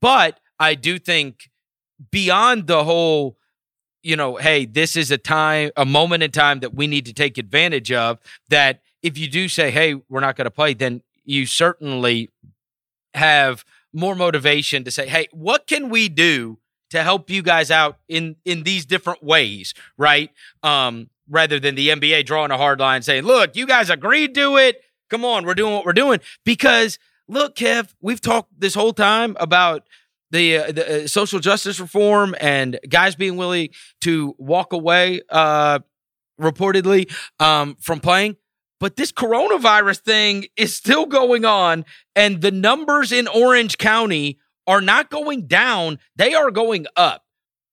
but 0.00 0.40
I 0.58 0.74
do 0.74 0.98
think 0.98 1.48
beyond 2.10 2.66
the 2.66 2.82
whole 2.84 3.37
you 4.08 4.16
know, 4.16 4.36
hey, 4.36 4.64
this 4.64 4.96
is 4.96 5.10
a 5.10 5.18
time, 5.18 5.70
a 5.76 5.84
moment 5.84 6.22
in 6.22 6.30
time 6.30 6.60
that 6.60 6.72
we 6.72 6.86
need 6.86 7.04
to 7.04 7.12
take 7.12 7.36
advantage 7.36 7.92
of. 7.92 8.18
That 8.48 8.80
if 9.02 9.18
you 9.18 9.28
do 9.28 9.48
say, 9.48 9.70
hey, 9.70 9.96
we're 10.08 10.20
not 10.20 10.34
going 10.34 10.46
to 10.46 10.50
play, 10.50 10.72
then 10.72 11.02
you 11.26 11.44
certainly 11.44 12.30
have 13.12 13.66
more 13.92 14.14
motivation 14.14 14.82
to 14.84 14.90
say, 14.90 15.08
hey, 15.08 15.28
what 15.30 15.66
can 15.66 15.90
we 15.90 16.08
do 16.08 16.56
to 16.88 17.02
help 17.02 17.28
you 17.28 17.42
guys 17.42 17.70
out 17.70 17.98
in 18.08 18.36
in 18.46 18.62
these 18.62 18.86
different 18.86 19.22
ways, 19.22 19.74
right? 19.98 20.30
Um, 20.62 21.10
rather 21.28 21.60
than 21.60 21.74
the 21.74 21.90
NBA 21.90 22.24
drawing 22.24 22.50
a 22.50 22.56
hard 22.56 22.80
line 22.80 23.02
saying, 23.02 23.24
look, 23.24 23.56
you 23.56 23.66
guys 23.66 23.90
agreed 23.90 24.34
to 24.36 24.56
it. 24.56 24.80
Come 25.10 25.22
on, 25.22 25.44
we're 25.44 25.54
doing 25.54 25.74
what 25.74 25.84
we're 25.84 25.92
doing. 25.92 26.20
Because 26.46 26.98
look, 27.28 27.56
Kev, 27.56 27.92
we've 28.00 28.22
talked 28.22 28.58
this 28.58 28.74
whole 28.74 28.94
time 28.94 29.36
about 29.38 29.82
the, 30.30 30.58
uh, 30.58 30.72
the 30.72 31.04
uh, 31.04 31.06
social 31.06 31.38
justice 31.38 31.80
reform 31.80 32.34
and 32.40 32.78
guys 32.88 33.16
being 33.16 33.36
willing 33.36 33.70
to 34.02 34.34
walk 34.38 34.72
away, 34.72 35.20
uh, 35.30 35.80
reportedly, 36.40 37.10
um, 37.40 37.76
from 37.80 38.00
playing. 38.00 38.36
But 38.80 38.96
this 38.96 39.10
coronavirus 39.10 40.00
thing 40.00 40.46
is 40.56 40.76
still 40.76 41.06
going 41.06 41.44
on, 41.44 41.84
and 42.14 42.40
the 42.40 42.52
numbers 42.52 43.10
in 43.10 43.26
Orange 43.26 43.76
County 43.78 44.38
are 44.68 44.80
not 44.80 45.10
going 45.10 45.46
down, 45.46 45.98
they 46.14 46.34
are 46.34 46.50
going 46.50 46.86
up. 46.94 47.24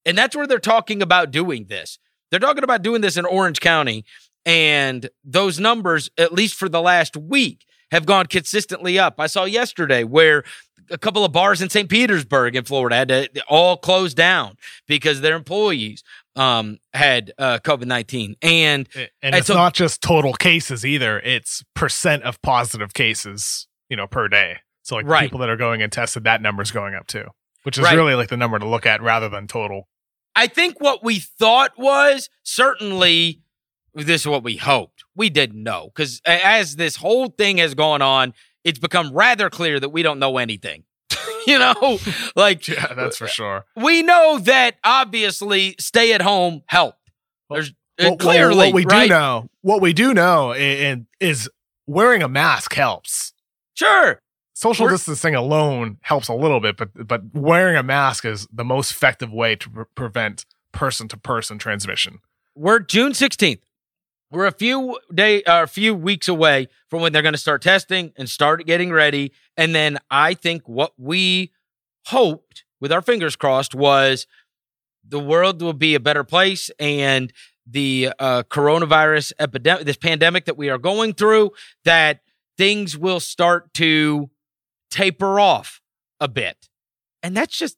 And 0.06 0.18
that's 0.18 0.36
where 0.36 0.48
they're 0.48 0.60
talking 0.60 1.02
about 1.02 1.32
doing 1.32 1.66
this. 1.66 2.00
They're 2.32 2.40
talking 2.40 2.64
about 2.64 2.82
doing 2.82 3.02
this 3.02 3.18
in 3.18 3.26
Orange 3.26 3.60
County. 3.60 4.06
And 4.46 5.10
those 5.24 5.60
numbers, 5.60 6.10
at 6.18 6.32
least 6.32 6.56
for 6.56 6.70
the 6.70 6.82
last 6.82 7.18
week, 7.18 7.66
have 7.92 8.06
gone 8.06 8.28
consistently 8.28 8.98
up. 8.98 9.20
I 9.20 9.28
saw 9.28 9.44
yesterday 9.44 10.04
where 10.04 10.44
a 10.90 10.98
couple 10.98 11.26
of 11.26 11.32
bars 11.32 11.62
in 11.62 11.70
St. 11.70 11.90
Petersburg 11.90 12.56
in 12.56 12.64
Florida 12.64 12.96
had 12.96 13.08
to 13.10 13.44
all 13.48 13.78
close 13.78 14.14
down 14.14 14.58
because 14.88 15.22
their 15.22 15.36
employees 15.36 16.04
um, 16.36 16.80
had 16.94 17.32
uh, 17.38 17.60
COVID 17.64 17.86
nineteen, 17.86 18.36
and 18.42 18.88
and, 18.96 19.10
and 19.22 19.36
it's 19.36 19.48
so, 19.48 19.54
not 19.54 19.74
just 19.74 20.02
total 20.02 20.34
cases 20.34 20.86
either; 20.86 21.20
it's 21.20 21.64
percent 21.74 22.24
of 22.24 22.42
positive 22.42 22.94
cases, 22.94 23.68
you 23.90 23.98
know, 23.98 24.08
per 24.08 24.28
day. 24.28 24.58
So 24.84 24.96
like 24.96 25.08
right. 25.08 25.24
people 25.24 25.40
that 25.40 25.50
are 25.50 25.58
going 25.58 25.82
and 25.82 25.92
tested, 25.92 26.26
that 26.26 26.42
number's 26.42 26.72
going 26.72 26.94
up 26.94 27.08
too, 27.08 27.26
which 27.64 27.78
is 27.78 27.84
right. 27.84 27.96
really 27.96 28.16
like 28.16 28.30
the 28.30 28.38
number 28.38 28.60
to 28.60 28.68
look 28.68 28.86
at 28.86 29.02
rather 29.02 29.30
than 29.30 29.48
total. 29.48 29.88
I 30.36 30.48
think 30.48 30.82
what 30.82 31.04
we 31.04 31.20
thought 31.20 31.72
was 31.78 32.30
certainly 32.44 33.42
this 33.94 34.22
is 34.22 34.28
what 34.28 34.44
we 34.44 34.58
hoped. 34.58 35.04
We 35.16 35.30
didn't 35.30 35.64
know 35.64 35.90
because 35.96 36.22
as 36.26 36.76
this 36.76 36.98
whole 36.98 37.30
thing 37.30 37.58
has 37.58 37.74
gone 37.74 38.02
on, 38.02 38.34
it's 38.66 38.80
become 38.80 39.14
rather 39.14 39.50
clear 39.50 39.80
that 39.80 39.90
we 39.90 40.04
don't 40.04 40.20
know 40.20 40.38
anything. 40.38 40.84
you 41.48 41.58
know, 41.58 42.00
like 42.36 42.68
yeah, 42.68 42.94
that's 42.94 43.18
for 43.18 43.28
sure. 43.28 43.64
We 43.78 44.02
know 44.02 44.40
that 44.40 44.76
obviously 44.84 45.76
stay 45.80 46.12
at 46.14 46.22
home 46.22 46.64
help. 46.66 46.96
There's 47.50 47.72
well, 48.00 48.14
uh, 48.14 48.16
clearly 48.18 48.58
well, 48.58 48.66
what 48.68 48.74
we 48.74 48.86
right? 48.86 49.04
do 49.04 49.10
know. 49.10 49.50
What 49.62 49.82
we 49.82 49.94
do 49.94 50.14
know 50.14 50.52
is, 50.52 50.98
is 51.22 51.50
wearing 51.88 52.22
a 52.24 52.28
mask 52.28 52.74
helps. 52.74 53.32
Sure. 53.76 54.20
social 54.54 54.86
We're- 54.86 54.96
distancing 54.96 55.36
alone 55.36 55.98
helps 56.02 56.28
a 56.28 56.34
little 56.34 56.60
bit, 56.60 56.76
but 56.78 56.90
but 57.08 57.22
wearing 57.34 57.76
a 57.78 57.84
mask 57.84 58.26
is 58.26 58.48
the 58.52 58.66
most 58.66 58.92
effective 58.92 59.32
way 59.32 59.56
to 59.58 59.70
pre- 59.70 59.86
prevent 59.96 60.46
person 60.72 61.08
to 61.10 61.18
person 61.18 61.58
transmission. 61.58 62.20
we're 62.56 62.80
June 62.80 63.12
16th. 63.14 63.60
We're 64.36 64.48
a 64.48 64.52
few 64.52 65.00
day 65.14 65.44
uh, 65.44 65.64
a 65.64 65.68
few 65.68 65.96
weeks 65.96 66.28
away 66.28 66.68
from 66.90 67.00
when 67.00 67.14
they're 67.14 67.22
going 67.22 67.36
to 67.36 67.40
start 67.40 67.62
testing 67.62 68.12
and 68.18 68.30
start 68.30 68.66
getting 68.66 68.92
ready. 68.92 69.32
And 69.56 69.74
then 69.74 69.98
I 70.12 70.34
think 70.34 70.68
what 70.68 70.92
we 70.98 71.54
hoped 72.08 72.66
with 72.82 72.92
our 72.92 73.02
fingers 73.02 73.38
crossed 73.38 73.74
was 73.74 74.28
the 75.08 75.20
world 75.20 75.62
will 75.62 75.72
be 75.72 75.96
a 75.96 76.02
better 76.02 76.26
place 76.26 76.70
and 76.82 77.32
the 77.66 78.12
uh, 78.20 78.44
coronavirus 78.50 79.32
epidemic, 79.40 79.86
this 79.86 79.96
pandemic 79.96 80.44
that 80.46 80.58
we 80.58 80.70
are 80.70 80.78
going 80.78 81.14
through, 81.14 81.52
that 81.86 82.20
things 82.58 82.98
will 82.98 83.22
start 83.22 83.74
to 83.76 84.30
taper 84.92 85.40
off 85.40 85.80
a 86.20 86.28
bit. 86.28 86.68
And 87.24 87.38
that's 87.38 87.58
just, 87.58 87.78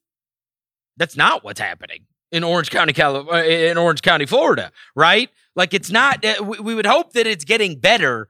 that's 0.97 1.16
not 1.16 1.43
what's 1.43 1.60
happening 1.60 2.08
in 2.32 2.43
Orange 2.43 2.69
County, 2.69 2.93
Cali- 2.93 3.28
uh, 3.30 3.43
in 3.43 3.78
Orange 3.78 4.01
County, 4.01 4.25
Florida, 4.25 4.71
right? 4.95 5.30
Like 5.55 5.73
it's 5.73 5.89
not. 5.89 6.23
uh, 6.25 6.43
we 6.43 6.75
would 6.75 6.86
hope 6.86 7.13
that 7.13 7.25
it's 7.28 7.45
getting 7.45 7.80
better 7.80 8.28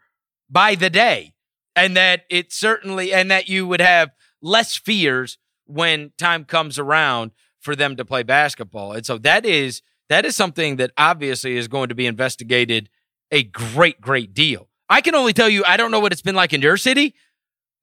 by 0.50 0.76
the 0.76 0.90
day, 0.90 1.34
and 1.76 1.98
that 1.98 2.24
it 2.30 2.54
certainly, 2.54 3.14
and 3.14 3.30
that 3.32 3.50
you 3.50 3.68
would 3.68 3.82
have 3.82 4.12
less 4.42 4.76
fears 4.76 5.38
when 5.66 6.12
time 6.18 6.46
comes 6.46 6.80
around 6.80 7.32
for 7.60 7.76
them 7.76 7.96
to 7.98 8.06
play 8.06 8.24
basketball. 8.24 8.94
And 8.94 9.06
so 9.06 9.18
that 9.20 9.46
is 9.46 9.82
that 10.10 10.26
is 10.26 10.36
something 10.36 10.78
that 10.78 10.92
obviously 10.98 11.58
is 11.58 11.68
going 11.68 11.90
to 11.90 11.96
be 11.96 12.06
investigated 12.06 12.90
a 13.32 13.44
great, 13.44 14.00
great 14.00 14.34
deal. 14.34 14.70
I 14.90 15.02
can 15.02 15.16
only 15.16 15.34
tell 15.34 15.50
you, 15.50 15.64
I 15.66 15.76
don't 15.76 15.92
know 15.92 16.00
what 16.00 16.14
it's 16.14 16.22
been 16.22 16.36
like 16.36 16.54
in 16.54 16.62
your 16.62 16.78
city, 16.78 17.14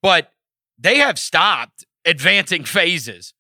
but 0.01 0.33
they 0.79 0.99
have 0.99 1.19
stopped 1.19 1.85
advancing 2.05 2.65
phases. 2.65 3.35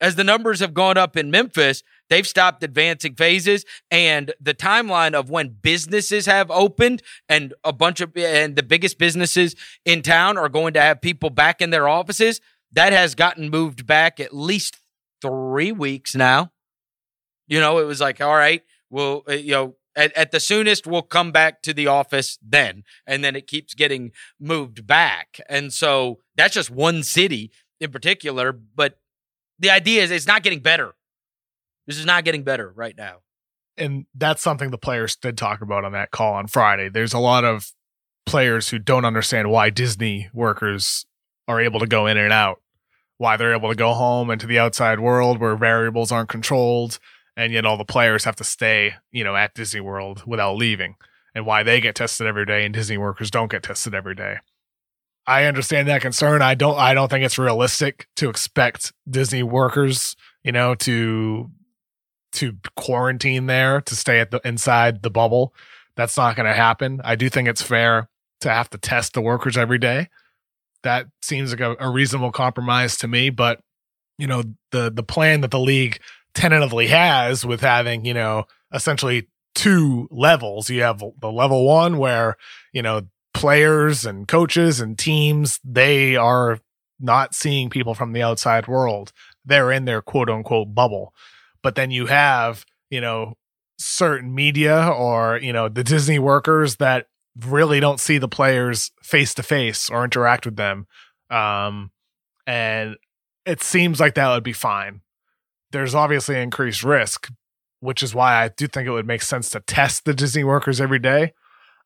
As 0.00 0.16
the 0.16 0.24
numbers 0.24 0.60
have 0.60 0.72
gone 0.72 0.96
up 0.96 1.16
in 1.16 1.30
Memphis, 1.30 1.82
they've 2.10 2.26
stopped 2.26 2.62
advancing 2.62 3.14
phases 3.14 3.64
and 3.90 4.34
the 4.38 4.52
timeline 4.52 5.14
of 5.14 5.30
when 5.30 5.48
businesses 5.48 6.26
have 6.26 6.50
opened 6.50 7.02
and 7.28 7.54
a 7.64 7.72
bunch 7.72 8.02
of 8.02 8.14
and 8.16 8.56
the 8.56 8.62
biggest 8.62 8.98
businesses 8.98 9.56
in 9.86 10.02
town 10.02 10.36
are 10.36 10.50
going 10.50 10.74
to 10.74 10.80
have 10.80 11.00
people 11.00 11.30
back 11.30 11.62
in 11.62 11.70
their 11.70 11.88
offices 11.88 12.40
that 12.72 12.92
has 12.92 13.14
gotten 13.14 13.48
moved 13.48 13.86
back 13.86 14.20
at 14.20 14.34
least 14.34 14.76
3 15.22 15.72
weeks 15.72 16.14
now. 16.14 16.52
You 17.46 17.60
know 17.60 17.78
it 17.78 17.86
was 17.86 18.00
like 18.00 18.20
all 18.20 18.36
right 18.36 18.62
well 18.90 19.22
uh, 19.28 19.32
you 19.32 19.52
know 19.52 19.76
at, 19.96 20.16
at 20.16 20.30
the 20.30 20.40
soonest 20.40 20.86
we'll 20.86 21.02
come 21.02 21.32
back 21.32 21.62
to 21.62 21.72
the 21.72 21.86
office 21.86 22.38
then. 22.42 22.84
And 23.06 23.24
then 23.24 23.34
it 23.34 23.46
keeps 23.46 23.74
getting 23.74 24.12
moved 24.38 24.86
back. 24.86 25.40
And 25.48 25.72
so 25.72 26.18
that's 26.36 26.54
just 26.54 26.70
one 26.70 27.02
city 27.02 27.50
in 27.80 27.90
particular 27.90 28.52
but 28.52 28.98
the 29.58 29.70
idea 29.70 30.02
is 30.02 30.10
it's 30.10 30.26
not 30.26 30.42
getting 30.42 30.60
better 30.60 30.94
this 31.86 31.98
is 31.98 32.06
not 32.06 32.24
getting 32.24 32.44
better 32.44 32.72
right 32.74 32.96
now 32.96 33.18
and 33.80 34.04
that's 34.14 34.42
something 34.42 34.70
the 34.70 34.78
players 34.78 35.16
did 35.16 35.36
talk 35.36 35.62
about 35.62 35.84
on 35.84 35.92
that 35.92 36.10
call 36.10 36.34
on 36.34 36.46
Friday. 36.46 36.88
There's 36.88 37.14
a 37.14 37.18
lot 37.18 37.44
of 37.44 37.72
players 38.26 38.68
who 38.68 38.78
don't 38.78 39.04
understand 39.04 39.50
why 39.50 39.70
Disney 39.70 40.28
workers 40.32 41.06
are 41.48 41.60
able 41.60 41.80
to 41.80 41.86
go 41.86 42.06
in 42.06 42.16
and 42.16 42.32
out, 42.32 42.60
why 43.18 43.36
they're 43.36 43.54
able 43.54 43.70
to 43.70 43.74
go 43.74 43.94
home 43.94 44.30
into 44.30 44.46
the 44.46 44.58
outside 44.58 45.00
world 45.00 45.40
where 45.40 45.56
variables 45.56 46.12
aren't 46.12 46.28
controlled, 46.28 46.98
and 47.36 47.52
yet 47.52 47.64
all 47.64 47.78
the 47.78 47.84
players 47.84 48.24
have 48.24 48.36
to 48.36 48.44
stay, 48.44 48.94
you 49.10 49.24
know, 49.24 49.34
at 49.34 49.54
Disney 49.54 49.80
World 49.80 50.24
without 50.26 50.56
leaving, 50.56 50.96
and 51.34 51.46
why 51.46 51.62
they 51.62 51.80
get 51.80 51.94
tested 51.94 52.26
every 52.26 52.44
day 52.44 52.64
and 52.64 52.74
Disney 52.74 52.98
workers 52.98 53.30
don't 53.30 53.50
get 53.50 53.62
tested 53.62 53.94
every 53.94 54.14
day. 54.14 54.36
I 55.26 55.44
understand 55.44 55.88
that 55.88 56.02
concern. 56.02 56.42
I 56.42 56.54
don't 56.54 56.78
I 56.78 56.92
don't 56.92 57.08
think 57.08 57.24
it's 57.24 57.38
realistic 57.38 58.08
to 58.16 58.28
expect 58.28 58.92
Disney 59.08 59.42
workers, 59.42 60.16
you 60.42 60.52
know, 60.52 60.74
to 60.76 61.50
to 62.32 62.56
quarantine 62.76 63.46
there 63.46 63.80
to 63.82 63.96
stay 63.96 64.20
at 64.20 64.30
the 64.30 64.40
inside 64.44 65.02
the 65.02 65.10
bubble. 65.10 65.54
That's 65.96 66.16
not 66.16 66.36
going 66.36 66.46
to 66.46 66.54
happen. 66.54 67.00
I 67.04 67.16
do 67.16 67.28
think 67.28 67.48
it's 67.48 67.62
fair 67.62 68.08
to 68.40 68.50
have 68.50 68.70
to 68.70 68.78
test 68.78 69.12
the 69.12 69.20
workers 69.20 69.56
every 69.56 69.78
day. 69.78 70.08
That 70.82 71.06
seems 71.20 71.50
like 71.50 71.60
a, 71.60 71.76
a 71.78 71.90
reasonable 71.90 72.32
compromise 72.32 72.96
to 72.98 73.08
me. 73.08 73.30
But 73.30 73.60
you 74.18 74.26
know, 74.26 74.42
the 74.70 74.90
the 74.90 75.02
plan 75.02 75.40
that 75.42 75.50
the 75.50 75.58
league 75.58 76.00
tentatively 76.34 76.86
has 76.86 77.44
with 77.44 77.60
having 77.60 78.04
you 78.04 78.14
know 78.14 78.44
essentially 78.72 79.28
two 79.54 80.08
levels. 80.10 80.70
You 80.70 80.82
have 80.82 81.02
the 81.20 81.30
level 81.30 81.66
one 81.66 81.98
where 81.98 82.36
you 82.72 82.82
know 82.82 83.02
players 83.34 84.06
and 84.06 84.26
coaches 84.26 84.80
and 84.80 84.98
teams 84.98 85.60
they 85.64 86.16
are 86.16 86.60
not 86.98 87.34
seeing 87.34 87.70
people 87.70 87.94
from 87.94 88.12
the 88.12 88.22
outside 88.22 88.68
world. 88.68 89.12
They're 89.44 89.72
in 89.72 89.84
their 89.84 90.02
quote 90.02 90.30
unquote 90.30 90.74
bubble 90.74 91.12
but 91.62 91.74
then 91.74 91.90
you 91.90 92.06
have 92.06 92.64
you 92.90 93.00
know 93.00 93.34
certain 93.78 94.34
media 94.34 94.88
or 94.88 95.38
you 95.38 95.52
know 95.52 95.68
the 95.68 95.84
disney 95.84 96.18
workers 96.18 96.76
that 96.76 97.06
really 97.46 97.80
don't 97.80 98.00
see 98.00 98.18
the 98.18 98.28
players 98.28 98.90
face 99.02 99.32
to 99.32 99.42
face 99.42 99.88
or 99.88 100.04
interact 100.04 100.44
with 100.44 100.56
them 100.56 100.86
um 101.30 101.90
and 102.46 102.96
it 103.46 103.62
seems 103.62 104.00
like 104.00 104.14
that 104.14 104.28
would 104.28 104.42
be 104.42 104.52
fine. 104.52 105.00
There's 105.72 105.94
obviously 105.94 106.40
increased 106.40 106.84
risk 106.84 107.30
which 107.82 108.02
is 108.02 108.14
why 108.14 108.44
i 108.44 108.48
do 108.48 108.66
think 108.66 108.86
it 108.86 108.90
would 108.90 109.06
make 109.06 109.22
sense 109.22 109.48
to 109.48 109.60
test 109.60 110.04
the 110.04 110.12
disney 110.12 110.44
workers 110.44 110.80
every 110.80 110.98
day. 110.98 111.32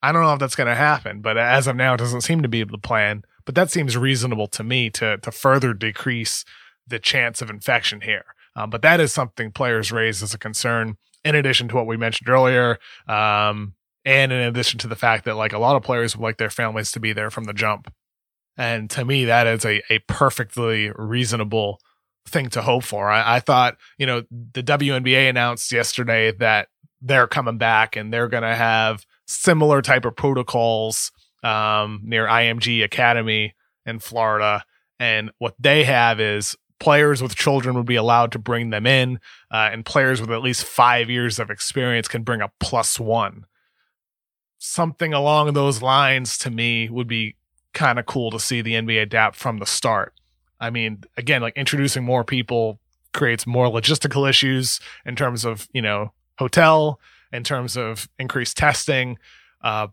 I 0.03 0.13
don't 0.13 0.23
know 0.23 0.33
if 0.35 0.41
that's 0.41 0.57
going 0.57 0.67
to 0.67 0.75
happen 0.75 1.21
but 1.21 1.39
as 1.39 1.67
of 1.67 1.77
now 1.77 1.95
it 1.95 1.99
doesn't 1.99 2.23
seem 2.23 2.43
to 2.43 2.49
be 2.49 2.65
the 2.65 2.79
plan 2.79 3.23
but 3.45 3.55
that 3.55 3.71
seems 3.71 3.97
reasonable 3.97 4.49
to 4.49 4.65
me 4.65 4.91
to 4.91 5.19
to 5.19 5.31
further 5.31 5.73
decrease 5.75 6.45
the 6.87 6.99
chance 6.99 7.41
of 7.41 7.51
infection 7.51 8.01
here 8.01 8.25
um, 8.57 8.71
but 8.71 8.83
that 8.83 9.01
is 9.01 9.13
something 9.13 9.51
players 9.51 9.93
raise 9.93 10.23
as 10.23 10.35
a 10.35 10.39
concern, 10.39 10.97
in 11.25 11.35
addition 11.35 11.69
to 11.69 11.75
what 11.75 11.87
we 11.87 11.97
mentioned 11.97 12.29
earlier, 12.29 12.79
um, 13.09 13.75
and 14.05 14.33
in 14.33 14.41
addition 14.41 14.79
to 14.81 14.89
the 14.89 14.97
fact 14.97 15.25
that 15.25 15.37
like 15.37 15.53
a 15.53 15.59
lot 15.59 15.77
of 15.77 15.83
players 15.83 16.17
would 16.17 16.23
like 16.23 16.37
their 16.37 16.51
families 16.51 16.93
to 16.93 17.01
be 17.01 17.13
there 17.13 17.31
from 17.31 17.45
the 17.45 17.55
jump. 17.55 17.93
And 18.57 18.89
to 18.91 19.05
me, 19.05 19.25
that 19.25 19.47
is 19.47 19.65
a, 19.65 19.83
a 19.91 19.99
perfectly 20.01 20.93
reasonable 20.95 21.81
thing 22.29 22.49
to 22.51 22.63
hope 22.63 22.85
for. 22.85 23.11
I, 23.11 23.37
I 23.37 23.41
thought, 23.41 23.77
you 23.99 24.07
know, 24.07 24.23
the 24.31 24.63
WNBA 24.63 25.29
announced 25.29 25.73
yesterday 25.73 26.33
that 26.33 26.69
they're 27.01 27.27
coming 27.27 27.59
back 27.59 27.97
and 27.97 28.13
they're 28.13 28.29
going 28.29 28.43
to 28.43 28.55
have 28.55 29.05
similar 29.27 29.83
type 29.83 30.05
of 30.05 30.17
protocols 30.17 31.11
um, 31.43 32.01
near 32.05 32.27
IMG 32.27 32.83
Academy 32.85 33.55
in 33.85 33.99
Florida. 33.99 34.65
And 34.99 35.31
what 35.39 35.55
they 35.59 35.85
have 35.85 36.21
is 36.21 36.57
players 36.79 37.23
with 37.23 37.37
children 37.37 37.77
would 37.77 37.87
be 37.87 37.97
allowed 37.97 38.33
to 38.33 38.39
bring 38.39 38.71
them 38.71 38.87
in, 38.87 39.21
uh, 39.51 39.71
and 39.73 39.85
players 39.85 40.21
with 40.21 40.31
at 40.31 40.43
least 40.43 40.65
five 40.65 41.09
years 41.09 41.39
of 41.39 41.51
experience 41.51 42.09
can 42.09 42.23
bring 42.23 42.41
a 42.41 42.51
plus 42.61 42.99
one. 42.99 43.47
Something 44.59 45.13
along 45.13 45.53
those 45.53 45.83
lines 45.83 46.39
to 46.39 46.51
me 46.51 46.89
would 46.89 47.09
be 47.09 47.37
kind 47.73 47.99
of 47.99 48.07
cool 48.07 48.31
to 48.31 48.41
see 48.41 48.63
the 48.63 48.73
NBA 48.73 49.03
adapt 49.03 49.37
from 49.37 49.59
the 49.59 49.67
start. 49.67 50.15
I 50.61 50.71
mean, 50.71 51.05
again, 51.17 51.43
like 51.43 51.57
introducing 51.57 52.05
more 52.05 52.25
people 52.25 52.79
creates 53.13 53.47
more 53.47 53.67
logistical 53.67 54.29
issues 54.29 54.81
in 55.05 55.17
terms 55.17 55.45
of, 55.45 55.69
you 55.73 55.83
know, 55.83 56.13
hotel, 56.39 57.01
in 57.33 57.45
terms 57.45 57.77
of 57.77 58.09
increased 58.19 58.57
testing. 58.57 59.19
Uh, 59.63 59.89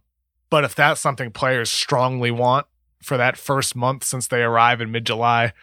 but 0.50 0.64
if 0.64 0.76
that's 0.76 1.02
something 1.02 1.32
players 1.32 1.72
strongly 1.72 2.32
want 2.32 2.68
for 3.02 3.18
that 3.18 3.38
first 3.38 3.76
month 3.76 4.04
since 4.04 4.28
they 4.28 4.44
arrive 4.44 4.82
in 4.82 4.92
mid 4.92 5.06
July, 5.06 5.54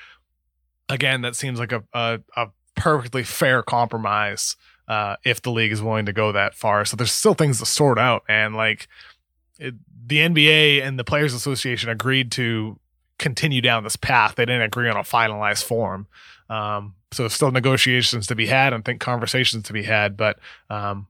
again, 0.89 1.23
that 1.23 1.37
seems 1.37 1.59
like 1.59 1.73
a, 1.73 1.85
a, 1.93 2.21
a 2.37 2.47
perfectly 2.75 3.25
fair 3.25 3.63
compromise 3.63 4.57
uh, 4.89 5.17
if 5.25 5.43
the 5.43 5.51
league 5.51 5.73
is 5.73 5.83
willing 5.83 6.07
to 6.07 6.13
go 6.13 6.33
that 6.33 6.55
far. 6.55 6.85
So 6.85 6.97
there's 6.97 7.13
still 7.13 7.35
things 7.35 7.59
to 7.59 7.67
sort 7.67 7.99
out, 7.99 8.23
and 8.29 8.55
like 8.55 8.89
it, 9.59 9.75
the 10.07 10.19
NBA 10.19 10.83
and 10.83 10.99
the 10.99 11.05
Players 11.05 11.35
Association 11.35 11.91
agreed 11.91 12.33
to 12.33 12.79
continue 13.19 13.61
down 13.61 13.85
this 13.85 13.97
path. 13.97 14.37
They 14.37 14.47
didn't 14.47 14.63
agree 14.63 14.89
on 14.89 14.97
a 14.97 15.01
finalized 15.01 15.65
form. 15.65 16.07
Um, 16.49 16.95
so 17.13 17.29
still 17.29 17.51
negotiations 17.51 18.27
to 18.29 18.35
be 18.35 18.47
had 18.47 18.73
and 18.73 18.85
think 18.85 19.01
conversations 19.01 19.65
to 19.65 19.73
be 19.73 19.83
had. 19.83 20.17
But 20.17 20.39
um, 20.71 21.09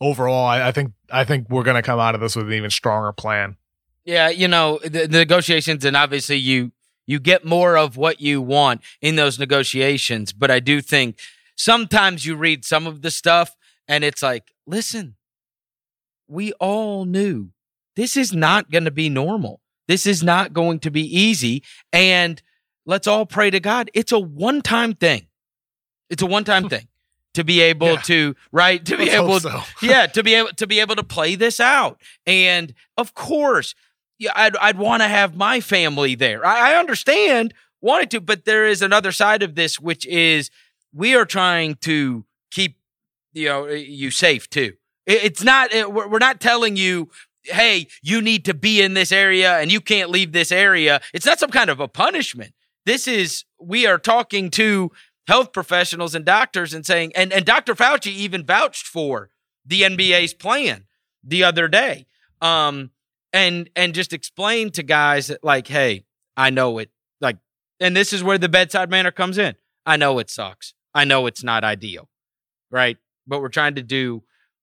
overall, 0.00 0.46
I, 0.46 0.68
I 0.68 0.72
think 0.72 0.92
I 1.10 1.24
think 1.24 1.48
we're 1.48 1.62
going 1.62 1.76
to 1.76 1.82
come 1.82 2.00
out 2.00 2.14
of 2.14 2.20
this 2.20 2.36
with 2.36 2.46
an 2.46 2.52
even 2.52 2.70
stronger 2.70 3.12
plan. 3.12 3.56
Yeah, 4.04 4.28
you 4.28 4.48
know, 4.48 4.80
the, 4.82 5.06
the 5.06 5.18
negotiations, 5.18 5.84
and 5.84 5.96
obviously 5.96 6.36
you 6.36 6.72
you 7.10 7.18
get 7.20 7.44
more 7.44 7.76
of 7.76 7.96
what 7.96 8.20
you 8.20 8.40
want 8.40 8.80
in 9.00 9.16
those 9.16 9.38
negotiations. 9.38 10.32
But 10.32 10.50
I 10.50 10.60
do 10.60 10.80
think 10.80 11.18
sometimes 11.56 12.24
you 12.24 12.36
read 12.36 12.64
some 12.64 12.86
of 12.86 13.02
the 13.02 13.10
stuff 13.10 13.56
and 13.88 14.04
it's 14.04 14.22
like, 14.22 14.52
listen, 14.66 15.16
we 16.28 16.52
all 16.54 17.04
knew 17.04 17.50
this 17.96 18.16
is 18.16 18.32
not 18.32 18.70
going 18.70 18.84
to 18.84 18.90
be 18.90 19.08
normal. 19.08 19.60
This 19.88 20.06
is 20.06 20.22
not 20.22 20.52
going 20.52 20.78
to 20.80 20.90
be 20.90 21.02
easy. 21.02 21.64
And 21.92 22.40
let's 22.86 23.06
all 23.08 23.26
pray 23.26 23.50
to 23.50 23.58
God. 23.60 23.90
It's 23.94 24.12
a 24.12 24.18
one 24.18 24.62
time 24.62 24.94
thing. 24.94 25.26
It's 26.08 26.22
a 26.22 26.26
one 26.26 26.44
time 26.44 26.68
thing 26.68 26.86
to 27.34 27.44
be 27.44 27.60
able 27.60 27.94
Yeah. 27.94 28.00
to, 28.02 28.36
right? 28.52 28.84
To 28.86 28.96
be 28.96 29.06
Let's 29.06 29.14
able 29.16 29.40
so. 29.40 29.60
yeah, 29.82 30.06
to 30.14 30.22
be 30.22 30.34
able 30.34 30.50
to 30.50 30.66
be 30.66 30.80
able 30.80 30.96
to 30.96 31.04
play 31.04 31.34
this 31.34 31.58
out. 31.60 32.00
And 32.26 32.74
of 32.96 33.14
course, 33.14 33.74
yeah, 34.20 34.32
I'd 34.36 34.56
I'd 34.58 34.78
want 34.78 35.02
to 35.02 35.08
have 35.08 35.34
my 35.34 35.60
family 35.60 36.14
there. 36.14 36.44
I, 36.46 36.74
I 36.74 36.78
understand 36.78 37.54
wanted 37.80 38.10
to, 38.12 38.20
but 38.20 38.44
there 38.44 38.66
is 38.66 38.82
another 38.82 39.10
side 39.10 39.42
of 39.42 39.54
this, 39.54 39.80
which 39.80 40.06
is 40.06 40.50
we 40.92 41.16
are 41.16 41.24
trying 41.24 41.76
to 41.76 42.26
keep 42.50 42.76
you 43.32 43.48
know 43.48 43.66
you 43.66 44.10
safe 44.10 44.48
too. 44.48 44.74
It, 45.06 45.24
it's 45.24 45.42
not 45.42 45.72
it, 45.72 45.92
we're 45.92 46.18
not 46.18 46.40
telling 46.40 46.76
you. 46.76 47.10
Hey, 47.44 47.86
you 48.02 48.20
need 48.20 48.44
to 48.44 48.52
be 48.52 48.82
in 48.82 48.92
this 48.92 49.10
area 49.10 49.58
and 49.58 49.72
you 49.72 49.80
can't 49.80 50.10
leave 50.10 50.32
this 50.32 50.52
area. 50.52 51.00
It's 51.14 51.24
not 51.24 51.38
some 51.40 51.48
kind 51.48 51.70
of 51.70 51.80
a 51.80 51.88
punishment. 51.88 52.52
This 52.84 53.08
is, 53.08 53.44
we 53.58 53.86
are 53.86 53.96
talking 53.96 54.50
to 54.50 54.92
health 55.26 55.54
professionals 55.54 56.14
and 56.14 56.26
doctors 56.26 56.74
and 56.74 56.84
saying, 56.84 57.12
and, 57.16 57.32
and 57.32 57.46
Dr. 57.46 57.74
Fauci 57.74 58.12
even 58.12 58.44
vouched 58.44 58.86
for 58.86 59.30
the 59.64 59.82
NBA's 59.82 60.34
plan 60.34 60.84
the 61.24 61.42
other 61.42 61.66
day. 61.66 62.04
Um, 62.42 62.90
and 63.32 63.70
and 63.76 63.94
just 63.94 64.12
explain 64.12 64.70
to 64.72 64.82
guys 64.82 65.28
that 65.28 65.44
like, 65.44 65.66
hey, 65.68 66.04
I 66.36 66.50
know 66.50 66.78
it. 66.78 66.90
Like, 67.20 67.36
and 67.78 67.96
this 67.96 68.12
is 68.12 68.22
where 68.22 68.38
the 68.38 68.48
bedside 68.48 68.90
manner 68.90 69.10
comes 69.10 69.38
in. 69.38 69.54
I 69.86 69.96
know 69.96 70.18
it 70.18 70.30
sucks. 70.30 70.74
I 70.94 71.04
know 71.04 71.26
it's 71.26 71.44
not 71.44 71.64
ideal, 71.64 72.08
right? 72.70 72.96
But 73.26 73.40
we're 73.40 73.48
trying 73.48 73.76
to 73.76 73.82
do 73.82 74.22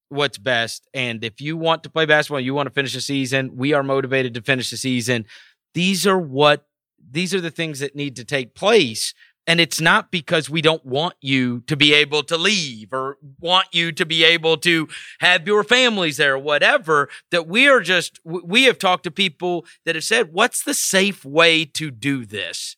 what's 0.09 0.37
best. 0.37 0.87
And 0.93 1.23
if 1.23 1.41
you 1.41 1.57
want 1.57 1.83
to 1.83 1.89
play 1.89 2.05
basketball, 2.05 2.39
you 2.39 2.53
want 2.53 2.67
to 2.67 2.73
finish 2.73 2.93
the 2.93 3.01
season, 3.01 3.55
we 3.55 3.73
are 3.73 3.83
motivated 3.83 4.33
to 4.35 4.41
finish 4.41 4.69
the 4.69 4.77
season. 4.77 5.25
These 5.73 6.07
are 6.07 6.19
what 6.19 6.65
these 7.09 7.33
are 7.33 7.41
the 7.41 7.51
things 7.51 7.79
that 7.79 7.95
need 7.95 8.15
to 8.17 8.25
take 8.25 8.55
place 8.55 9.13
and 9.47 9.61
it's 9.61 9.79
not 9.79 10.11
because 10.11 10.49
we 10.49 10.61
don't 10.61 10.85
want 10.85 11.15
you 11.21 11.61
to 11.61 11.77
be 11.77 11.93
able 11.93 12.21
to 12.23 12.37
leave 12.37 12.91
or 12.91 13.17
want 13.39 13.67
you 13.71 13.93
to 13.93 14.05
be 14.05 14.25
able 14.25 14.57
to 14.57 14.89
have 15.21 15.47
your 15.47 15.63
families 15.63 16.17
there 16.17 16.33
or 16.33 16.39
whatever. 16.39 17.07
That 17.31 17.47
we 17.47 17.69
are 17.69 17.79
just, 17.79 18.19
we 18.25 18.65
have 18.65 18.77
talked 18.77 19.05
to 19.05 19.11
people 19.11 19.65
that 19.85 19.95
have 19.95 20.03
said, 20.03 20.33
what's 20.33 20.63
the 20.63 20.73
safe 20.73 21.23
way 21.23 21.63
to 21.63 21.89
do 21.89 22.25
this? 22.25 22.75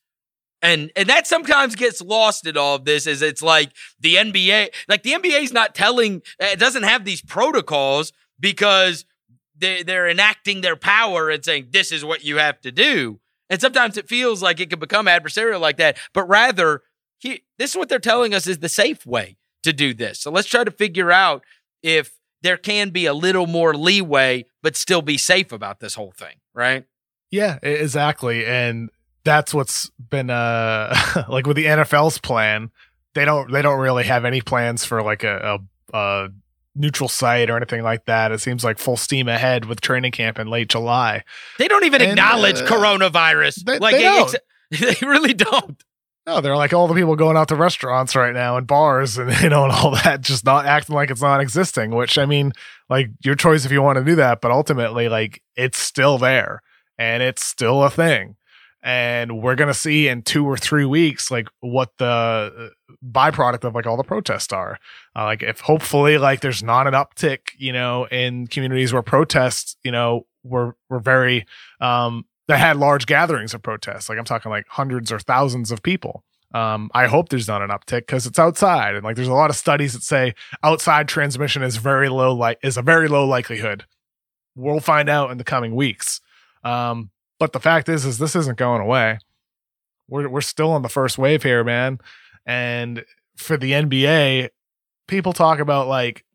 And 0.61 0.91
and 0.95 1.07
that 1.07 1.25
sometimes 1.25 1.75
gets 1.75 2.01
lost 2.01 2.45
in 2.45 2.57
all 2.57 2.75
of 2.75 2.83
this 2.83 3.07
is 3.07 3.21
it's 3.21 3.41
like 3.41 3.71
the 3.99 4.15
NBA, 4.15 4.69
like 4.89 5.03
the 5.03 5.13
NBA 5.13 5.41
is 5.41 5.53
not 5.53 5.73
telling, 5.73 6.21
it 6.37 6.59
doesn't 6.59 6.83
have 6.83 7.05
these 7.05 7.21
protocols 7.21 8.11
because 8.39 9.05
they, 9.57 9.83
they're 9.83 10.09
enacting 10.09 10.59
their 10.59 10.75
power 10.75 11.29
and 11.29 11.43
saying, 11.43 11.69
this 11.71 11.93
is 11.93 12.03
what 12.03 12.25
you 12.25 12.37
have 12.37 12.59
to 12.61 12.73
do. 12.73 13.21
And 13.49 13.59
sometimes 13.59 13.97
it 13.97 14.07
feels 14.07 14.43
like 14.43 14.59
it 14.59 14.69
can 14.69 14.79
become 14.79 15.07
adversarial 15.07 15.59
like 15.59 15.77
that, 15.77 15.97
but 16.13 16.23
rather, 16.25 16.83
he, 17.17 17.43
this 17.57 17.71
is 17.71 17.77
what 17.77 17.89
they're 17.89 17.99
telling 17.99 18.33
us 18.33 18.47
is 18.47 18.59
the 18.59 18.69
safe 18.69 19.05
way 19.05 19.37
to 19.63 19.73
do 19.73 19.93
this. 19.93 20.19
So 20.19 20.31
let's 20.31 20.47
try 20.47 20.63
to 20.63 20.71
figure 20.71 21.11
out 21.11 21.43
if 21.83 22.13
there 22.41 22.57
can 22.57 22.91
be 22.91 23.05
a 23.05 23.13
little 23.13 23.47
more 23.47 23.73
leeway, 23.73 24.45
but 24.63 24.75
still 24.75 25.01
be 25.01 25.17
safe 25.17 25.51
about 25.51 25.79
this 25.79 25.95
whole 25.95 26.11
thing, 26.11 26.35
right? 26.53 26.85
Yeah, 27.31 27.59
exactly. 27.61 28.45
And 28.45 28.89
that's 29.23 29.53
what's 29.53 29.89
been 30.09 30.29
uh 30.29 31.25
like 31.29 31.45
with 31.45 31.57
the 31.57 31.65
NFL's 31.65 32.17
plan. 32.19 32.71
They 33.13 33.25
don't 33.25 33.51
they 33.51 33.61
don't 33.61 33.79
really 33.79 34.05
have 34.05 34.25
any 34.25 34.41
plans 34.41 34.85
for 34.85 35.01
like 35.01 35.23
a, 35.23 35.59
a, 35.93 35.97
a 35.97 36.29
neutral 36.75 37.09
site 37.09 37.49
or 37.49 37.57
anything 37.57 37.83
like 37.83 38.05
that. 38.05 38.31
It 38.31 38.39
seems 38.39 38.63
like 38.63 38.79
full 38.79 38.97
steam 38.97 39.27
ahead 39.27 39.65
with 39.65 39.81
training 39.81 40.11
camp 40.11 40.39
in 40.39 40.47
late 40.47 40.69
July. 40.69 41.23
They 41.57 41.67
don't 41.67 41.85
even 41.85 42.01
and, 42.01 42.11
acknowledge 42.11 42.61
uh, 42.61 42.67
coronavirus. 42.67 43.63
They, 43.63 43.79
like 43.79 43.95
they, 43.95 44.03
don't. 44.03 44.35
they 44.71 44.95
really 45.05 45.33
don't. 45.33 45.81
No, 46.27 46.41
they're 46.41 46.55
like 46.55 46.73
all 46.73 46.87
the 46.87 46.93
people 46.93 47.15
going 47.15 47.37
out 47.37 47.47
to 47.47 47.55
restaurants 47.55 48.15
right 48.15 48.33
now 48.33 48.57
and 48.57 48.67
bars 48.67 49.17
and 49.17 49.31
you 49.41 49.49
know 49.49 49.63
and 49.63 49.73
all 49.73 49.91
that, 49.91 50.21
just 50.21 50.45
not 50.45 50.65
acting 50.65 50.95
like 50.95 51.09
it's 51.09 51.21
not 51.21 51.41
existing. 51.41 51.91
Which 51.91 52.17
I 52.17 52.25
mean, 52.25 52.53
like 52.89 53.09
your 53.23 53.35
choice 53.35 53.65
if 53.65 53.71
you 53.71 53.81
want 53.81 53.97
to 53.97 54.05
do 54.05 54.15
that, 54.15 54.41
but 54.41 54.51
ultimately, 54.51 55.09
like 55.09 55.41
it's 55.55 55.79
still 55.79 56.17
there 56.17 56.61
and 56.97 57.23
it's 57.23 57.43
still 57.43 57.83
a 57.83 57.89
thing 57.89 58.35
and 58.81 59.41
we're 59.41 59.55
gonna 59.55 59.73
see 59.73 60.07
in 60.07 60.21
two 60.21 60.45
or 60.45 60.57
three 60.57 60.85
weeks 60.85 61.29
like 61.29 61.47
what 61.59 61.91
the 61.97 62.05
uh, 62.05 62.93
byproduct 63.05 63.63
of 63.63 63.75
like 63.75 63.85
all 63.85 63.97
the 63.97 64.03
protests 64.03 64.53
are 64.53 64.79
uh, 65.15 65.25
like 65.25 65.43
if 65.43 65.59
hopefully 65.59 66.17
like 66.17 66.41
there's 66.41 66.63
not 66.63 66.87
an 66.87 66.93
uptick 66.93 67.51
you 67.57 67.73
know 67.73 68.05
in 68.05 68.47
communities 68.47 68.93
where 68.93 69.01
protests 69.01 69.75
you 69.83 69.91
know 69.91 70.25
were 70.43 70.75
were 70.89 70.99
very 70.99 71.45
um 71.81 72.25
that 72.47 72.57
had 72.57 72.77
large 72.77 73.05
gatherings 73.05 73.53
of 73.53 73.61
protests 73.61 74.09
like 74.09 74.17
i'm 74.17 74.25
talking 74.25 74.49
like 74.49 74.65
hundreds 74.69 75.11
or 75.11 75.19
thousands 75.19 75.71
of 75.71 75.83
people 75.83 76.23
um, 76.53 76.89
I 76.95 77.05
hope 77.05 77.29
there's 77.29 77.47
not 77.47 77.61
an 77.61 77.69
uptick 77.69 78.01
because 78.01 78.25
it's 78.25 78.39
outside, 78.39 78.95
and 78.95 79.03
like 79.03 79.15
there's 79.15 79.27
a 79.27 79.33
lot 79.33 79.51
of 79.51 79.55
studies 79.55 79.93
that 79.93 80.01
say 80.01 80.33
outside 80.63 81.07
transmission 81.07 81.61
is 81.61 81.77
very 81.77 82.09
low, 82.09 82.33
like 82.33 82.57
is 82.63 82.75
a 82.75 82.81
very 82.81 83.07
low 83.07 83.27
likelihood. 83.27 83.85
We'll 84.55 84.79
find 84.79 85.09
out 85.09 85.29
in 85.29 85.37
the 85.37 85.43
coming 85.43 85.75
weeks. 85.75 86.21
Um, 86.63 87.11
but 87.39 87.53
the 87.53 87.59
fact 87.59 87.89
is, 87.89 88.05
is 88.05 88.17
this 88.17 88.35
isn't 88.35 88.57
going 88.57 88.81
away. 88.81 89.19
We're 90.07 90.29
we're 90.29 90.41
still 90.41 90.71
on 90.71 90.81
the 90.81 90.89
first 90.89 91.17
wave 91.17 91.43
here, 91.43 91.63
man. 91.63 91.99
And 92.45 93.05
for 93.37 93.57
the 93.57 93.71
NBA, 93.71 94.49
people 95.07 95.33
talk 95.33 95.59
about 95.59 95.87
like 95.87 96.25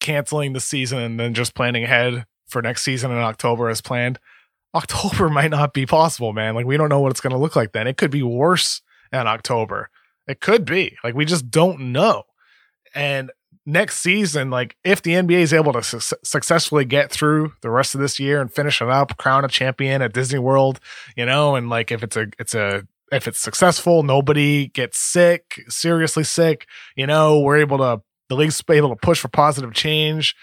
canceling 0.00 0.52
the 0.52 0.60
season 0.60 0.98
and 0.98 1.18
then 1.18 1.34
just 1.34 1.54
planning 1.54 1.84
ahead 1.84 2.26
for 2.46 2.62
next 2.62 2.82
season 2.82 3.10
in 3.10 3.18
October 3.18 3.68
as 3.68 3.80
planned. 3.80 4.18
October 4.74 5.28
might 5.28 5.50
not 5.50 5.72
be 5.72 5.86
possible, 5.86 6.32
man. 6.32 6.54
Like 6.54 6.66
we 6.66 6.76
don't 6.76 6.88
know 6.88 7.00
what 7.00 7.10
it's 7.10 7.20
going 7.20 7.32
to 7.32 7.38
look 7.38 7.56
like 7.56 7.72
then. 7.72 7.86
It 7.86 7.96
could 7.96 8.10
be 8.10 8.22
worse 8.22 8.82
in 9.12 9.26
October. 9.26 9.88
It 10.26 10.40
could 10.40 10.64
be. 10.64 10.96
Like 11.04 11.14
we 11.14 11.24
just 11.24 11.50
don't 11.50 11.92
know. 11.92 12.24
And 12.94 13.30
next 13.66 13.98
season, 13.98 14.50
like 14.50 14.76
if 14.84 15.02
the 15.02 15.12
NBA 15.12 15.40
is 15.40 15.52
able 15.52 15.72
to 15.72 15.82
su- 15.82 16.16
successfully 16.22 16.84
get 16.84 17.10
through 17.10 17.52
the 17.62 17.70
rest 17.70 17.94
of 17.94 18.00
this 18.00 18.18
year 18.18 18.40
and 18.40 18.52
finish 18.52 18.80
it 18.80 18.88
up, 18.88 19.16
crown 19.16 19.44
a 19.44 19.48
champion 19.48 20.02
at 20.02 20.12
Disney 20.12 20.38
World, 20.38 20.80
you 21.16 21.26
know, 21.26 21.54
and 21.54 21.68
like 21.68 21.90
if 21.90 22.02
it's 22.02 22.16
a 22.16 22.26
it's 22.38 22.54
a 22.54 22.86
if 23.12 23.28
it's 23.28 23.38
successful, 23.38 24.02
nobody 24.02 24.68
gets 24.68 24.98
sick, 24.98 25.62
seriously 25.68 26.24
sick, 26.24 26.66
you 26.96 27.06
know, 27.06 27.40
we're 27.40 27.58
able 27.58 27.78
to 27.78 28.02
the 28.28 28.36
league's 28.36 28.62
able 28.70 28.88
to 28.90 28.96
push 28.96 29.20
for 29.20 29.28
positive 29.28 29.72
change. 29.72 30.34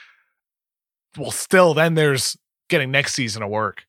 Well, 1.17 1.32
still, 1.32 1.74
then 1.74 1.95
there's 1.95 2.38
getting 2.69 2.91
next 2.91 3.13
season 3.13 3.43
of 3.43 3.49
work. 3.49 3.84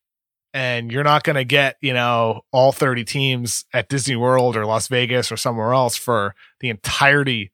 And 0.55 0.91
you're 0.91 1.03
not 1.03 1.23
going 1.23 1.35
to 1.35 1.45
get, 1.45 1.77
you 1.81 1.93
know, 1.93 2.41
all 2.51 2.71
30 2.71 3.05
teams 3.05 3.65
at 3.73 3.89
Disney 3.89 4.15
World 4.15 4.55
or 4.55 4.65
Las 4.65 4.87
Vegas 4.87 5.31
or 5.31 5.37
somewhere 5.37 5.73
else 5.73 5.95
for 5.95 6.35
the 6.59 6.69
entirety 6.69 7.51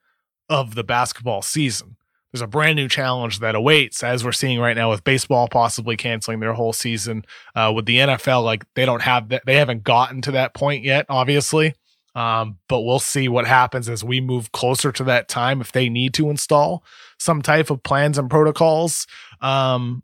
of 0.50 0.76
the 0.76 0.84
basketball 0.84 1.42
season. 1.42 1.96
There's 2.32 2.42
a 2.42 2.48
brand 2.48 2.76
new 2.76 2.88
challenge 2.88 3.40
that 3.40 3.56
awaits, 3.56 4.04
as 4.04 4.24
we're 4.24 4.32
seeing 4.32 4.60
right 4.60 4.76
now 4.76 4.92
with 4.92 5.04
baseball 5.04 5.48
possibly 5.48 5.98
canceling 5.98 6.40
their 6.40 6.54
whole 6.54 6.74
season. 6.74 7.26
Uh, 7.56 7.72
with 7.76 7.86
the 7.86 7.98
NFL, 7.98 8.44
like 8.44 8.66
they 8.76 8.86
don't 8.86 9.02
have 9.02 9.30
that, 9.30 9.44
they 9.46 9.56
haven't 9.56 9.84
gotten 9.84 10.22
to 10.22 10.32
that 10.32 10.54
point 10.54 10.84
yet, 10.84 11.08
obviously. 11.10 11.74
Um, 12.16 12.58
but 12.68 12.82
we'll 12.82 13.00
see 13.00 13.30
what 13.30 13.48
happens 13.48 13.88
as 13.88 14.04
we 14.04 14.20
move 14.22 14.52
closer 14.52 14.92
to 14.92 15.04
that 15.06 15.28
time 15.28 15.62
if 15.62 15.72
they 15.72 15.90
need 15.90 16.14
to 16.16 16.30
install 16.30 16.84
some 17.18 17.42
type 17.42 17.70
of 17.70 17.84
plans 17.84 18.18
and 18.18 18.30
protocols 18.30 19.08
um, 19.42 20.04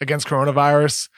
against 0.00 0.26
coronavirus. 0.26 1.08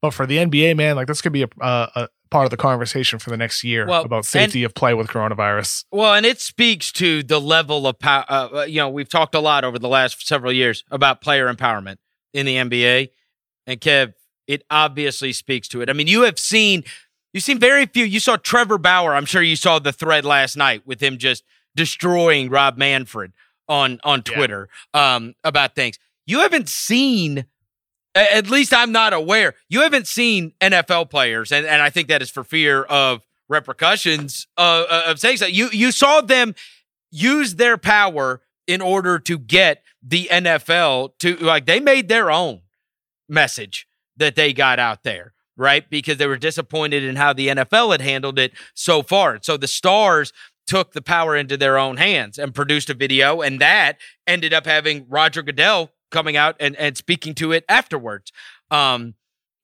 But 0.00 0.14
for 0.14 0.26
the 0.26 0.38
NBA, 0.38 0.76
man, 0.76 0.96
like 0.96 1.06
this 1.06 1.22
could 1.22 1.32
be 1.32 1.42
a, 1.42 1.48
a, 1.60 2.08
part 2.32 2.46
of 2.46 2.50
the 2.50 2.56
conversation 2.56 3.18
for 3.18 3.30
the 3.30 3.36
next 3.36 3.62
year 3.62 3.86
well, 3.86 4.02
about 4.02 4.24
safety 4.24 4.64
and, 4.64 4.66
of 4.66 4.74
play 4.74 4.94
with 4.94 5.06
coronavirus. 5.06 5.84
Well, 5.92 6.14
and 6.14 6.24
it 6.24 6.40
speaks 6.40 6.90
to 6.92 7.22
the 7.22 7.40
level 7.40 7.86
of 7.86 7.98
power. 7.98 8.24
Uh, 8.28 8.48
uh, 8.52 8.62
you 8.62 8.78
know, 8.78 8.88
we've 8.88 9.08
talked 9.08 9.34
a 9.34 9.40
lot 9.40 9.64
over 9.64 9.78
the 9.78 9.88
last 9.88 10.26
several 10.26 10.50
years 10.50 10.82
about 10.90 11.20
player 11.20 11.52
empowerment 11.52 11.98
in 12.32 12.46
the 12.46 12.56
NBA, 12.56 13.10
and 13.66 13.80
Kev, 13.80 14.14
it 14.48 14.64
obviously 14.70 15.32
speaks 15.32 15.68
to 15.68 15.82
it. 15.82 15.90
I 15.90 15.92
mean, 15.92 16.06
you 16.06 16.22
have 16.22 16.38
seen, 16.38 16.84
you've 17.32 17.44
seen 17.44 17.58
very 17.58 17.86
few. 17.86 18.04
You 18.04 18.18
saw 18.18 18.36
Trevor 18.36 18.78
Bauer. 18.78 19.14
I'm 19.14 19.26
sure 19.26 19.42
you 19.42 19.56
saw 19.56 19.78
the 19.78 19.92
thread 19.92 20.24
last 20.24 20.56
night 20.56 20.86
with 20.86 21.02
him 21.02 21.18
just 21.18 21.44
destroying 21.76 22.48
Rob 22.48 22.78
Manfred 22.78 23.32
on 23.68 24.00
on 24.04 24.22
Twitter 24.22 24.68
yeah. 24.94 25.16
um, 25.16 25.34
about 25.44 25.74
things. 25.74 25.98
You 26.26 26.40
haven't 26.40 26.70
seen 26.70 27.44
at 28.14 28.50
least 28.50 28.72
I'm 28.74 28.92
not 28.92 29.12
aware. 29.12 29.54
You 29.68 29.82
haven't 29.82 30.06
seen 30.06 30.52
NFL 30.60 31.10
players, 31.10 31.52
and, 31.52 31.66
and 31.66 31.80
I 31.80 31.90
think 31.90 32.08
that 32.08 32.22
is 32.22 32.30
for 32.30 32.44
fear 32.44 32.82
of 32.82 33.22
repercussions 33.48 34.46
uh, 34.56 34.84
uh, 34.90 35.02
of 35.06 35.18
saying 35.18 35.38
so. 35.38 35.46
You 35.46 35.68
you 35.72 35.92
saw 35.92 36.20
them 36.20 36.54
use 37.10 37.56
their 37.56 37.76
power 37.78 38.42
in 38.66 38.80
order 38.80 39.18
to 39.18 39.38
get 39.38 39.82
the 40.02 40.28
NFL 40.30 41.12
to 41.20 41.36
like 41.36 41.66
they 41.66 41.80
made 41.80 42.08
their 42.08 42.30
own 42.30 42.62
message 43.28 43.86
that 44.16 44.34
they 44.36 44.52
got 44.52 44.78
out 44.78 45.02
there, 45.04 45.32
right? 45.56 45.88
Because 45.88 46.18
they 46.18 46.26
were 46.26 46.36
disappointed 46.36 47.02
in 47.02 47.16
how 47.16 47.32
the 47.32 47.48
NFL 47.48 47.92
had 47.92 48.00
handled 48.00 48.38
it 48.38 48.52
so 48.74 49.02
far. 49.02 49.38
So 49.42 49.56
the 49.56 49.68
stars 49.68 50.32
took 50.66 50.92
the 50.92 51.02
power 51.02 51.36
into 51.36 51.56
their 51.56 51.76
own 51.78 51.96
hands 51.96 52.38
and 52.38 52.54
produced 52.54 52.90
a 52.90 52.94
video, 52.94 53.40
and 53.40 53.60
that 53.60 53.98
ended 54.26 54.52
up 54.52 54.66
having 54.66 55.06
Roger 55.08 55.42
Goodell 55.42 55.90
coming 56.12 56.36
out 56.36 56.54
and, 56.60 56.76
and 56.76 56.96
speaking 56.96 57.34
to 57.36 57.50
it 57.52 57.64
afterwards 57.68 58.30
um, 58.70 59.14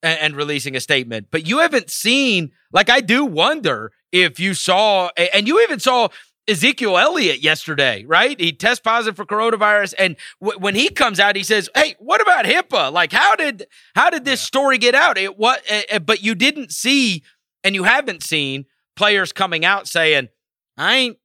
and, 0.03 0.19
and 0.19 0.35
releasing 0.35 0.75
a 0.75 0.81
statement. 0.81 1.27
But 1.31 1.47
you 1.47 1.59
haven't 1.59 1.89
seen, 1.89 2.51
like, 2.73 2.89
I 2.89 2.99
do 2.99 3.25
wonder 3.25 3.93
if 4.11 4.39
you 4.39 4.53
saw, 4.53 5.09
and 5.15 5.47
you 5.47 5.61
even 5.61 5.79
saw 5.79 6.09
Ezekiel 6.49 6.97
Elliott 6.97 7.41
yesterday, 7.43 8.03
right? 8.05 8.39
He 8.39 8.51
tests 8.51 8.81
positive 8.81 9.15
for 9.15 9.25
coronavirus, 9.25 9.93
and 9.99 10.15
w- 10.41 10.59
when 10.59 10.73
he 10.73 10.89
comes 10.89 11.19
out, 11.19 11.35
he 11.35 11.43
says, 11.43 11.69
"Hey, 11.75 11.95
what 11.99 12.21
about 12.21 12.45
HIPAA? 12.45 12.91
Like, 12.91 13.11
how 13.11 13.35
did 13.35 13.67
how 13.93 14.09
did 14.09 14.25
this 14.25 14.41
story 14.41 14.79
get 14.79 14.95
out? 14.95 15.17
It 15.17 15.37
what? 15.37 15.61
Uh, 15.71 15.99
but 15.99 16.23
you 16.23 16.33
didn't 16.33 16.71
see, 16.71 17.23
and 17.63 17.75
you 17.75 17.83
haven't 17.83 18.23
seen 18.23 18.65
players 18.95 19.31
coming 19.31 19.63
out 19.63 19.87
saying, 19.87 20.29
"I 20.75 20.95
ain't." 20.95 21.17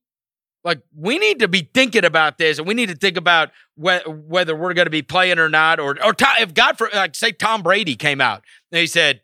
Like 0.65 0.81
we 0.97 1.19
need 1.19 1.41
to 1.41 1.49
be 1.49 1.69
thinking 1.75 2.05
about 2.05 2.39
this, 2.39 2.59
and 2.59 2.67
we 2.67 2.75
need 2.75 2.89
to 2.89 2.97
think 2.97 3.17
about 3.17 3.51
wh- 3.77 4.07
whether 4.07 4.57
we're 4.57 4.73
going 4.75 4.87
to 4.87 4.91
be 4.91 5.03
playing 5.03 5.39
or 5.39 5.49
not, 5.49 5.79
or 5.79 6.03
or 6.03 6.15
if 6.41 6.55
God 6.55 6.79
for 6.79 6.89
like 6.95 7.15
say 7.15 7.33
Tom 7.33 7.63
Brady 7.63 7.97
came 7.97 8.21
out 8.21 8.43
and 8.73 8.81
he 8.81 8.87
said, 8.87 9.21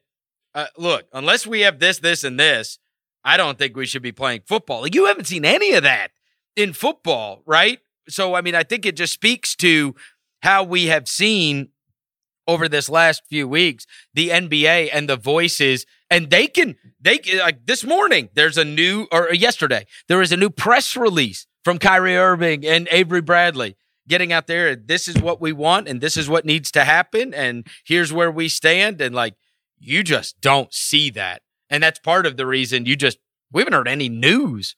uh, 0.54 0.66
"Look, 0.76 1.06
unless 1.12 1.46
we 1.46 1.60
have 1.60 1.78
this, 1.78 1.98
this, 1.98 2.24
and 2.24 2.38
this, 2.38 2.78
I 3.24 3.36
don't 3.36 3.58
think 3.58 3.76
we 3.76 3.86
should 3.86 4.02
be 4.02 4.12
playing 4.12 4.42
football. 4.46 4.82
Like, 4.82 4.94
you 4.94 5.06
haven't 5.06 5.26
seen 5.26 5.44
any 5.44 5.72
of 5.72 5.82
that 5.82 6.10
in 6.56 6.72
football, 6.72 7.42
right? 7.46 7.80
So, 8.08 8.34
I 8.34 8.40
mean, 8.40 8.54
I 8.54 8.62
think 8.62 8.86
it 8.86 8.96
just 8.96 9.12
speaks 9.12 9.54
to 9.56 9.94
how 10.42 10.62
we 10.64 10.86
have 10.86 11.08
seen 11.08 11.68
over 12.46 12.68
this 12.68 12.88
last 12.88 13.22
few 13.28 13.46
weeks 13.46 13.86
the 14.14 14.30
NBA 14.30 14.90
and 14.92 15.08
the 15.08 15.16
voices, 15.16 15.86
and 16.10 16.30
they 16.30 16.46
can, 16.46 16.76
they 17.00 17.20
like 17.38 17.66
this 17.66 17.84
morning, 17.84 18.28
there's 18.34 18.58
a 18.58 18.64
new, 18.64 19.06
or 19.10 19.32
yesterday, 19.32 19.86
there 20.08 20.22
is 20.22 20.32
a 20.32 20.36
new 20.36 20.50
press 20.50 20.96
release 20.96 21.46
from 21.64 21.78
Kyrie 21.78 22.16
Irving 22.16 22.66
and 22.66 22.88
Avery 22.90 23.22
Bradley 23.22 23.76
getting 24.08 24.32
out 24.32 24.46
there. 24.46 24.74
This 24.74 25.08
is 25.08 25.16
what 25.20 25.40
we 25.40 25.52
want, 25.52 25.88
and 25.88 26.00
this 26.00 26.16
is 26.16 26.28
what 26.28 26.44
needs 26.44 26.70
to 26.72 26.84
happen, 26.84 27.32
and 27.32 27.66
here's 27.84 28.12
where 28.12 28.30
we 28.30 28.48
stand. 28.48 29.00
And 29.00 29.14
like, 29.14 29.34
you 29.78 30.02
just 30.02 30.40
don't 30.40 30.72
see 30.74 31.10
that 31.10 31.42
and 31.70 31.82
that's 31.82 32.00
part 32.00 32.26
of 32.26 32.36
the 32.36 32.46
reason 32.46 32.84
you 32.84 32.96
just, 32.96 33.18
we 33.52 33.62
haven't 33.62 33.74
heard 33.74 33.88
any 33.88 34.08
news 34.08 34.74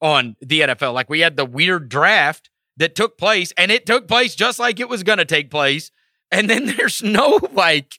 on 0.00 0.36
the 0.40 0.60
NFL. 0.60 0.92
Like 0.92 1.08
we 1.08 1.20
had 1.20 1.36
the 1.36 1.46
weird 1.46 1.88
draft 1.88 2.50
that 2.76 2.96
took 2.96 3.16
place 3.16 3.52
and 3.56 3.70
it 3.70 3.86
took 3.86 4.08
place 4.08 4.34
just 4.34 4.58
like 4.58 4.80
it 4.80 4.88
was 4.88 5.04
going 5.04 5.18
to 5.18 5.24
take 5.24 5.50
place. 5.50 5.92
And 6.30 6.50
then 6.50 6.66
there's 6.76 7.02
no 7.02 7.38
like 7.52 7.94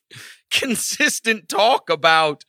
consistent 0.52 1.48
talk 1.48 1.90
about, 1.90 2.44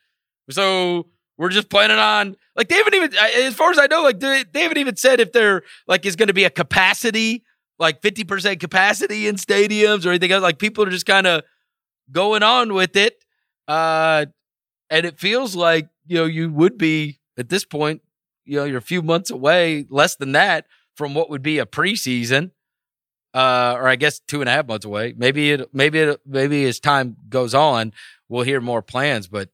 so 0.51 1.07
we're 1.37 1.49
just 1.49 1.69
planning 1.69 1.99
on, 1.99 2.37
like 2.57 2.69
they 2.69 2.77
haven't 2.77 2.95
even, 2.95 3.15
as 3.15 3.55
far 3.55 3.71
as 3.71 3.79
I 3.79 3.87
know, 3.87 4.03
like 4.03 4.21
they, 4.21 4.45
they 4.53 4.63
haven't 4.63 4.79
even 4.79 4.97
said 4.97 5.21
if 5.21 5.33
there 5.33 5.63
like 5.87 6.07
is 6.07 6.17
going 6.17 6.29
to 6.29 6.35
be 6.35 6.45
a 6.45 6.51
capacity, 6.51 7.45
like 7.79 8.01
50% 8.03 8.61
capacity 8.61 9.27
in 9.27 9.37
stadiums 9.37 10.07
or 10.07 10.11
anything 10.11 10.31
else. 10.31 10.43
Like 10.43 10.59
people 10.59 10.85
are 10.85 10.91
just 10.91 11.07
kind 11.07 11.27
of 11.27 11.43
going 12.11 12.43
on 12.43 12.73
with 12.73 12.97
it. 12.97 13.25
Uh, 13.67 14.27
and 14.91 15.07
it 15.07 15.19
feels 15.19 15.57
like, 15.57 15.89
you 16.07 16.19
know, 16.19 16.25
you 16.25 16.53
would 16.53 16.79
be 16.79 17.19
at 17.37 17.49
this 17.49 17.65
point, 17.65 18.03
you 18.45 18.59
know, 18.59 18.65
you're 18.65 18.79
a 18.79 18.83
few 18.83 19.03
months 19.03 19.31
away, 19.31 19.87
less 19.89 20.17
than 20.17 20.33
that, 20.33 20.67
from 20.95 21.15
what 21.15 21.31
would 21.31 21.43
be 21.43 21.59
a 21.59 21.67
preseason. 21.67 22.51
Uh, 23.33 23.75
or 23.77 23.89
I 23.89 23.97
guess 23.97 24.21
two 24.21 24.41
and 24.41 24.49
a 24.49 24.53
half 24.53 24.69
months 24.69 24.85
away. 24.85 25.13
Maybe 25.17 25.51
it, 25.51 25.69
maybe 25.75 25.99
it, 25.99 26.21
maybe 26.25 26.65
as 26.67 26.79
time 26.79 27.17
goes 27.29 27.53
on, 27.53 27.93
we'll 28.29 28.45
hear 28.45 28.61
more 28.61 28.81
plans. 28.81 29.27
But 29.27 29.49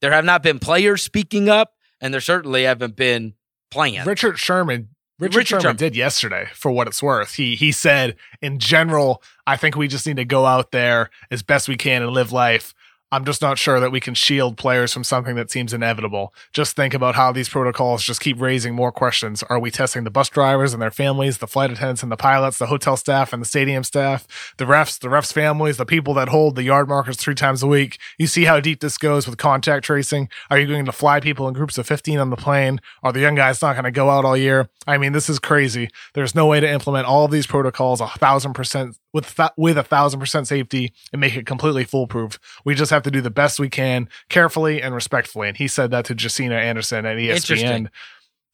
there 0.00 0.12
have 0.12 0.24
not 0.24 0.42
been 0.42 0.58
players 0.58 1.02
speaking 1.02 1.48
up, 1.48 1.74
and 2.00 2.12
there 2.12 2.20
certainly 2.20 2.64
haven't 2.64 2.96
been 2.96 3.34
plans. 3.70 4.06
Richard 4.06 4.38
Sherman 4.38 4.88
Richard, 5.18 5.36
Richard 5.36 5.48
Sherman, 5.48 5.62
Sherman 5.62 5.76
did 5.76 5.96
yesterday 5.96 6.48
for 6.54 6.70
what 6.70 6.86
it's 6.86 7.02
worth. 7.02 7.34
He 7.34 7.56
he 7.56 7.72
said 7.72 8.16
in 8.40 8.60
general, 8.60 9.22
I 9.46 9.56
think 9.56 9.74
we 9.74 9.88
just 9.88 10.06
need 10.06 10.16
to 10.16 10.24
go 10.24 10.46
out 10.46 10.70
there 10.70 11.10
as 11.30 11.42
best 11.42 11.68
we 11.68 11.76
can 11.76 12.02
and 12.02 12.12
live 12.12 12.30
life. 12.30 12.72
I'm 13.10 13.24
just 13.24 13.40
not 13.40 13.56
sure 13.56 13.80
that 13.80 13.90
we 13.90 14.00
can 14.00 14.12
shield 14.12 14.58
players 14.58 14.92
from 14.92 15.02
something 15.02 15.34
that 15.36 15.50
seems 15.50 15.72
inevitable. 15.72 16.34
Just 16.52 16.76
think 16.76 16.92
about 16.92 17.14
how 17.14 17.32
these 17.32 17.48
protocols 17.48 18.04
just 18.04 18.20
keep 18.20 18.38
raising 18.38 18.74
more 18.74 18.92
questions. 18.92 19.42
Are 19.44 19.58
we 19.58 19.70
testing 19.70 20.04
the 20.04 20.10
bus 20.10 20.28
drivers 20.28 20.74
and 20.74 20.82
their 20.82 20.90
families, 20.90 21.38
the 21.38 21.46
flight 21.46 21.70
attendants 21.70 22.02
and 22.02 22.12
the 22.12 22.18
pilots, 22.18 22.58
the 22.58 22.66
hotel 22.66 22.98
staff 22.98 23.32
and 23.32 23.40
the 23.40 23.46
stadium 23.46 23.82
staff, 23.82 24.26
the 24.58 24.66
refs, 24.66 24.98
the 24.98 25.08
refs' 25.08 25.32
families, 25.32 25.78
the 25.78 25.86
people 25.86 26.12
that 26.14 26.28
hold 26.28 26.54
the 26.54 26.64
yard 26.64 26.86
markers 26.86 27.16
three 27.16 27.34
times 27.34 27.62
a 27.62 27.66
week? 27.66 27.98
You 28.18 28.26
see 28.26 28.44
how 28.44 28.60
deep 28.60 28.80
this 28.80 28.98
goes 28.98 29.26
with 29.26 29.38
contact 29.38 29.86
tracing. 29.86 30.28
Are 30.50 30.58
you 30.58 30.66
going 30.66 30.84
to 30.84 30.92
fly 30.92 31.18
people 31.18 31.48
in 31.48 31.54
groups 31.54 31.78
of 31.78 31.86
15 31.86 32.18
on 32.18 32.28
the 32.28 32.36
plane? 32.36 32.78
Are 33.02 33.12
the 33.12 33.20
young 33.20 33.36
guys 33.36 33.62
not 33.62 33.72
going 33.72 33.84
to 33.84 33.90
go 33.90 34.10
out 34.10 34.26
all 34.26 34.36
year? 34.36 34.68
I 34.86 34.98
mean, 34.98 35.12
this 35.12 35.30
is 35.30 35.38
crazy. 35.38 35.88
There's 36.12 36.34
no 36.34 36.46
way 36.46 36.60
to 36.60 36.70
implement 36.70 37.06
all 37.06 37.24
of 37.24 37.30
these 37.30 37.46
protocols 37.46 38.02
a 38.02 38.08
thousand 38.08 38.52
percent 38.52 38.98
with 39.12 39.34
th- 39.34 39.50
with 39.56 39.78
a 39.78 39.82
thousand 39.82 40.20
percent 40.20 40.46
safety 40.46 40.92
and 41.12 41.20
make 41.20 41.36
it 41.36 41.46
completely 41.46 41.84
foolproof. 41.84 42.38
We 42.64 42.74
just 42.74 42.90
have 42.90 43.02
to 43.04 43.10
do 43.10 43.20
the 43.20 43.30
best 43.30 43.58
we 43.58 43.70
can, 43.70 44.08
carefully 44.28 44.82
and 44.82 44.94
respectfully. 44.94 45.48
And 45.48 45.56
he 45.56 45.68
said 45.68 45.90
that 45.90 46.04
to 46.06 46.14
Josina 46.14 46.56
Anderson 46.56 47.06
at 47.06 47.16
ESPN. 47.16 47.88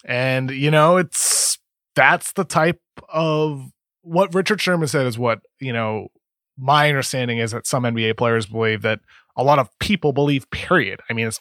And 0.04 0.50
you 0.50 0.70
know, 0.70 0.96
it's 0.96 1.58
that's 1.94 2.32
the 2.32 2.44
type 2.44 2.80
of 3.08 3.70
what 4.02 4.34
Richard 4.34 4.60
Sherman 4.60 4.88
said 4.88 5.06
is 5.06 5.18
what 5.18 5.40
you 5.60 5.72
know. 5.72 6.08
My 6.56 6.88
understanding 6.88 7.38
is 7.38 7.50
that 7.50 7.66
some 7.66 7.82
NBA 7.82 8.16
players 8.16 8.46
believe 8.46 8.82
that 8.82 9.00
a 9.36 9.42
lot 9.42 9.58
of 9.58 9.68
people 9.80 10.12
believe. 10.12 10.48
Period. 10.50 11.00
I 11.10 11.12
mean, 11.12 11.26
it's 11.26 11.40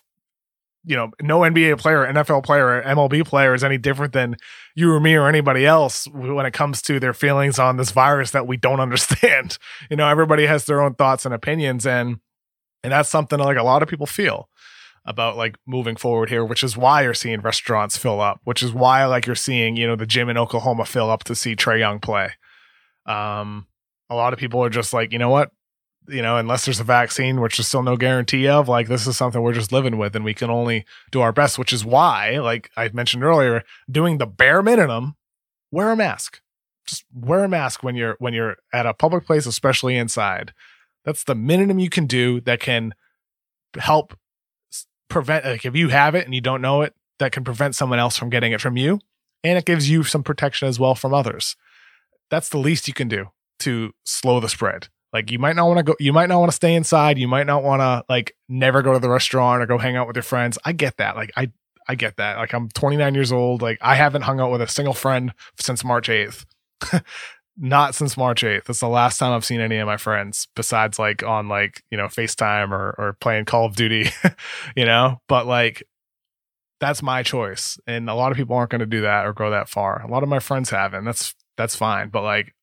you 0.85 0.95
know, 0.95 1.11
no 1.21 1.39
NBA 1.39 1.79
player, 1.79 2.05
NFL 2.05 2.43
player, 2.43 2.81
MLB 2.83 3.25
player 3.25 3.53
is 3.53 3.63
any 3.63 3.77
different 3.77 4.13
than 4.13 4.35
you 4.75 4.91
or 4.91 4.99
me 4.99 5.15
or 5.15 5.27
anybody 5.27 5.65
else 5.65 6.07
when 6.09 6.45
it 6.45 6.53
comes 6.53 6.81
to 6.83 6.99
their 6.99 7.13
feelings 7.13 7.57
on 7.57 7.77
this 7.77 7.91
virus 7.91 8.31
that 8.31 8.47
we 8.47 8.57
don't 8.57 8.79
understand. 8.81 9.57
You 9.89 9.97
know, 9.97 10.07
everybody 10.07 10.45
has 10.45 10.65
their 10.65 10.81
own 10.81 10.95
thoughts 10.95 11.25
and 11.25 11.33
opinions, 11.33 11.85
and 11.85 12.19
and 12.83 12.91
that's 12.91 13.09
something 13.09 13.39
like 13.39 13.57
a 13.57 13.63
lot 13.63 13.81
of 13.81 13.89
people 13.89 14.05
feel 14.05 14.49
about 15.05 15.37
like 15.37 15.55
moving 15.65 15.95
forward 15.95 16.29
here, 16.29 16.45
which 16.45 16.63
is 16.63 16.77
why 16.77 17.01
you're 17.01 17.13
seeing 17.13 17.41
restaurants 17.41 17.97
fill 17.97 18.21
up, 18.21 18.39
which 18.43 18.63
is 18.63 18.71
why 18.71 19.05
like 19.05 19.25
you're 19.25 19.35
seeing 19.35 19.75
you 19.77 19.87
know 19.87 19.95
the 19.95 20.05
gym 20.05 20.29
in 20.29 20.37
Oklahoma 20.37 20.85
fill 20.85 21.09
up 21.09 21.23
to 21.25 21.35
see 21.35 21.55
Trae 21.55 21.79
Young 21.79 21.99
play. 21.99 22.31
Um, 23.05 23.67
a 24.09 24.15
lot 24.15 24.33
of 24.33 24.39
people 24.39 24.63
are 24.63 24.69
just 24.69 24.93
like, 24.93 25.11
you 25.11 25.19
know 25.19 25.29
what, 25.29 25.49
you 26.07 26.21
know, 26.21 26.37
unless 26.37 26.65
there's 26.65 26.79
a 26.79 26.85
vaccine, 26.85 27.39
which 27.41 27.59
is 27.59 27.67
still 27.67 27.83
no 27.83 27.97
guarantee 27.97 28.47
of, 28.47 28.67
like 28.67 28.87
this 28.87 29.07
is 29.07 29.17
something 29.17 29.41
we're 29.41 29.53
just 29.53 29.71
living 29.71 29.97
with 29.97 30.15
and 30.15 30.25
we 30.25 30.33
can 30.33 30.49
only 30.49 30.85
do 31.11 31.21
our 31.21 31.31
best, 31.31 31.57
which 31.57 31.73
is 31.73 31.85
why, 31.85 32.39
like 32.39 32.69
I 32.75 32.89
mentioned 32.93 33.23
earlier, 33.23 33.63
doing 33.89 34.17
the 34.17 34.25
bare 34.25 34.61
minimum, 34.61 35.15
wear 35.71 35.91
a 35.91 35.95
mask. 35.95 36.41
Just 36.85 37.05
wear 37.13 37.45
a 37.45 37.49
mask 37.49 37.81
when 37.83 37.95
you're 37.95 38.15
when 38.19 38.33
you're 38.33 38.57
at 38.73 38.85
a 38.85 38.93
public 38.93 39.25
place, 39.25 39.45
especially 39.45 39.95
inside. 39.95 40.53
That's 41.05 41.23
the 41.23 41.35
minimum 41.35 41.79
you 41.79 41.89
can 41.89 42.05
do 42.05 42.41
that 42.41 42.59
can 42.59 42.93
help 43.77 44.17
prevent 45.09 45.45
like 45.45 45.65
if 45.65 45.75
you 45.75 45.89
have 45.89 46.15
it 46.15 46.25
and 46.25 46.35
you 46.35 46.41
don't 46.41 46.61
know 46.61 46.81
it, 46.81 46.93
that 47.19 47.31
can 47.31 47.43
prevent 47.43 47.75
someone 47.75 47.99
else 47.99 48.17
from 48.17 48.29
getting 48.29 48.51
it 48.51 48.61
from 48.61 48.75
you. 48.75 48.99
And 49.43 49.57
it 49.57 49.65
gives 49.65 49.89
you 49.89 50.03
some 50.03 50.23
protection 50.23 50.67
as 50.67 50.79
well 50.79 50.95
from 50.95 51.13
others. 51.13 51.55
That's 52.29 52.49
the 52.49 52.57
least 52.57 52.87
you 52.87 52.93
can 52.93 53.07
do 53.07 53.27
to 53.59 53.93
slow 54.03 54.39
the 54.39 54.49
spread. 54.49 54.87
Like 55.13 55.29
you 55.31 55.37
might 55.37 55.55
not 55.55 55.67
want 55.67 55.77
to 55.77 55.83
go, 55.83 55.95
you 55.99 56.11
might 56.11 56.27
not 56.27 56.39
want 56.39 56.51
to 56.51 56.55
stay 56.55 56.73
inside. 56.73 57.19
You 57.19 57.27
might 57.27 57.45
not 57.45 57.63
want 57.63 57.81
to 57.81 58.03
like 58.09 58.35
never 58.49 58.81
go 58.81 58.93
to 58.93 58.99
the 58.99 59.09
restaurant 59.09 59.61
or 59.61 59.67
go 59.67 59.77
hang 59.77 59.95
out 59.95 60.07
with 60.07 60.15
your 60.15 60.23
friends. 60.23 60.57
I 60.65 60.73
get 60.73 60.97
that. 60.97 61.15
Like 61.15 61.31
I, 61.37 61.51
I 61.87 61.95
get 61.95 62.17
that. 62.17 62.37
Like 62.37 62.53
I'm 62.53 62.69
29 62.69 63.13
years 63.13 63.31
old. 63.31 63.61
Like 63.61 63.77
I 63.81 63.95
haven't 63.95 64.23
hung 64.23 64.39
out 64.39 64.51
with 64.51 64.61
a 64.61 64.67
single 64.67 64.93
friend 64.93 65.33
since 65.59 65.83
March 65.83 66.09
8th. 66.09 66.45
not 67.57 67.93
since 67.93 68.17
March 68.17 68.41
8th. 68.41 68.65
That's 68.65 68.79
the 68.79 68.87
last 68.87 69.19
time 69.19 69.33
I've 69.33 69.45
seen 69.45 69.61
any 69.61 69.77
of 69.77 69.85
my 69.85 69.97
friends 69.97 70.47
besides 70.55 70.97
like 70.97 71.21
on 71.21 71.47
like, 71.47 71.83
you 71.91 71.97
know, 71.97 72.07
FaceTime 72.07 72.71
or 72.71 72.95
or 72.97 73.17
playing 73.21 73.45
Call 73.45 73.65
of 73.65 73.75
Duty, 73.75 74.09
you 74.75 74.85
know? 74.85 75.21
But 75.27 75.45
like 75.45 75.83
that's 76.79 77.03
my 77.03 77.21
choice. 77.21 77.77
And 77.85 78.09
a 78.09 78.15
lot 78.15 78.31
of 78.31 78.37
people 78.37 78.55
aren't 78.55 78.71
going 78.71 78.79
to 78.79 78.85
do 78.85 79.01
that 79.01 79.25
or 79.25 79.33
go 79.33 79.51
that 79.51 79.69
far. 79.69 80.01
A 80.01 80.07
lot 80.11 80.23
of 80.23 80.29
my 80.29 80.39
friends 80.39 80.71
haven't. 80.71 81.05
That's 81.05 81.35
that's 81.55 81.75
fine. 81.75 82.09
But 82.09 82.23
like 82.23 82.53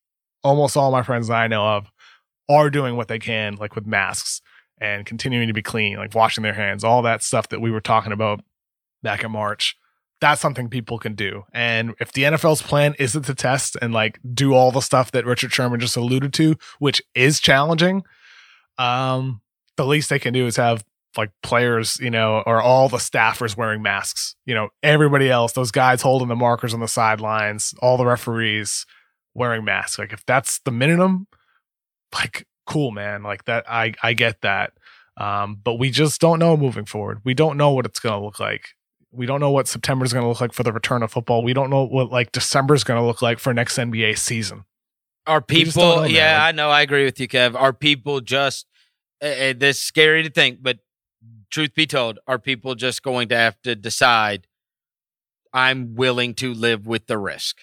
almost 0.43 0.75
all 0.75 0.91
my 0.91 1.03
friends 1.03 1.29
that 1.29 1.35
I 1.41 1.47
know 1.47 1.65
of 1.65 1.91
are 2.53 2.69
doing 2.69 2.95
what 2.95 3.07
they 3.07 3.19
can, 3.19 3.55
like 3.55 3.75
with 3.75 3.85
masks 3.85 4.41
and 4.79 5.05
continuing 5.05 5.47
to 5.47 5.53
be 5.53 5.61
clean, 5.61 5.97
like 5.97 6.15
washing 6.15 6.43
their 6.43 6.53
hands, 6.53 6.83
all 6.83 7.01
that 7.03 7.23
stuff 7.23 7.49
that 7.49 7.61
we 7.61 7.71
were 7.71 7.81
talking 7.81 8.11
about 8.11 8.41
back 9.03 9.23
in 9.23 9.31
March. 9.31 9.77
That's 10.19 10.41
something 10.41 10.69
people 10.69 10.99
can 10.99 11.15
do. 11.15 11.43
And 11.53 11.95
if 11.99 12.11
the 12.11 12.23
NFL's 12.23 12.61
plan 12.61 12.95
isn't 12.99 13.23
to 13.23 13.35
test 13.35 13.75
and 13.81 13.93
like 13.93 14.19
do 14.33 14.53
all 14.53 14.71
the 14.71 14.81
stuff 14.81 15.11
that 15.11 15.25
Richard 15.25 15.51
Sherman 15.51 15.79
just 15.79 15.97
alluded 15.97 16.33
to, 16.33 16.55
which 16.79 17.01
is 17.15 17.39
challenging, 17.39 18.03
um, 18.77 19.41
the 19.77 19.85
least 19.85 20.09
they 20.09 20.19
can 20.19 20.33
do 20.33 20.45
is 20.45 20.57
have 20.57 20.83
like 21.17 21.31
players, 21.43 21.99
you 21.99 22.09
know, 22.09 22.43
or 22.45 22.61
all 22.61 22.87
the 22.87 22.97
staffers 22.97 23.57
wearing 23.57 23.81
masks. 23.81 24.35
You 24.45 24.55
know, 24.55 24.69
everybody 24.83 25.29
else, 25.29 25.53
those 25.53 25.71
guys 25.71 26.01
holding 26.01 26.27
the 26.27 26.35
markers 26.35 26.73
on 26.73 26.79
the 26.79 26.87
sidelines, 26.87 27.73
all 27.81 27.97
the 27.97 28.05
referees 28.05 28.85
wearing 29.33 29.65
masks. 29.65 29.99
Like 29.99 30.13
if 30.13 30.25
that's 30.25 30.59
the 30.59 30.71
minimum, 30.71 31.27
like 32.13 32.47
cool 32.67 32.91
man 32.91 33.23
like 33.23 33.43
that 33.45 33.65
i 33.69 33.93
i 34.03 34.13
get 34.13 34.41
that. 34.41 34.73
Um 35.17 35.59
but 35.63 35.75
we 35.75 35.91
just 35.91 36.21
don't 36.21 36.39
know 36.39 36.55
moving 36.55 36.85
forward. 36.85 37.19
We 37.23 37.33
don't 37.33 37.57
know 37.57 37.71
what 37.71 37.85
it's 37.85 37.99
going 37.99 38.17
to 38.17 38.25
look 38.25 38.39
like. 38.39 38.69
We 39.11 39.25
don't 39.25 39.41
know 39.41 39.51
what 39.51 39.67
september 39.67 40.05
is 40.05 40.13
going 40.13 40.23
to 40.23 40.29
look 40.29 40.41
like 40.41 40.53
for 40.53 40.63
the 40.63 40.71
return 40.71 41.03
of 41.03 41.11
football. 41.11 41.43
We 41.43 41.53
don't 41.53 41.69
know 41.69 41.83
what 41.83 42.11
like 42.11 42.31
december 42.31 42.73
is 42.73 42.83
going 42.83 42.99
to 42.99 43.05
look 43.05 43.21
like 43.21 43.39
for 43.39 43.53
next 43.53 43.77
nba 43.77 44.17
season. 44.17 44.65
Are 45.27 45.41
people 45.41 45.97
know, 45.97 46.03
yeah 46.05 46.43
i 46.43 46.51
know. 46.51 46.69
I 46.69 46.81
agree 46.81 47.05
with 47.05 47.19
you 47.19 47.27
kev. 47.27 47.55
Are 47.55 47.73
people 47.73 48.21
just 48.21 48.67
uh, 49.21 49.53
this 49.55 49.79
scary 49.79 50.23
to 50.23 50.29
think 50.29 50.59
but 50.61 50.79
truth 51.51 51.75
be 51.75 51.85
told 51.85 52.19
are 52.27 52.39
people 52.39 52.75
just 52.75 53.03
going 53.03 53.27
to 53.29 53.35
have 53.35 53.61
to 53.61 53.75
decide 53.75 54.47
I'm 55.53 55.95
willing 55.95 56.33
to 56.35 56.53
live 56.53 56.87
with 56.87 57.07
the 57.07 57.17
risk. 57.17 57.61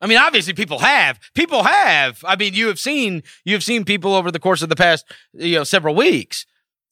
I 0.00 0.06
mean, 0.06 0.18
obviously, 0.18 0.52
people 0.52 0.78
have. 0.80 1.18
People 1.34 1.62
have. 1.62 2.22
I 2.24 2.36
mean, 2.36 2.54
you 2.54 2.66
have 2.68 2.78
seen 2.78 3.22
you 3.44 3.54
have 3.54 3.64
seen 3.64 3.84
people 3.84 4.14
over 4.14 4.30
the 4.30 4.38
course 4.38 4.62
of 4.62 4.68
the 4.68 4.76
past 4.76 5.06
you 5.32 5.56
know 5.56 5.64
several 5.64 5.94
weeks 5.94 6.44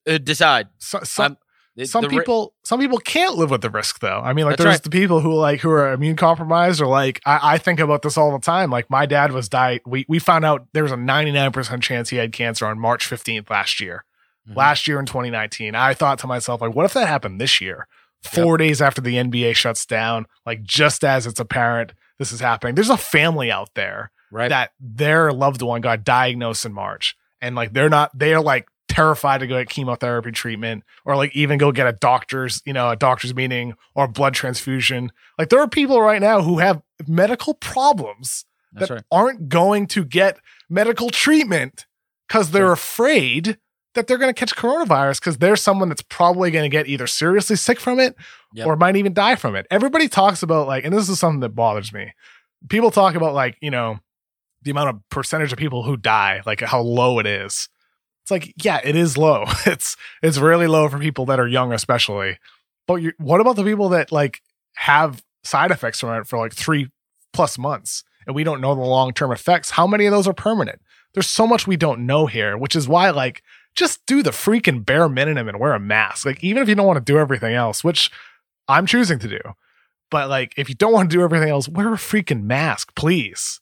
uh, 0.08 0.18
decide. 0.18 0.68
So, 0.78 1.00
some 1.04 1.32
the- 1.76 1.86
some 1.86 2.02
the 2.02 2.08
ri- 2.08 2.18
people 2.18 2.54
some 2.64 2.78
people 2.78 2.98
can't 2.98 3.34
live 3.36 3.50
with 3.50 3.60
the 3.60 3.68
risk 3.70 3.98
though. 4.00 4.20
I 4.24 4.32
mean, 4.32 4.44
like 4.44 4.52
That's 4.52 4.62
there's 4.64 4.74
right. 4.76 4.82
the 4.84 4.90
people 4.90 5.20
who 5.20 5.34
like 5.34 5.60
who 5.60 5.70
are 5.70 5.92
immune 5.92 6.14
compromised 6.16 6.80
or 6.80 6.86
like 6.86 7.20
I, 7.26 7.54
I 7.54 7.58
think 7.58 7.80
about 7.80 8.02
this 8.02 8.16
all 8.16 8.30
the 8.32 8.38
time. 8.38 8.70
Like 8.70 8.88
my 8.88 9.06
dad 9.06 9.32
was 9.32 9.48
died. 9.48 9.80
We 9.84 10.06
we 10.08 10.18
found 10.18 10.44
out 10.44 10.66
there 10.72 10.84
was 10.84 10.92
a 10.92 10.96
99% 10.96 11.82
chance 11.82 12.10
he 12.10 12.16
had 12.16 12.32
cancer 12.32 12.64
on 12.66 12.78
March 12.78 13.08
15th 13.10 13.50
last 13.50 13.80
year. 13.80 14.04
Mhm. 14.48 14.56
Last 14.56 14.86
year 14.86 15.00
in 15.00 15.06
2019. 15.06 15.74
I 15.74 15.94
thought 15.94 16.18
to 16.20 16.26
myself, 16.26 16.60
like, 16.60 16.74
what 16.74 16.84
if 16.84 16.92
that 16.94 17.08
happened 17.08 17.40
this 17.40 17.60
year? 17.60 17.86
Four 18.22 18.56
days 18.56 18.80
after 18.80 19.00
the 19.02 19.16
NBA 19.16 19.54
shuts 19.56 19.84
down, 19.84 20.26
like 20.46 20.62
just 20.62 21.02
as 21.04 21.26
it's 21.26 21.40
apparent 21.40 21.92
this 22.18 22.32
is 22.32 22.40
happening. 22.40 22.74
There's 22.74 22.90
a 22.90 22.96
family 22.96 23.50
out 23.50 23.70
there 23.74 24.10
right? 24.30 24.48
that 24.48 24.72
their 24.80 25.32
loved 25.32 25.62
one 25.62 25.80
got 25.80 26.04
diagnosed 26.04 26.64
in 26.64 26.72
March 26.72 27.16
and 27.40 27.54
like 27.54 27.72
they're 27.72 27.88
not 27.88 28.10
they're 28.18 28.40
like 28.40 28.66
terrified 28.88 29.40
to 29.40 29.46
go 29.46 29.58
get 29.58 29.68
chemotherapy 29.68 30.30
treatment 30.30 30.84
or 31.04 31.16
like 31.16 31.34
even 31.34 31.58
go 31.58 31.72
get 31.72 31.86
a 31.86 31.92
doctor's 31.92 32.62
you 32.64 32.72
know 32.72 32.90
a 32.90 32.96
doctor's 32.96 33.34
meeting 33.34 33.74
or 33.94 34.06
blood 34.06 34.34
transfusion 34.34 35.10
like 35.38 35.48
there 35.48 35.60
are 35.60 35.68
people 35.68 36.00
right 36.00 36.20
now 36.20 36.42
who 36.42 36.58
have 36.58 36.82
medical 37.06 37.54
problems 37.54 38.44
That's 38.72 38.88
that 38.88 38.94
right. 38.94 39.04
aren't 39.10 39.48
going 39.48 39.86
to 39.88 40.04
get 40.04 40.38
medical 40.68 41.10
treatment 41.10 41.86
because 42.28 42.50
they're 42.50 42.72
afraid 42.72 43.58
that 43.94 44.06
they're 44.06 44.18
going 44.18 44.32
to 44.32 44.38
catch 44.38 44.54
coronavirus 44.56 45.20
because 45.20 45.38
there's 45.38 45.62
someone 45.62 45.88
that's 45.88 46.02
probably 46.02 46.50
going 46.50 46.64
to 46.64 46.68
get 46.68 46.86
either 46.88 47.06
seriously 47.06 47.56
sick 47.56 47.80
from 47.80 47.98
it 48.00 48.16
Yep. 48.52 48.66
or 48.66 48.76
might 48.76 48.94
even 48.96 49.12
die 49.14 49.34
from 49.34 49.56
it. 49.56 49.66
Everybody 49.70 50.06
talks 50.08 50.42
about 50.42 50.68
like, 50.68 50.84
and 50.84 50.94
this 50.94 51.08
is 51.08 51.18
something 51.18 51.40
that 51.40 51.50
bothers 51.56 51.92
me. 51.92 52.12
People 52.68 52.90
talk 52.92 53.14
about 53.16 53.34
like, 53.34 53.56
you 53.60 53.70
know, 53.70 53.98
the 54.62 54.70
amount 54.70 54.90
of 54.90 55.08
percentage 55.10 55.52
of 55.52 55.58
people 55.58 55.82
who 55.82 55.96
die, 55.96 56.40
like 56.46 56.60
how 56.60 56.80
low 56.80 57.18
it 57.18 57.26
is. 57.26 57.68
It's 58.22 58.30
like, 58.30 58.54
yeah, 58.62 58.80
it 58.82 58.96
is 58.96 59.18
low. 59.18 59.44
It's 59.66 59.96
it's 60.22 60.38
really 60.38 60.66
low 60.66 60.88
for 60.88 60.98
people 60.98 61.26
that 61.26 61.40
are 61.40 61.48
young, 61.48 61.72
especially. 61.72 62.38
But 62.86 62.96
you, 62.96 63.12
what 63.18 63.40
about 63.40 63.56
the 63.56 63.64
people 63.64 63.88
that 63.90 64.12
like 64.12 64.40
have 64.76 65.22
side 65.42 65.70
effects 65.70 66.00
from 66.00 66.18
it 66.20 66.26
for 66.26 66.38
like 66.38 66.54
three 66.54 66.90
plus 67.32 67.58
months, 67.58 68.02
and 68.26 68.34
we 68.34 68.44
don't 68.44 68.60
know 68.60 68.74
the 68.74 68.80
long 68.80 69.12
term 69.12 69.32
effects? 69.32 69.70
How 69.70 69.86
many 69.86 70.06
of 70.06 70.12
those 70.12 70.26
are 70.28 70.32
permanent? 70.32 70.80
There's 71.12 71.28
so 71.28 71.46
much 71.46 71.66
we 71.66 71.76
don't 71.76 72.06
know 72.06 72.26
here, 72.26 72.56
which 72.56 72.74
is 72.76 72.88
why 72.88 73.10
like 73.10 73.42
just 73.74 74.04
do 74.06 74.22
the 74.22 74.30
freaking 74.30 74.84
bare 74.84 75.08
minimum 75.08 75.48
and 75.48 75.58
wear 75.60 75.74
a 75.74 75.80
mask. 75.80 76.26
Like 76.26 76.42
even 76.44 76.62
if 76.62 76.68
you 76.68 76.74
don't 76.74 76.86
want 76.86 77.04
to 77.04 77.12
do 77.12 77.18
everything 77.18 77.54
else, 77.54 77.82
which 77.84 78.10
I'm 78.68 78.86
choosing 78.86 79.18
to 79.20 79.28
do. 79.28 79.40
But 80.10 80.28
like 80.28 80.52
if 80.56 80.68
you 80.68 80.74
don't 80.74 80.92
want 80.92 81.10
to 81.10 81.16
do 81.16 81.22
everything 81.22 81.48
else, 81.48 81.68
wear 81.68 81.92
a 81.92 81.96
freaking 81.96 82.44
mask, 82.44 82.94
please. 82.94 83.60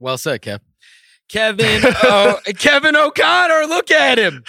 Well 0.00 0.18
said, 0.18 0.42
Kev. 0.42 0.60
Kevin, 1.28 1.80
oh, 2.02 2.38
Kevin 2.58 2.96
O'Connor, 2.96 3.66
look 3.66 3.90
at 3.90 4.18
him. 4.18 4.44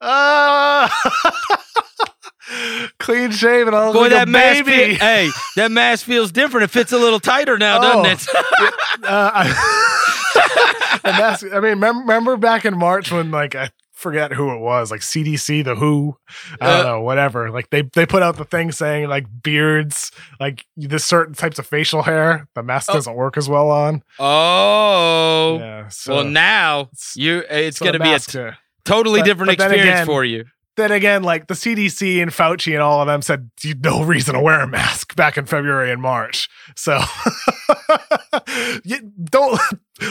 Uh, 0.00 0.88
clean 2.98 3.30
shaven. 3.30 3.74
I 3.74 3.86
was 3.86 3.94
Boy, 3.94 4.00
like 4.02 4.10
that 4.10 4.28
a 4.28 4.30
mask. 4.30 4.64
baby. 4.64 4.94
Fe- 4.96 5.26
hey, 5.26 5.30
that 5.56 5.70
mask 5.70 6.06
feels 6.06 6.32
different. 6.32 6.64
It 6.64 6.70
fits 6.70 6.92
a 6.92 6.98
little 6.98 7.20
tighter 7.20 7.58
now, 7.58 7.78
Oh. 7.80 8.02
doesn't 8.02 8.34
it? 8.34 8.34
uh, 9.04 9.30
I, 9.34 11.00
and 11.04 11.16
that's, 11.18 11.42
I 11.44 11.60
mean, 11.60 11.62
remember, 11.62 12.00
remember 12.00 12.36
back 12.36 12.64
in 12.64 12.76
March 12.76 13.12
when 13.12 13.30
like 13.30 13.54
I 13.54 13.70
forget 14.02 14.32
who 14.32 14.52
it 14.54 14.58
was, 14.58 14.90
like 14.90 15.00
CDC, 15.00 15.64
the 15.64 15.74
Who, 15.76 16.16
I 16.60 16.66
don't 16.66 16.80
Uh. 16.80 16.82
know, 16.90 17.00
whatever. 17.00 17.50
Like 17.50 17.70
they 17.70 17.82
they 17.82 18.04
put 18.04 18.22
out 18.22 18.36
the 18.36 18.44
thing 18.44 18.70
saying 18.72 19.08
like 19.08 19.24
beards, 19.42 20.10
like 20.38 20.66
this 20.76 21.04
certain 21.04 21.34
types 21.34 21.58
of 21.58 21.66
facial 21.66 22.02
hair, 22.02 22.46
the 22.54 22.62
mask 22.62 22.90
Oh. 22.90 22.94
doesn't 22.94 23.14
work 23.14 23.36
as 23.38 23.48
well 23.48 23.70
on. 23.70 24.02
oh. 24.18 25.58
Yeah. 25.60 25.88
So 25.88 26.16
well, 26.16 26.24
now 26.24 26.90
you 27.16 27.42
it's 27.48 27.78
so 27.78 27.84
going 27.86 27.94
to 27.94 27.98
be 28.00 28.08
a 28.08 28.12
mask, 28.12 28.34
uh, 28.36 28.50
totally 28.84 29.20
but- 29.20 29.26
different 29.26 29.48
but 29.56 29.64
experience 29.64 29.88
again- 30.00 30.06
for 30.06 30.24
you. 30.24 30.44
then 30.76 30.90
again, 30.90 31.22
like 31.22 31.46
the 31.48 31.54
CDC 31.54 32.20
and 32.22 32.30
Fauci 32.30 32.72
and 32.72 32.80
all 32.82 33.00
of 33.02 33.06
them 33.06 33.20
said 33.22 33.50
no 33.84 34.02
reason 34.02 34.34
to 34.34 34.40
wear 34.40 34.60
a 34.60 34.66
mask 34.66 35.14
back 35.16 35.36
in 35.38 35.44
February 35.46 35.90
and 35.92 36.00
March. 36.02 36.48
So 36.76 36.98
you 38.84 39.12
don't 39.30 39.60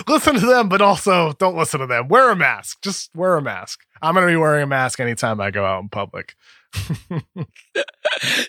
listen 0.08 0.36
to 0.36 0.46
them, 0.46 0.70
but 0.70 0.82
also 0.82 1.34
don't 1.34 1.56
listen 1.56 1.80
to 1.80 1.88
them. 1.88 2.08
Wear 2.08 2.30
a 2.32 2.36
mask. 2.36 2.82
Just 2.82 3.10
wear 3.16 3.36
a 3.38 3.42
mask. 3.42 3.82
I'm 4.02 4.14
gonna 4.14 4.28
be 4.28 4.36
wearing 4.36 4.64
a 4.64 4.68
mask 4.68 5.00
anytime 5.00 5.40
I 5.40 5.52
go 5.52 5.66
out 5.66 5.82
in 5.82 5.90
public. 5.90 6.36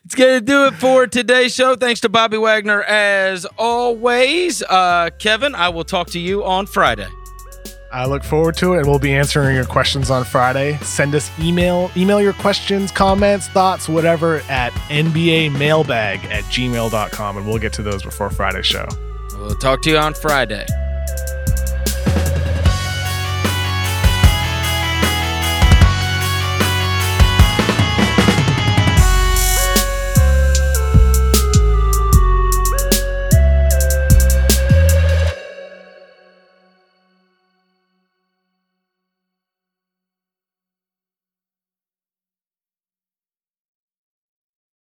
It's 0.04 0.14
going 0.14 0.40
to 0.40 0.44
do 0.44 0.66
it 0.66 0.74
for 0.74 1.06
today's 1.06 1.54
show. 1.54 1.76
Thanks 1.76 2.00
to 2.00 2.08
Bobby 2.08 2.36
Wagner 2.36 2.82
as 2.82 3.46
always. 3.58 4.62
Uh, 4.62 5.10
Kevin, 5.18 5.54
I 5.54 5.68
will 5.70 5.84
talk 5.84 6.08
to 6.08 6.18
you 6.18 6.44
on 6.44 6.66
Friday. 6.66 7.08
I 7.92 8.06
look 8.06 8.24
forward 8.24 8.56
to 8.56 8.74
it, 8.74 8.78
and 8.78 8.86
we'll 8.86 8.98
be 8.98 9.14
answering 9.14 9.54
your 9.54 9.66
questions 9.66 10.10
on 10.10 10.24
Friday. 10.24 10.78
Send 10.78 11.14
us 11.14 11.30
email, 11.38 11.90
email 11.96 12.22
your 12.22 12.32
questions, 12.32 12.90
comments, 12.90 13.48
thoughts, 13.48 13.88
whatever 13.88 14.38
at 14.48 14.72
NBA 14.88 15.56
mailbag 15.58 16.24
at 16.26 16.44
gmail.com, 16.44 17.36
and 17.36 17.46
we'll 17.46 17.58
get 17.58 17.74
to 17.74 17.82
those 17.82 18.02
before 18.02 18.30
Friday's 18.30 18.66
show. 18.66 18.86
We'll 19.34 19.54
talk 19.56 19.82
to 19.82 19.90
you 19.90 19.98
on 19.98 20.14
Friday. 20.14 20.66